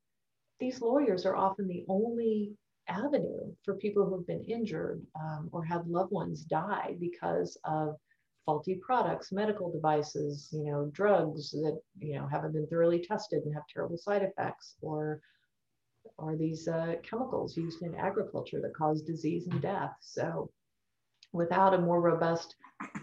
these 0.59 0.81
lawyers 0.81 1.25
are 1.25 1.35
often 1.35 1.67
the 1.67 1.85
only 1.87 2.51
avenue 2.89 3.53
for 3.63 3.75
people 3.75 4.05
who've 4.05 4.27
been 4.27 4.43
injured 4.43 5.01
um, 5.19 5.49
or 5.51 5.63
had 5.63 5.87
loved 5.87 6.11
ones 6.11 6.43
die 6.43 6.95
because 6.99 7.57
of 7.63 7.95
faulty 8.45 8.75
products 8.85 9.31
medical 9.31 9.71
devices 9.71 10.49
you 10.51 10.65
know 10.65 10.89
drugs 10.91 11.51
that 11.51 11.79
you 11.99 12.15
know 12.15 12.27
haven't 12.27 12.51
been 12.51 12.67
thoroughly 12.67 12.99
tested 12.99 13.41
and 13.43 13.53
have 13.53 13.63
terrible 13.73 13.97
side 13.97 14.21
effects 14.21 14.75
or 14.81 15.21
are 16.19 16.35
these 16.35 16.67
uh, 16.67 16.95
chemicals 17.03 17.57
used 17.57 17.81
in 17.81 17.95
agriculture 17.95 18.61
that 18.61 18.75
cause 18.75 19.01
disease 19.01 19.47
and 19.47 19.61
death. 19.61 19.95
So, 20.01 20.49
without 21.31 21.73
a 21.73 21.77
more 21.77 22.01
robust 22.01 22.55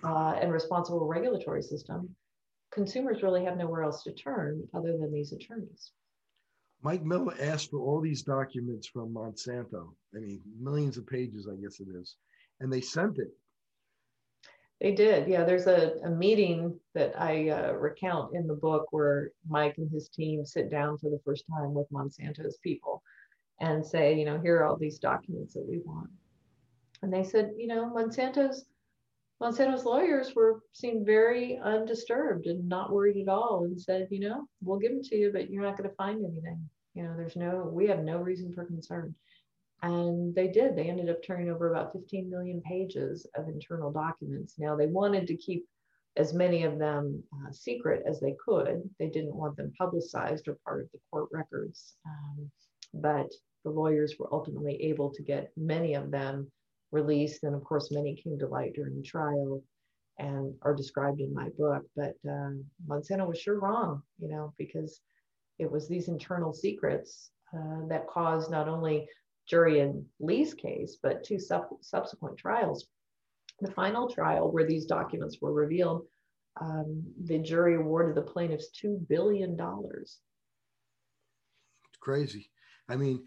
uh, 0.05 0.35
and 0.41 0.53
responsible 0.53 1.07
regulatory 1.07 1.63
system, 1.63 2.15
consumers 2.73 3.23
really 3.23 3.45
have 3.45 3.57
nowhere 3.57 3.83
else 3.83 4.03
to 4.05 4.13
turn 4.13 4.63
other 4.75 4.97
than 4.97 5.13
these 5.13 5.33
attorneys. 5.33 5.93
Mike 6.83 7.05
Miller 7.05 7.35
asked 7.41 7.71
for 7.71 7.79
all 7.79 8.01
these 8.01 8.23
documents 8.23 8.87
from 8.87 9.13
Monsanto. 9.13 9.93
I 10.15 10.21
mean, 10.21 10.41
millions 10.59 10.97
of 10.97 11.07
pages, 11.07 11.47
I 11.51 11.57
guess 11.57 11.81
it 11.81 11.89
is. 11.95 12.17
And 12.61 12.73
they 12.73 12.81
sent 12.81 13.19
it. 13.19 13.29
They 14.81 14.93
did. 14.93 15.29
Yeah, 15.29 15.45
there's 15.45 15.67
a, 15.67 15.93
a 16.05 16.11
meeting 16.11 16.79
that 16.95 17.13
I 17.21 17.51
uh, 17.51 17.73
recount 17.73 18.35
in 18.35 18.47
the 18.47 18.55
book 18.55 18.87
where 18.93 19.31
Mike 19.49 19.75
and 19.77 19.91
his 19.91 20.09
team 20.09 20.45
sit 20.45 20.71
down 20.71 20.97
for 20.97 21.11
the 21.11 21.21
first 21.25 21.45
time 21.51 21.75
with 21.75 21.91
Monsanto's 21.93 22.59
people 22.63 23.03
and 23.61 23.85
say, 23.85 24.19
you 24.19 24.25
know, 24.25 24.41
here 24.41 24.57
are 24.57 24.65
all 24.65 24.77
these 24.77 24.99
documents 24.99 25.53
that 25.53 25.67
we 25.69 25.81
want. 25.85 26.09
And 27.03 27.13
they 27.13 27.25
said, 27.25 27.53
you 27.59 27.67
know, 27.67 27.91
Monsanto's 27.91 28.65
Monsanto's 29.41 29.87
lawyers 29.87 30.35
were 30.35 30.61
seemed 30.73 31.07
very 31.07 31.59
undisturbed 31.59 32.47
and 32.47 32.69
not 32.69 32.93
worried 32.93 33.17
at 33.17 33.33
all 33.33 33.65
and 33.65 33.81
said, 33.81 34.07
you 34.11 34.21
know, 34.21 34.47
we'll 34.63 34.79
give 34.79 34.93
them 34.93 35.03
to 35.03 35.17
you, 35.17 35.31
but 35.33 35.51
you're 35.51 35.63
not 35.63 35.79
going 35.79 35.89
to 35.89 35.97
find 35.97 36.23
anything. 36.23 36.69
You 36.93 37.05
know, 37.05 37.15
there's 37.17 37.37
no, 37.37 37.71
we 37.73 37.87
have 37.87 38.01
no 38.01 38.19
reason 38.19 38.53
for 38.53 38.67
concern. 38.67 39.15
And 39.83 40.35
they 40.35 40.49
did. 40.49 40.77
They 40.77 40.89
ended 40.89 41.09
up 41.09 41.23
turning 41.23 41.51
over 41.51 41.73
about 41.73 41.93
15 41.93 42.29
million 42.29 42.61
pages 42.63 43.27
of 43.35 43.49
internal 43.49 43.91
documents. 43.91 44.55
Now, 44.59 44.77
they 44.77 44.87
wanted 44.87 45.27
to 45.29 45.37
keep 45.37 45.67
as 46.17 46.35
many 46.35 46.65
of 46.65 46.79
them 46.79 47.23
uh, 47.33 47.53
secret 47.53 48.03
as 48.07 48.21
they 48.21 48.35
could. 48.45 48.83
They 48.99 49.09
didn't 49.09 49.35
want 49.35 49.57
them 49.57 49.73
publicized 49.79 50.49
or 50.49 50.59
part 50.65 50.83
of 50.83 50.91
the 50.93 50.99
court 51.11 51.29
records. 51.33 51.95
Um, 52.07 52.51
but 52.95 53.31
the 53.65 53.71
lawyers 53.71 54.17
were 54.19 54.33
ultimately 54.33 54.83
able 54.83 55.11
to 55.15 55.23
get 55.23 55.53
many 55.57 55.95
of 55.95 56.11
them 56.11 56.51
released. 56.93 57.45
And 57.45 57.55
of 57.55 57.65
course, 57.65 57.91
many 57.91 58.17
came 58.17 58.39
to 58.39 58.49
light 58.49 58.75
during 58.75 58.97
the 58.97 59.03
trial 59.03 59.63
and 60.19 60.55
are 60.63 60.75
described 60.75 61.21
in 61.21 61.33
my 61.33 61.49
book. 61.57 61.83
But 61.97 62.15
uh, 62.29 62.51
Monsanto 62.87 63.27
was 63.27 63.39
sure 63.39 63.59
wrong, 63.59 64.03
you 64.19 64.29
know, 64.29 64.53
because 64.59 65.01
it 65.59 65.71
was 65.71 65.89
these 65.89 66.09
internal 66.09 66.53
secrets 66.53 67.31
uh, 67.57 67.87
that 67.89 68.09
caused 68.09 68.51
not 68.51 68.69
only 68.69 69.09
jury 69.51 69.81
in 69.81 70.07
Lee's 70.21 70.55
case, 70.55 70.97
but 71.03 71.25
two 71.25 71.39
sub- 71.39 71.77
subsequent 71.81 72.39
trials. 72.39 72.87
The 73.61 73.73
final 73.73 74.09
trial, 74.09 74.51
where 74.51 74.67
these 74.67 74.87
documents 74.87 75.39
were 75.43 75.53
revealed, 75.53 76.07
um, 76.61 77.03
the 77.25 77.39
jury 77.39 77.75
awarded 77.75 78.15
the 78.15 78.23
plaintiffs 78.23 78.71
$2 78.83 79.09
billion. 79.09 79.59
Crazy. 82.01 82.51
I 82.89 82.97
mean, 82.97 83.25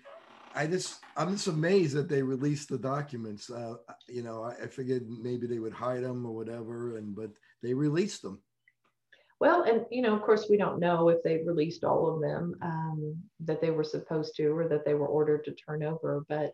I 0.55 0.65
just, 0.65 0.99
I'm 1.17 1.33
just 1.33 1.47
amazed 1.47 1.95
that 1.95 2.09
they 2.09 2.23
released 2.23 2.69
the 2.69 2.77
documents. 2.77 3.49
Uh, 3.49 3.75
you 4.07 4.23
know, 4.23 4.43
I, 4.43 4.63
I 4.63 4.67
figured 4.67 5.07
maybe 5.07 5.45
they 5.45 5.59
would 5.59 5.73
hide 5.73 6.03
them 6.03 6.25
or 6.25 6.33
whatever, 6.33 6.97
and 6.97 7.15
but 7.15 7.31
they 7.61 7.73
released 7.73 8.21
them. 8.21 8.39
Well, 9.43 9.63
and 9.63 9.85
you 9.91 10.01
know, 10.01 10.15
of 10.15 10.21
course, 10.21 10.47
we 10.49 10.55
don't 10.55 10.79
know 10.79 11.09
if 11.09 11.21
they 11.21 11.43
released 11.43 11.83
all 11.83 12.07
of 12.07 12.21
them 12.21 12.55
um, 12.61 13.21
that 13.41 13.59
they 13.59 13.71
were 13.71 13.83
supposed 13.83 14.37
to 14.37 14.45
or 14.45 14.69
that 14.69 14.85
they 14.85 14.93
were 14.93 15.07
ordered 15.07 15.43
to 15.43 15.51
turn 15.51 15.83
over. 15.83 16.23
But 16.29 16.53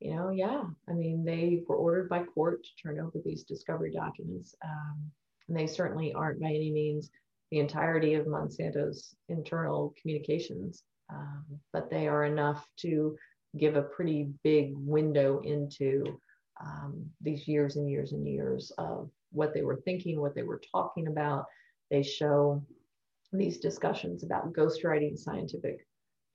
you 0.00 0.16
know, 0.16 0.30
yeah, 0.30 0.64
I 0.88 0.94
mean, 0.94 1.26
they 1.26 1.60
were 1.68 1.76
ordered 1.76 2.08
by 2.08 2.22
court 2.22 2.64
to 2.64 2.70
turn 2.82 2.98
over 2.98 3.18
these 3.22 3.42
discovery 3.42 3.92
documents, 3.92 4.54
um, 4.64 5.10
and 5.46 5.58
they 5.58 5.66
certainly 5.66 6.14
aren't 6.14 6.40
by 6.40 6.46
any 6.46 6.70
means 6.70 7.10
the 7.50 7.58
entirety 7.58 8.14
of 8.14 8.26
Monsanto's 8.26 9.14
internal 9.28 9.94
communications, 10.00 10.84
um, 11.12 11.44
but 11.74 11.90
they 11.90 12.08
are 12.08 12.24
enough 12.24 12.66
to 12.78 13.14
give 13.58 13.76
a 13.76 13.82
pretty 13.82 14.30
big 14.42 14.72
window 14.78 15.42
into 15.44 16.18
um, 16.64 17.04
these 17.20 17.46
years 17.46 17.76
and 17.76 17.90
years 17.90 18.12
and 18.12 18.26
years 18.26 18.72
of 18.78 19.10
what 19.32 19.52
they 19.52 19.60
were 19.60 19.82
thinking, 19.84 20.18
what 20.18 20.34
they 20.34 20.44
were 20.44 20.62
talking 20.72 21.08
about 21.08 21.44
they 21.92 22.02
show 22.02 22.64
these 23.32 23.58
discussions 23.58 24.24
about 24.24 24.52
ghostwriting 24.54 25.16
scientific 25.16 25.86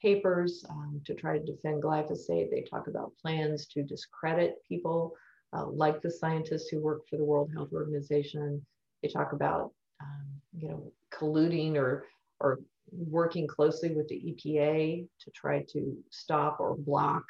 papers 0.01 0.63
um, 0.69 1.01
to 1.03 1.15
try 1.15 1.37
to 1.37 1.43
defend 1.43 1.81
glyphosate. 1.81 2.51
They 2.51 2.63
talk 2.69 2.87
about 2.87 3.11
plans 3.19 3.65
to 3.73 3.83
discredit 3.83 4.57
people 4.69 5.13
uh, 5.53 5.65
like 5.65 6.01
the 6.01 6.11
scientists 6.11 6.69
who 6.69 6.79
work 6.79 7.01
for 7.09 7.17
the 7.17 7.25
World 7.25 7.49
Health 7.53 7.69
Organization. 7.73 8.63
They 9.01 9.09
talk 9.09 9.33
about, 9.33 9.71
um, 9.99 10.27
you 10.55 10.69
know, 10.69 10.91
colluding 11.11 11.75
or 11.75 12.05
or 12.39 12.59
working 12.91 13.47
closely 13.47 13.95
with 13.95 14.07
the 14.09 14.15
EPA 14.15 15.07
to 15.21 15.31
try 15.31 15.65
to 15.69 15.97
stop 16.11 16.59
or 16.59 16.77
block 16.77 17.23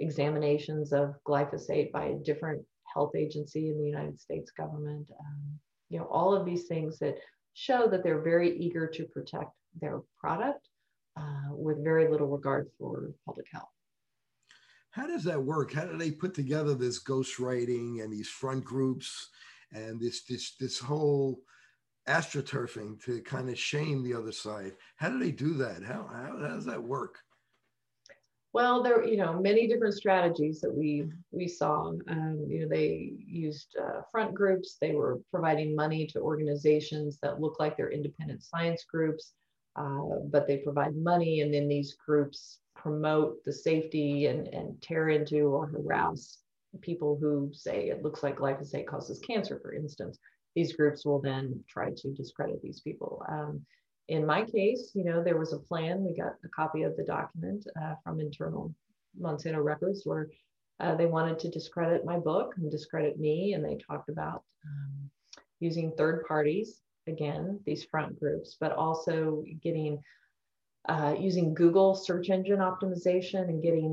examinations 0.00 0.92
of 0.92 1.14
glyphosate 1.26 1.90
by 1.92 2.06
a 2.06 2.16
different 2.16 2.62
health 2.92 3.16
agency 3.16 3.70
in 3.70 3.78
the 3.78 3.86
United 3.86 4.20
States 4.20 4.50
government. 4.50 5.06
Um, 5.18 5.58
you 5.88 5.98
know, 5.98 6.04
all 6.04 6.34
of 6.34 6.44
these 6.44 6.66
things 6.66 6.98
that 6.98 7.16
show 7.60 7.86
that 7.88 8.02
they're 8.02 8.22
very 8.22 8.56
eager 8.56 8.86
to 8.86 9.04
protect 9.04 9.50
their 9.80 10.00
product 10.18 10.66
uh, 11.18 11.50
with 11.50 11.84
very 11.84 12.08
little 12.08 12.28
regard 12.28 12.70
for 12.78 13.12
public 13.26 13.46
health. 13.52 13.68
How 14.92 15.06
does 15.06 15.24
that 15.24 15.42
work? 15.42 15.72
How 15.72 15.84
do 15.84 15.98
they 15.98 16.10
put 16.10 16.32
together 16.32 16.74
this 16.74 17.02
ghostwriting 17.02 18.02
and 18.02 18.10
these 18.10 18.28
front 18.28 18.64
groups 18.64 19.28
and 19.72 20.00
this 20.00 20.24
this 20.24 20.56
this 20.58 20.78
whole 20.78 21.42
astroturfing 22.08 23.00
to 23.04 23.20
kind 23.22 23.50
of 23.50 23.58
shame 23.58 24.02
the 24.02 24.14
other 24.14 24.32
side? 24.32 24.72
How 24.96 25.10
do 25.10 25.18
they 25.18 25.30
do 25.30 25.54
that? 25.54 25.82
How, 25.84 26.08
how, 26.10 26.38
how 26.40 26.54
does 26.54 26.64
that 26.64 26.82
work? 26.82 27.18
Well, 28.52 28.82
there, 28.82 29.04
you 29.04 29.16
know, 29.16 29.40
many 29.40 29.68
different 29.68 29.94
strategies 29.94 30.60
that 30.60 30.74
we 30.74 31.08
we 31.30 31.46
saw. 31.46 31.92
Um, 32.08 32.46
you 32.48 32.60
know, 32.60 32.68
they 32.68 33.12
used 33.24 33.76
uh, 33.80 34.02
front 34.10 34.34
groups. 34.34 34.76
They 34.80 34.92
were 34.92 35.20
providing 35.30 35.76
money 35.76 36.06
to 36.08 36.20
organizations 36.20 37.18
that 37.22 37.40
look 37.40 37.60
like 37.60 37.76
they're 37.76 37.92
independent 37.92 38.42
science 38.42 38.84
groups, 38.84 39.34
uh, 39.76 40.18
but 40.30 40.48
they 40.48 40.58
provide 40.58 40.96
money, 40.96 41.42
and 41.42 41.54
then 41.54 41.68
these 41.68 41.94
groups 41.94 42.58
promote 42.74 43.44
the 43.44 43.52
safety 43.52 44.26
and 44.26 44.48
and 44.48 44.80
tear 44.82 45.10
into 45.10 45.42
or 45.42 45.68
harass 45.68 46.38
people 46.80 47.18
who 47.20 47.50
say 47.52 47.88
it 47.88 48.02
looks 48.02 48.22
like 48.22 48.36
glyphosate 48.36 48.86
causes 48.86 49.20
cancer, 49.20 49.58
for 49.60 49.72
instance. 49.74 50.18
These 50.56 50.74
groups 50.74 51.04
will 51.04 51.20
then 51.20 51.62
try 51.68 51.90
to 51.96 52.12
discredit 52.12 52.60
these 52.62 52.80
people. 52.80 53.24
Um, 53.28 53.64
in 54.16 54.26
my 54.26 54.42
case, 54.44 54.92
you 54.94 55.04
know, 55.04 55.18
there 55.22 55.38
was 55.38 55.52
a 55.54 55.64
plan. 55.68 56.04
We 56.04 56.12
got 56.14 56.34
a 56.44 56.50
copy 56.60 56.82
of 56.84 56.96
the 56.96 57.04
document 57.04 57.62
uh, 57.80 57.94
from 58.02 58.20
internal 58.20 58.64
Monsanto 59.14 59.62
records 59.72 60.02
where 60.04 60.26
Uh, 60.80 60.96
they 60.96 61.10
wanted 61.18 61.38
to 61.38 61.50
discredit 61.58 62.06
my 62.12 62.18
book 62.30 62.48
and 62.56 62.70
discredit 62.70 63.14
me, 63.26 63.52
and 63.54 63.62
they 63.62 63.76
talked 63.76 64.08
about 64.08 64.40
um, 64.68 65.10
using 65.68 65.92
third 65.92 66.24
parties, 66.32 66.68
again, 67.06 67.60
these 67.68 67.84
front 67.92 68.10
groups, 68.20 68.56
but 68.62 68.72
also 68.72 69.44
getting 69.66 69.92
uh, 70.88 71.14
using 71.28 71.54
Google 71.54 71.94
search 71.94 72.30
engine 72.30 72.60
optimization 72.70 73.42
and 73.50 73.62
getting 73.62 73.92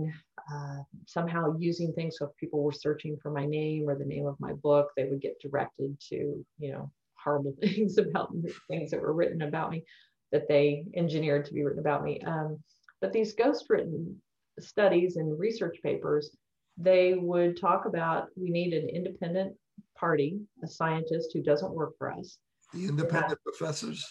uh, 0.54 0.80
somehow 1.06 1.44
using 1.60 1.92
things. 1.92 2.16
So 2.18 2.26
if 2.28 2.36
people 2.38 2.64
were 2.64 2.72
searching 2.86 3.18
for 3.22 3.32
my 3.32 3.46
name 3.46 3.84
or 3.90 3.96
the 3.96 4.14
name 4.16 4.26
of 4.26 4.40
my 4.40 4.54
book, 4.68 4.88
they 4.96 5.06
would 5.10 5.22
get 5.28 5.42
directed 5.46 6.00
to, 6.10 6.18
you 6.64 6.72
know, 6.72 6.90
horrible 7.24 7.56
things 7.62 7.98
about 7.98 8.34
things 8.72 8.92
that 8.92 9.02
were 9.02 9.18
written 9.20 9.42
about 9.42 9.72
me 9.72 9.84
that 10.32 10.48
they 10.48 10.86
engineered 10.96 11.46
to 11.46 11.54
be 11.54 11.64
written 11.64 11.80
about 11.80 12.04
me. 12.04 12.20
Um, 12.22 12.60
but 13.02 13.14
these 13.14 13.34
ghost 13.34 13.66
written 13.70 14.22
studies 14.60 15.18
and 15.18 15.40
research 15.40 15.78
papers, 15.84 16.36
they 16.78 17.14
would 17.14 17.60
talk 17.60 17.86
about 17.86 18.28
we 18.36 18.50
need 18.50 18.74
an 18.74 18.90
independent 18.90 19.56
party, 19.96 20.40
a 20.64 20.68
scientist 20.68 21.32
who 21.34 21.42
doesn't 21.42 21.74
work 21.74 21.98
for 21.98 22.12
us. 22.12 22.38
The 22.74 22.88
independent 22.88 23.30
have, 23.30 23.44
professors? 23.44 24.06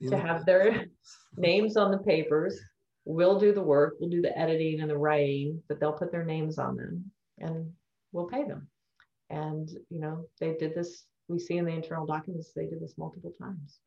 The 0.00 0.10
to 0.10 0.18
have 0.18 0.44
their 0.44 0.86
names 1.36 1.76
on 1.76 1.90
the 1.90 1.98
papers. 1.98 2.58
We'll 3.04 3.38
do 3.38 3.52
the 3.52 3.62
work, 3.62 3.96
we'll 3.98 4.10
do 4.10 4.22
the 4.22 4.36
editing 4.38 4.80
and 4.80 4.88
the 4.88 4.96
writing, 4.96 5.60
but 5.68 5.80
they'll 5.80 5.92
put 5.92 6.12
their 6.12 6.24
names 6.24 6.58
on 6.58 6.76
them 6.76 7.10
and 7.38 7.72
we'll 8.12 8.28
pay 8.28 8.44
them. 8.44 8.68
And, 9.28 9.68
you 9.90 9.98
know, 9.98 10.26
they 10.38 10.54
did 10.54 10.74
this, 10.74 11.04
we 11.26 11.38
see 11.38 11.56
in 11.56 11.64
the 11.64 11.72
internal 11.72 12.06
documents, 12.06 12.52
they 12.54 12.66
did 12.66 12.80
this 12.80 12.98
multiple 12.98 13.32
times. 13.40 13.80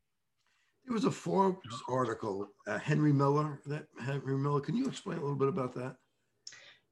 There 0.85 0.93
was 0.93 1.05
a 1.05 1.11
Forbes 1.11 1.81
article, 1.89 2.47
uh, 2.67 2.77
Henry 2.77 3.11
Miller. 3.11 3.59
That 3.65 3.87
Henry 3.99 4.37
Miller. 4.37 4.61
Can 4.61 4.75
you 4.75 4.87
explain 4.87 5.17
a 5.17 5.21
little 5.21 5.35
bit 5.35 5.47
about 5.47 5.73
that? 5.75 5.95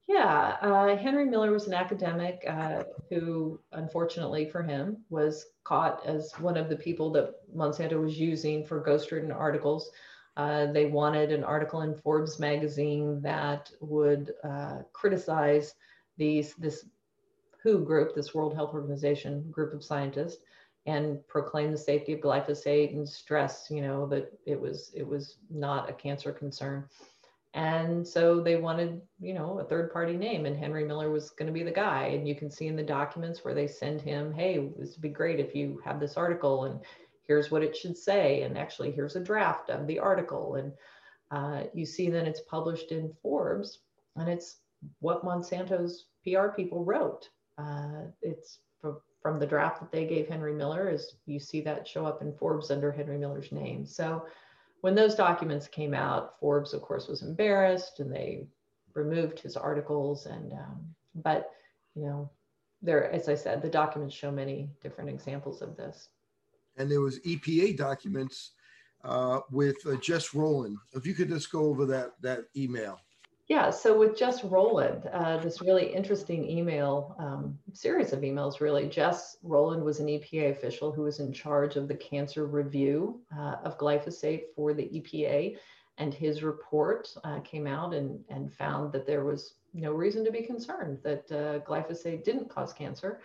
Yeah, 0.06 0.56
uh, 0.60 0.96
Henry 0.96 1.24
Miller 1.24 1.50
was 1.50 1.66
an 1.66 1.74
academic 1.74 2.44
uh, 2.46 2.84
who, 3.08 3.60
unfortunately 3.72 4.50
for 4.50 4.62
him, 4.62 4.98
was 5.08 5.46
caught 5.62 6.04
as 6.04 6.32
one 6.38 6.58
of 6.58 6.68
the 6.68 6.76
people 6.76 7.10
that 7.12 7.34
Monsanto 7.56 8.02
was 8.02 8.18
using 8.18 8.66
for 8.66 8.80
ghost-written 8.80 9.32
articles. 9.32 9.90
Uh, 10.36 10.66
they 10.66 10.86
wanted 10.86 11.32
an 11.32 11.44
article 11.44 11.82
in 11.82 11.94
Forbes 11.94 12.38
magazine 12.38 13.22
that 13.22 13.70
would 13.80 14.34
uh, 14.42 14.78
criticize 14.92 15.74
these 16.18 16.54
this 16.54 16.84
WHO 17.62 17.78
group, 17.84 18.14
this 18.14 18.34
World 18.34 18.54
Health 18.54 18.74
Organization 18.74 19.50
group 19.50 19.72
of 19.72 19.82
scientists, 19.82 20.44
and 20.86 21.26
proclaim 21.28 21.70
the 21.70 21.78
safety 21.78 22.12
of 22.12 22.20
glyphosate 22.20 22.92
and 22.92 23.08
stress, 23.08 23.68
you 23.70 23.80
know, 23.80 24.06
that 24.06 24.32
it 24.46 24.60
was 24.60 24.92
it 24.94 25.06
was 25.06 25.38
not 25.50 25.88
a 25.88 25.92
cancer 25.92 26.32
concern. 26.32 26.84
And 27.54 28.06
so 28.06 28.40
they 28.40 28.56
wanted, 28.56 29.00
you 29.20 29.32
know, 29.32 29.60
a 29.60 29.64
third 29.64 29.92
party 29.92 30.16
name, 30.16 30.44
and 30.44 30.56
Henry 30.56 30.84
Miller 30.84 31.10
was 31.10 31.30
going 31.30 31.46
to 31.46 31.52
be 31.52 31.62
the 31.62 31.70
guy. 31.70 32.06
And 32.06 32.26
you 32.26 32.34
can 32.34 32.50
see 32.50 32.66
in 32.66 32.74
the 32.74 32.82
documents 32.82 33.44
where 33.44 33.54
they 33.54 33.68
send 33.68 34.00
him, 34.00 34.32
hey, 34.32 34.70
this 34.76 34.90
would 34.90 35.00
be 35.00 35.08
great 35.08 35.38
if 35.38 35.54
you 35.54 35.80
have 35.84 36.00
this 36.00 36.16
article, 36.16 36.64
and 36.64 36.80
here's 37.22 37.52
what 37.52 37.62
it 37.62 37.76
should 37.76 37.96
say. 37.96 38.42
And 38.42 38.58
actually, 38.58 38.90
here's 38.90 39.14
a 39.14 39.22
draft 39.22 39.70
of 39.70 39.86
the 39.86 40.00
article. 40.00 40.56
And 40.56 40.72
uh, 41.30 41.68
you 41.72 41.86
see 41.86 42.10
then 42.10 42.26
it's 42.26 42.40
published 42.40 42.90
in 42.90 43.14
Forbes, 43.22 43.78
and 44.16 44.28
it's 44.28 44.56
what 44.98 45.24
Monsanto's 45.24 46.06
PR 46.24 46.48
people 46.48 46.84
wrote. 46.84 47.28
Uh, 47.56 48.06
it's 48.20 48.58
from 49.24 49.38
the 49.38 49.46
draft 49.46 49.80
that 49.80 49.90
they 49.90 50.04
gave 50.04 50.28
Henry 50.28 50.52
Miller 50.52 50.90
is 50.90 51.14
you 51.24 51.40
see 51.40 51.62
that 51.62 51.88
show 51.88 52.04
up 52.04 52.20
in 52.20 52.30
Forbes 52.34 52.70
under 52.70 52.92
Henry 52.92 53.16
Miller's 53.16 53.52
name. 53.52 53.86
So 53.86 54.26
when 54.82 54.94
those 54.94 55.14
documents 55.14 55.66
came 55.66 55.94
out, 55.94 56.38
Forbes, 56.38 56.74
of 56.74 56.82
course, 56.82 57.08
was 57.08 57.22
embarrassed 57.22 58.00
and 58.00 58.14
they 58.14 58.46
removed 58.92 59.40
his 59.40 59.56
articles. 59.56 60.26
And 60.26 60.52
um, 60.52 60.94
but 61.14 61.52
you 61.94 62.02
know, 62.02 62.30
there, 62.82 63.10
as 63.12 63.30
I 63.30 63.34
said, 63.34 63.62
the 63.62 63.70
documents 63.70 64.14
show 64.14 64.30
many 64.30 64.68
different 64.82 65.08
examples 65.08 65.62
of 65.62 65.74
this. 65.74 66.10
And 66.76 66.90
there 66.90 67.00
was 67.00 67.20
EPA 67.20 67.78
documents 67.78 68.50
uh, 69.04 69.40
with 69.50 69.76
uh, 69.86 69.96
Jess 70.02 70.34
Rowland. 70.34 70.76
If 70.92 71.06
you 71.06 71.14
could 71.14 71.30
just 71.30 71.50
go 71.50 71.60
over 71.60 71.86
that 71.86 72.10
that 72.20 72.44
email. 72.54 73.00
Yeah, 73.48 73.68
so 73.68 73.98
with 73.98 74.16
Jess 74.16 74.42
Rowland, 74.42 75.06
uh, 75.12 75.36
this 75.36 75.60
really 75.60 75.92
interesting 75.94 76.48
email, 76.48 77.14
um, 77.18 77.58
series 77.74 78.14
of 78.14 78.20
emails 78.20 78.60
really. 78.60 78.88
Jess 78.88 79.36
Rowland 79.42 79.84
was 79.84 80.00
an 80.00 80.06
EPA 80.06 80.52
official 80.52 80.90
who 80.90 81.02
was 81.02 81.20
in 81.20 81.30
charge 81.30 81.76
of 81.76 81.86
the 81.86 81.94
cancer 81.94 82.46
review 82.46 83.20
uh, 83.36 83.56
of 83.62 83.76
glyphosate 83.76 84.44
for 84.56 84.72
the 84.72 84.84
EPA. 84.84 85.58
And 85.98 86.14
his 86.14 86.42
report 86.42 87.14
uh, 87.22 87.40
came 87.40 87.66
out 87.66 87.92
and, 87.92 88.18
and 88.30 88.50
found 88.50 88.92
that 88.92 89.06
there 89.06 89.24
was 89.24 89.56
no 89.74 89.92
reason 89.92 90.24
to 90.24 90.32
be 90.32 90.42
concerned 90.42 91.00
that 91.02 91.30
uh, 91.30 91.58
glyphosate 91.66 92.24
didn't 92.24 92.48
cause 92.48 92.72
cancer. 92.72 93.20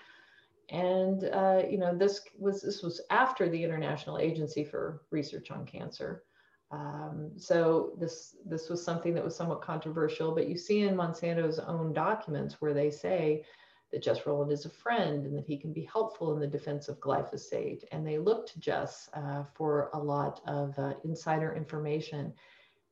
And 0.67 1.23
uh, 1.33 1.63
you 1.67 1.77
know 1.77 1.95
this 1.95 2.21
was 2.37 2.61
this 2.61 2.83
was 2.83 3.01
after 3.09 3.49
the 3.49 3.63
International 3.63 4.19
Agency 4.19 4.63
for 4.63 5.01
Research 5.09 5.49
on 5.49 5.65
Cancer 5.65 6.23
um, 6.71 7.31
so 7.35 7.93
this 7.99 8.35
this 8.45 8.69
was 8.69 8.83
something 8.83 9.13
that 9.15 9.23
was 9.23 9.35
somewhat 9.35 9.61
controversial, 9.61 10.33
but 10.33 10.47
you 10.47 10.57
see 10.57 10.81
in 10.81 10.95
Monsanto's 10.95 11.59
own 11.59 11.93
documents 11.93 12.61
where 12.61 12.73
they 12.73 12.91
say 12.91 13.43
that 13.91 14.03
Jess 14.03 14.25
Rowland 14.27 14.51
is 14.51 14.65
a 14.65 14.69
friend 14.69 15.25
and 15.25 15.35
that 15.35 15.45
he 15.47 15.57
can 15.57 15.73
be 15.73 15.89
helpful 15.91 16.33
in 16.33 16.39
the 16.39 16.47
defense 16.47 16.87
of 16.87 16.99
glyphosate. 16.99 17.85
And 17.91 18.05
they 18.05 18.19
look 18.19 18.45
to 18.47 18.59
Jess 18.59 19.09
uh, 19.13 19.45
for 19.55 19.89
a 19.93 19.97
lot 19.99 20.41
of 20.45 20.77
uh, 20.77 20.93
insider 21.03 21.55
information. 21.55 22.31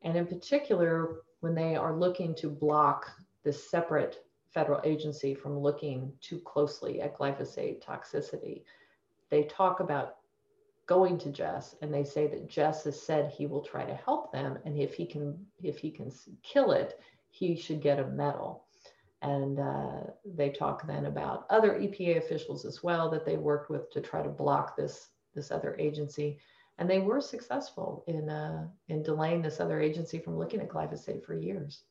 And 0.01 0.15
in 0.15 0.25
particular, 0.25 1.21
when 1.41 1.53
they 1.53 1.75
are 1.75 1.95
looking 1.95 2.33
to 2.35 2.49
block 2.49 3.11
this 3.43 3.69
separate 3.69 4.23
federal 4.49 4.81
agency 4.83 5.35
from 5.35 5.59
looking 5.59 6.11
too 6.19 6.39
closely 6.39 6.99
at 6.99 7.15
glyphosate 7.15 7.83
toxicity, 7.83 8.63
they 9.29 9.43
talk 9.43 9.81
about 9.81 10.15
going 10.87 11.17
to 11.19 11.31
Jess 11.31 11.75
and 11.81 11.93
they 11.93 12.03
say 12.03 12.27
that 12.27 12.49
Jess 12.49 12.85
has 12.85 12.99
said 12.99 13.29
he 13.29 13.45
will 13.45 13.61
try 13.61 13.85
to 13.85 13.93
help 13.93 14.31
them 14.31 14.57
and 14.65 14.77
if 14.77 14.93
he 14.93 15.05
can 15.05 15.37
if 15.61 15.77
he 15.77 15.91
can 15.91 16.11
kill 16.43 16.71
it 16.71 16.99
he 17.29 17.55
should 17.55 17.81
get 17.81 17.99
a 17.99 18.07
medal 18.07 18.63
and 19.21 19.59
uh, 19.59 20.03
they 20.25 20.49
talk 20.49 20.87
then 20.87 21.05
about 21.05 21.45
other 21.49 21.73
EPA 21.73 22.17
officials 22.17 22.65
as 22.65 22.83
well 22.83 23.09
that 23.09 23.25
they 23.25 23.35
worked 23.35 23.69
with 23.69 23.91
to 23.91 24.01
try 24.01 24.21
to 24.23 24.29
block 24.29 24.75
this 24.75 25.09
this 25.35 25.51
other 25.51 25.75
agency 25.77 26.39
and 26.77 26.89
they 26.89 26.99
were 26.99 27.21
successful 27.21 28.03
in 28.07 28.29
uh, 28.29 28.67
in 28.89 29.03
delaying 29.03 29.41
this 29.41 29.59
other 29.59 29.81
agency 29.81 30.19
from 30.19 30.37
looking 30.37 30.61
at 30.61 30.69
glyphosate 30.69 31.23
for 31.23 31.35
years. 31.35 31.83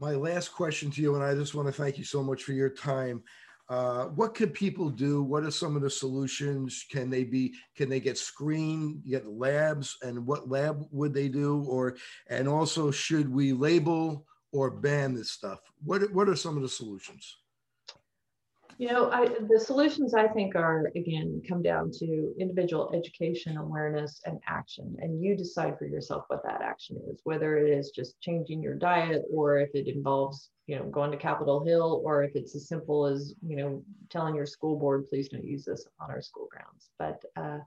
My 0.00 0.12
last 0.12 0.50
question 0.50 0.90
to 0.92 1.02
you, 1.02 1.16
and 1.16 1.24
I 1.24 1.34
just 1.34 1.54
want 1.54 1.66
to 1.66 1.72
thank 1.72 1.98
you 1.98 2.04
so 2.04 2.22
much 2.22 2.44
for 2.44 2.52
your 2.52 2.70
time. 2.70 3.22
Uh, 3.68 4.04
what 4.06 4.34
could 4.34 4.54
people 4.54 4.88
do? 4.88 5.22
What 5.22 5.44
are 5.44 5.50
some 5.50 5.76
of 5.76 5.82
the 5.82 5.90
solutions? 5.90 6.86
Can 6.90 7.10
they 7.10 7.24
be? 7.24 7.54
Can 7.76 7.90
they 7.90 8.00
get 8.00 8.16
screened? 8.16 9.02
Get 9.06 9.26
labs, 9.26 9.98
and 10.02 10.26
what 10.26 10.48
lab 10.48 10.86
would 10.90 11.12
they 11.12 11.28
do? 11.28 11.64
Or 11.68 11.96
and 12.28 12.48
also, 12.48 12.90
should 12.90 13.30
we 13.30 13.52
label 13.52 14.26
or 14.52 14.70
ban 14.70 15.14
this 15.14 15.30
stuff? 15.30 15.60
What 15.84 16.10
What 16.12 16.28
are 16.28 16.36
some 16.36 16.56
of 16.56 16.62
the 16.62 16.68
solutions? 16.68 17.36
You 18.78 18.86
know, 18.92 19.10
I, 19.10 19.26
the 19.26 19.58
solutions 19.58 20.14
I 20.14 20.28
think 20.28 20.54
are, 20.54 20.92
again, 20.94 21.42
come 21.48 21.62
down 21.62 21.90
to 21.98 22.32
individual 22.38 22.92
education, 22.94 23.56
awareness, 23.56 24.20
and 24.24 24.38
action. 24.46 24.96
And 25.00 25.20
you 25.20 25.36
decide 25.36 25.76
for 25.76 25.86
yourself 25.86 26.26
what 26.28 26.44
that 26.44 26.62
action 26.62 26.96
is, 27.10 27.20
whether 27.24 27.58
it 27.58 27.76
is 27.76 27.90
just 27.90 28.20
changing 28.20 28.62
your 28.62 28.76
diet 28.76 29.22
or 29.32 29.58
if 29.58 29.70
it 29.74 29.88
involves, 29.88 30.50
you 30.68 30.76
know, 30.76 30.84
going 30.84 31.10
to 31.10 31.16
Capitol 31.16 31.64
Hill 31.64 32.02
or 32.04 32.22
if 32.22 32.36
it's 32.36 32.54
as 32.54 32.68
simple 32.68 33.04
as, 33.04 33.34
you 33.44 33.56
know, 33.56 33.82
telling 34.10 34.36
your 34.36 34.46
school 34.46 34.78
board, 34.78 35.06
please 35.08 35.28
don't 35.28 35.44
use 35.44 35.64
this 35.64 35.84
on 36.00 36.08
our 36.08 36.22
school 36.22 36.46
grounds. 36.48 36.90
But 37.00 37.20
uh, 37.36 37.58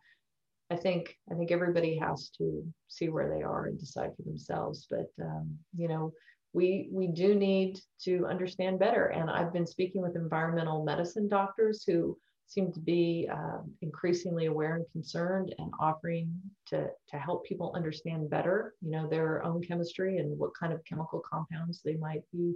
I 0.70 0.78
think 0.78 1.18
I 1.30 1.36
think 1.36 1.52
everybody 1.52 1.98
has 1.98 2.30
to 2.38 2.66
see 2.88 3.10
where 3.10 3.30
they 3.30 3.44
are 3.44 3.66
and 3.66 3.78
decide 3.78 4.12
for 4.16 4.24
themselves. 4.24 4.88
But 4.90 5.12
um, 5.22 5.58
you 5.76 5.90
know, 5.90 6.14
we 6.54 6.90
we 6.92 7.08
do 7.08 7.36
need 7.36 7.80
to 8.04 8.26
understand 8.26 8.80
better. 8.80 9.06
And 9.08 9.30
I've 9.30 9.54
been 9.54 9.68
speaking 9.68 10.02
with 10.02 10.16
environmental 10.16 10.84
medicine 10.84 11.28
doctors 11.28 11.84
who 11.86 12.18
seem 12.48 12.72
to 12.74 12.82
be 12.82 13.30
um, 13.32 13.72
increasingly 13.82 14.48
aware 14.48 14.76
and 14.76 14.86
concerned 14.92 15.56
and 15.58 15.72
offering 15.80 16.30
to, 16.68 16.90
to 17.10 17.18
help 17.18 17.46
people 17.46 17.72
understand 17.74 18.30
better, 18.30 18.74
you 18.82 18.92
know, 18.92 19.08
their 19.08 19.42
own 19.46 19.62
chemistry 19.62 20.18
and 20.18 20.38
what 20.38 20.52
kind 20.60 20.74
of 20.74 20.84
chemical 20.84 21.22
compounds 21.22 21.82
they 21.82 21.96
might 21.96 22.24
be 22.34 22.54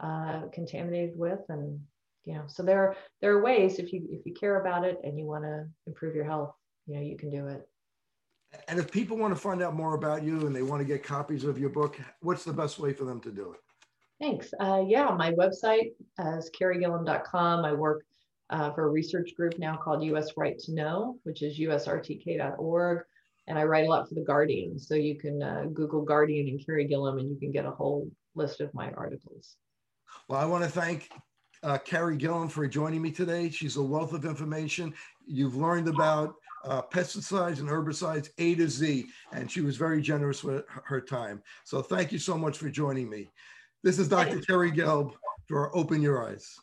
uh, 0.00 0.42
contaminated 0.50 1.14
with. 1.18 1.40
And, 1.50 1.78
you 2.24 2.32
know, 2.32 2.44
so 2.46 2.62
there, 2.62 2.96
there 3.20 3.32
are 3.32 3.42
ways 3.42 3.78
if 3.78 3.92
you, 3.92 4.06
if 4.10 4.24
you 4.24 4.32
care 4.32 4.62
about 4.62 4.82
it 4.82 4.98
and 5.04 5.18
you 5.18 5.26
want 5.26 5.44
to 5.44 5.66
improve 5.86 6.14
your 6.14 6.24
health, 6.24 6.54
you 6.86 6.94
know, 6.94 7.02
you 7.02 7.18
can 7.18 7.28
do 7.28 7.46
it. 7.48 7.68
And 8.68 8.78
if 8.78 8.90
people 8.90 9.16
want 9.16 9.34
to 9.34 9.40
find 9.40 9.62
out 9.62 9.74
more 9.74 9.94
about 9.94 10.22
you 10.22 10.46
and 10.46 10.54
they 10.54 10.62
want 10.62 10.80
to 10.80 10.84
get 10.84 11.02
copies 11.02 11.44
of 11.44 11.58
your 11.58 11.70
book, 11.70 11.98
what's 12.20 12.44
the 12.44 12.52
best 12.52 12.78
way 12.78 12.92
for 12.92 13.04
them 13.04 13.20
to 13.20 13.30
do 13.30 13.52
it? 13.52 13.60
Thanks. 14.20 14.52
Uh, 14.60 14.82
yeah, 14.86 15.10
my 15.10 15.32
website 15.32 15.92
is 16.36 16.50
careygillam.com. 16.58 17.64
I 17.64 17.72
work 17.72 18.04
uh, 18.50 18.72
for 18.72 18.86
a 18.86 18.90
research 18.90 19.34
group 19.36 19.58
now 19.58 19.76
called 19.76 20.02
US 20.04 20.36
Right 20.36 20.58
to 20.60 20.74
Know, 20.74 21.18
which 21.24 21.42
is 21.42 21.58
usrtk.org. 21.58 23.02
And 23.46 23.58
I 23.58 23.64
write 23.64 23.86
a 23.86 23.90
lot 23.90 24.08
for 24.08 24.14
The 24.14 24.22
Guardian. 24.22 24.78
So 24.78 24.94
you 24.94 25.18
can 25.18 25.42
uh, 25.42 25.64
Google 25.72 26.02
Guardian 26.02 26.48
and 26.48 26.64
Carey 26.64 26.88
Gillam 26.88 27.18
and 27.20 27.28
you 27.28 27.36
can 27.36 27.52
get 27.52 27.66
a 27.66 27.70
whole 27.70 28.08
list 28.34 28.60
of 28.60 28.72
my 28.72 28.90
articles. 28.92 29.56
Well, 30.28 30.40
I 30.40 30.46
want 30.46 30.64
to 30.64 30.70
thank 30.70 31.10
uh, 31.62 31.78
Carey 31.78 32.16
Gillam 32.16 32.50
for 32.50 32.66
joining 32.66 33.02
me 33.02 33.10
today. 33.10 33.50
She's 33.50 33.76
a 33.76 33.82
wealth 33.82 34.12
of 34.12 34.24
information. 34.24 34.94
You've 35.26 35.56
learned 35.56 35.88
about 35.88 36.34
uh, 36.64 36.82
pesticides 36.82 37.58
and 37.58 37.68
herbicides 37.68 38.30
A 38.38 38.54
to 38.56 38.68
Z, 38.68 39.06
and 39.32 39.50
she 39.50 39.60
was 39.60 39.76
very 39.76 40.00
generous 40.00 40.42
with 40.42 40.64
her 40.84 41.00
time. 41.00 41.42
So 41.64 41.82
thank 41.82 42.12
you 42.12 42.18
so 42.18 42.36
much 42.36 42.58
for 42.58 42.68
joining 42.68 43.08
me. 43.08 43.30
This 43.82 43.98
is 43.98 44.08
Dr. 44.08 44.40
Terry 44.40 44.72
Gelb 44.72 45.12
for 45.46 45.74
Open 45.76 46.00
Your 46.00 46.26
Eyes. 46.26 46.58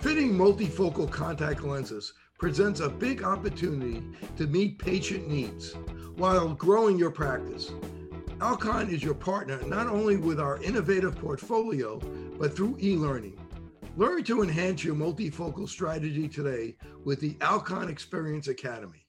Fitting 0.00 0.32
multifocal 0.32 1.10
contact 1.10 1.64
lenses 1.64 2.12
presents 2.38 2.80
a 2.80 2.88
big 2.88 3.24
opportunity 3.24 4.02
to 4.36 4.46
meet 4.46 4.78
patient 4.78 5.28
needs 5.28 5.74
while 6.16 6.54
growing 6.54 6.98
your 6.98 7.10
practice. 7.10 7.72
Alcon 8.40 8.88
is 8.88 9.02
your 9.02 9.14
partner 9.14 9.60
not 9.66 9.88
only 9.88 10.16
with 10.16 10.38
our 10.38 10.62
innovative 10.62 11.16
portfolio, 11.16 11.98
but 12.38 12.54
through 12.54 12.78
e 12.80 12.94
learning. 12.94 13.36
Learn 13.98 14.22
to 14.22 14.42
enhance 14.44 14.84
your 14.84 14.94
multifocal 14.94 15.68
strategy 15.68 16.28
today 16.28 16.76
with 17.04 17.18
the 17.18 17.36
Alcon 17.40 17.88
Experience 17.88 18.46
Academy. 18.46 19.04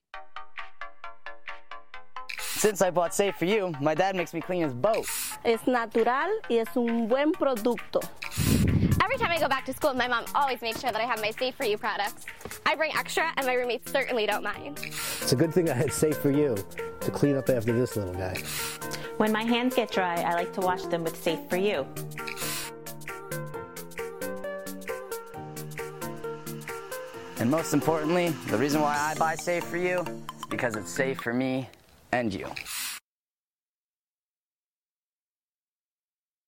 Since 2.39 2.81
I 2.81 2.89
bought 2.89 3.13
Safe 3.13 3.35
for 3.35 3.45
You, 3.45 3.71
my 3.79 3.93
dad 3.93 4.15
makes 4.15 4.33
me 4.33 4.41
clean 4.41 4.63
his 4.63 4.73
boat. 4.73 5.05
Es 5.45 5.67
natural 5.67 6.31
y 6.49 6.55
es 6.55 6.75
un 6.75 7.07
buen 7.07 7.31
producto. 7.33 8.01
Every 9.03 9.17
time 9.17 9.29
I 9.29 9.39
go 9.39 9.47
back 9.47 9.63
to 9.67 9.73
school, 9.73 9.93
my 9.93 10.07
mom 10.07 10.25
always 10.33 10.59
makes 10.63 10.81
sure 10.81 10.91
that 10.91 10.99
I 10.99 11.05
have 11.05 11.21
my 11.21 11.29
Safe 11.29 11.53
for 11.53 11.65
You 11.65 11.77
products. 11.77 12.25
I 12.65 12.73
bring 12.73 12.91
extra, 12.97 13.31
and 13.37 13.45
my 13.45 13.53
roommates 13.53 13.91
certainly 13.91 14.25
don't 14.25 14.43
mind. 14.43 14.79
It's 15.21 15.33
a 15.33 15.35
good 15.35 15.53
thing 15.53 15.69
I 15.69 15.73
had 15.73 15.93
Safe 15.93 16.17
for 16.17 16.31
You 16.31 16.57
to 16.99 17.11
clean 17.11 17.35
up 17.35 17.47
after 17.49 17.73
this 17.73 17.95
little 17.95 18.15
guy. 18.15 18.41
When 19.17 19.31
my 19.31 19.43
hands 19.43 19.75
get 19.75 19.91
dry, 19.91 20.19
I 20.21 20.33
like 20.33 20.51
to 20.53 20.61
wash 20.61 20.81
them 20.85 21.03
with 21.03 21.15
Safe 21.15 21.47
for 21.47 21.57
You. 21.57 21.85
And 27.49 27.55
most 27.57 27.73
importantly, 27.73 28.29
the 28.51 28.57
reason 28.59 28.79
why 28.79 28.95
I 28.95 29.15
buy 29.15 29.33
Safe 29.33 29.63
for 29.63 29.77
You 29.77 30.01
is 30.01 30.45
because 30.51 30.75
it's 30.75 30.91
safe 30.91 31.19
for 31.19 31.33
me 31.33 31.67
and 32.11 32.31
you. 32.31 32.45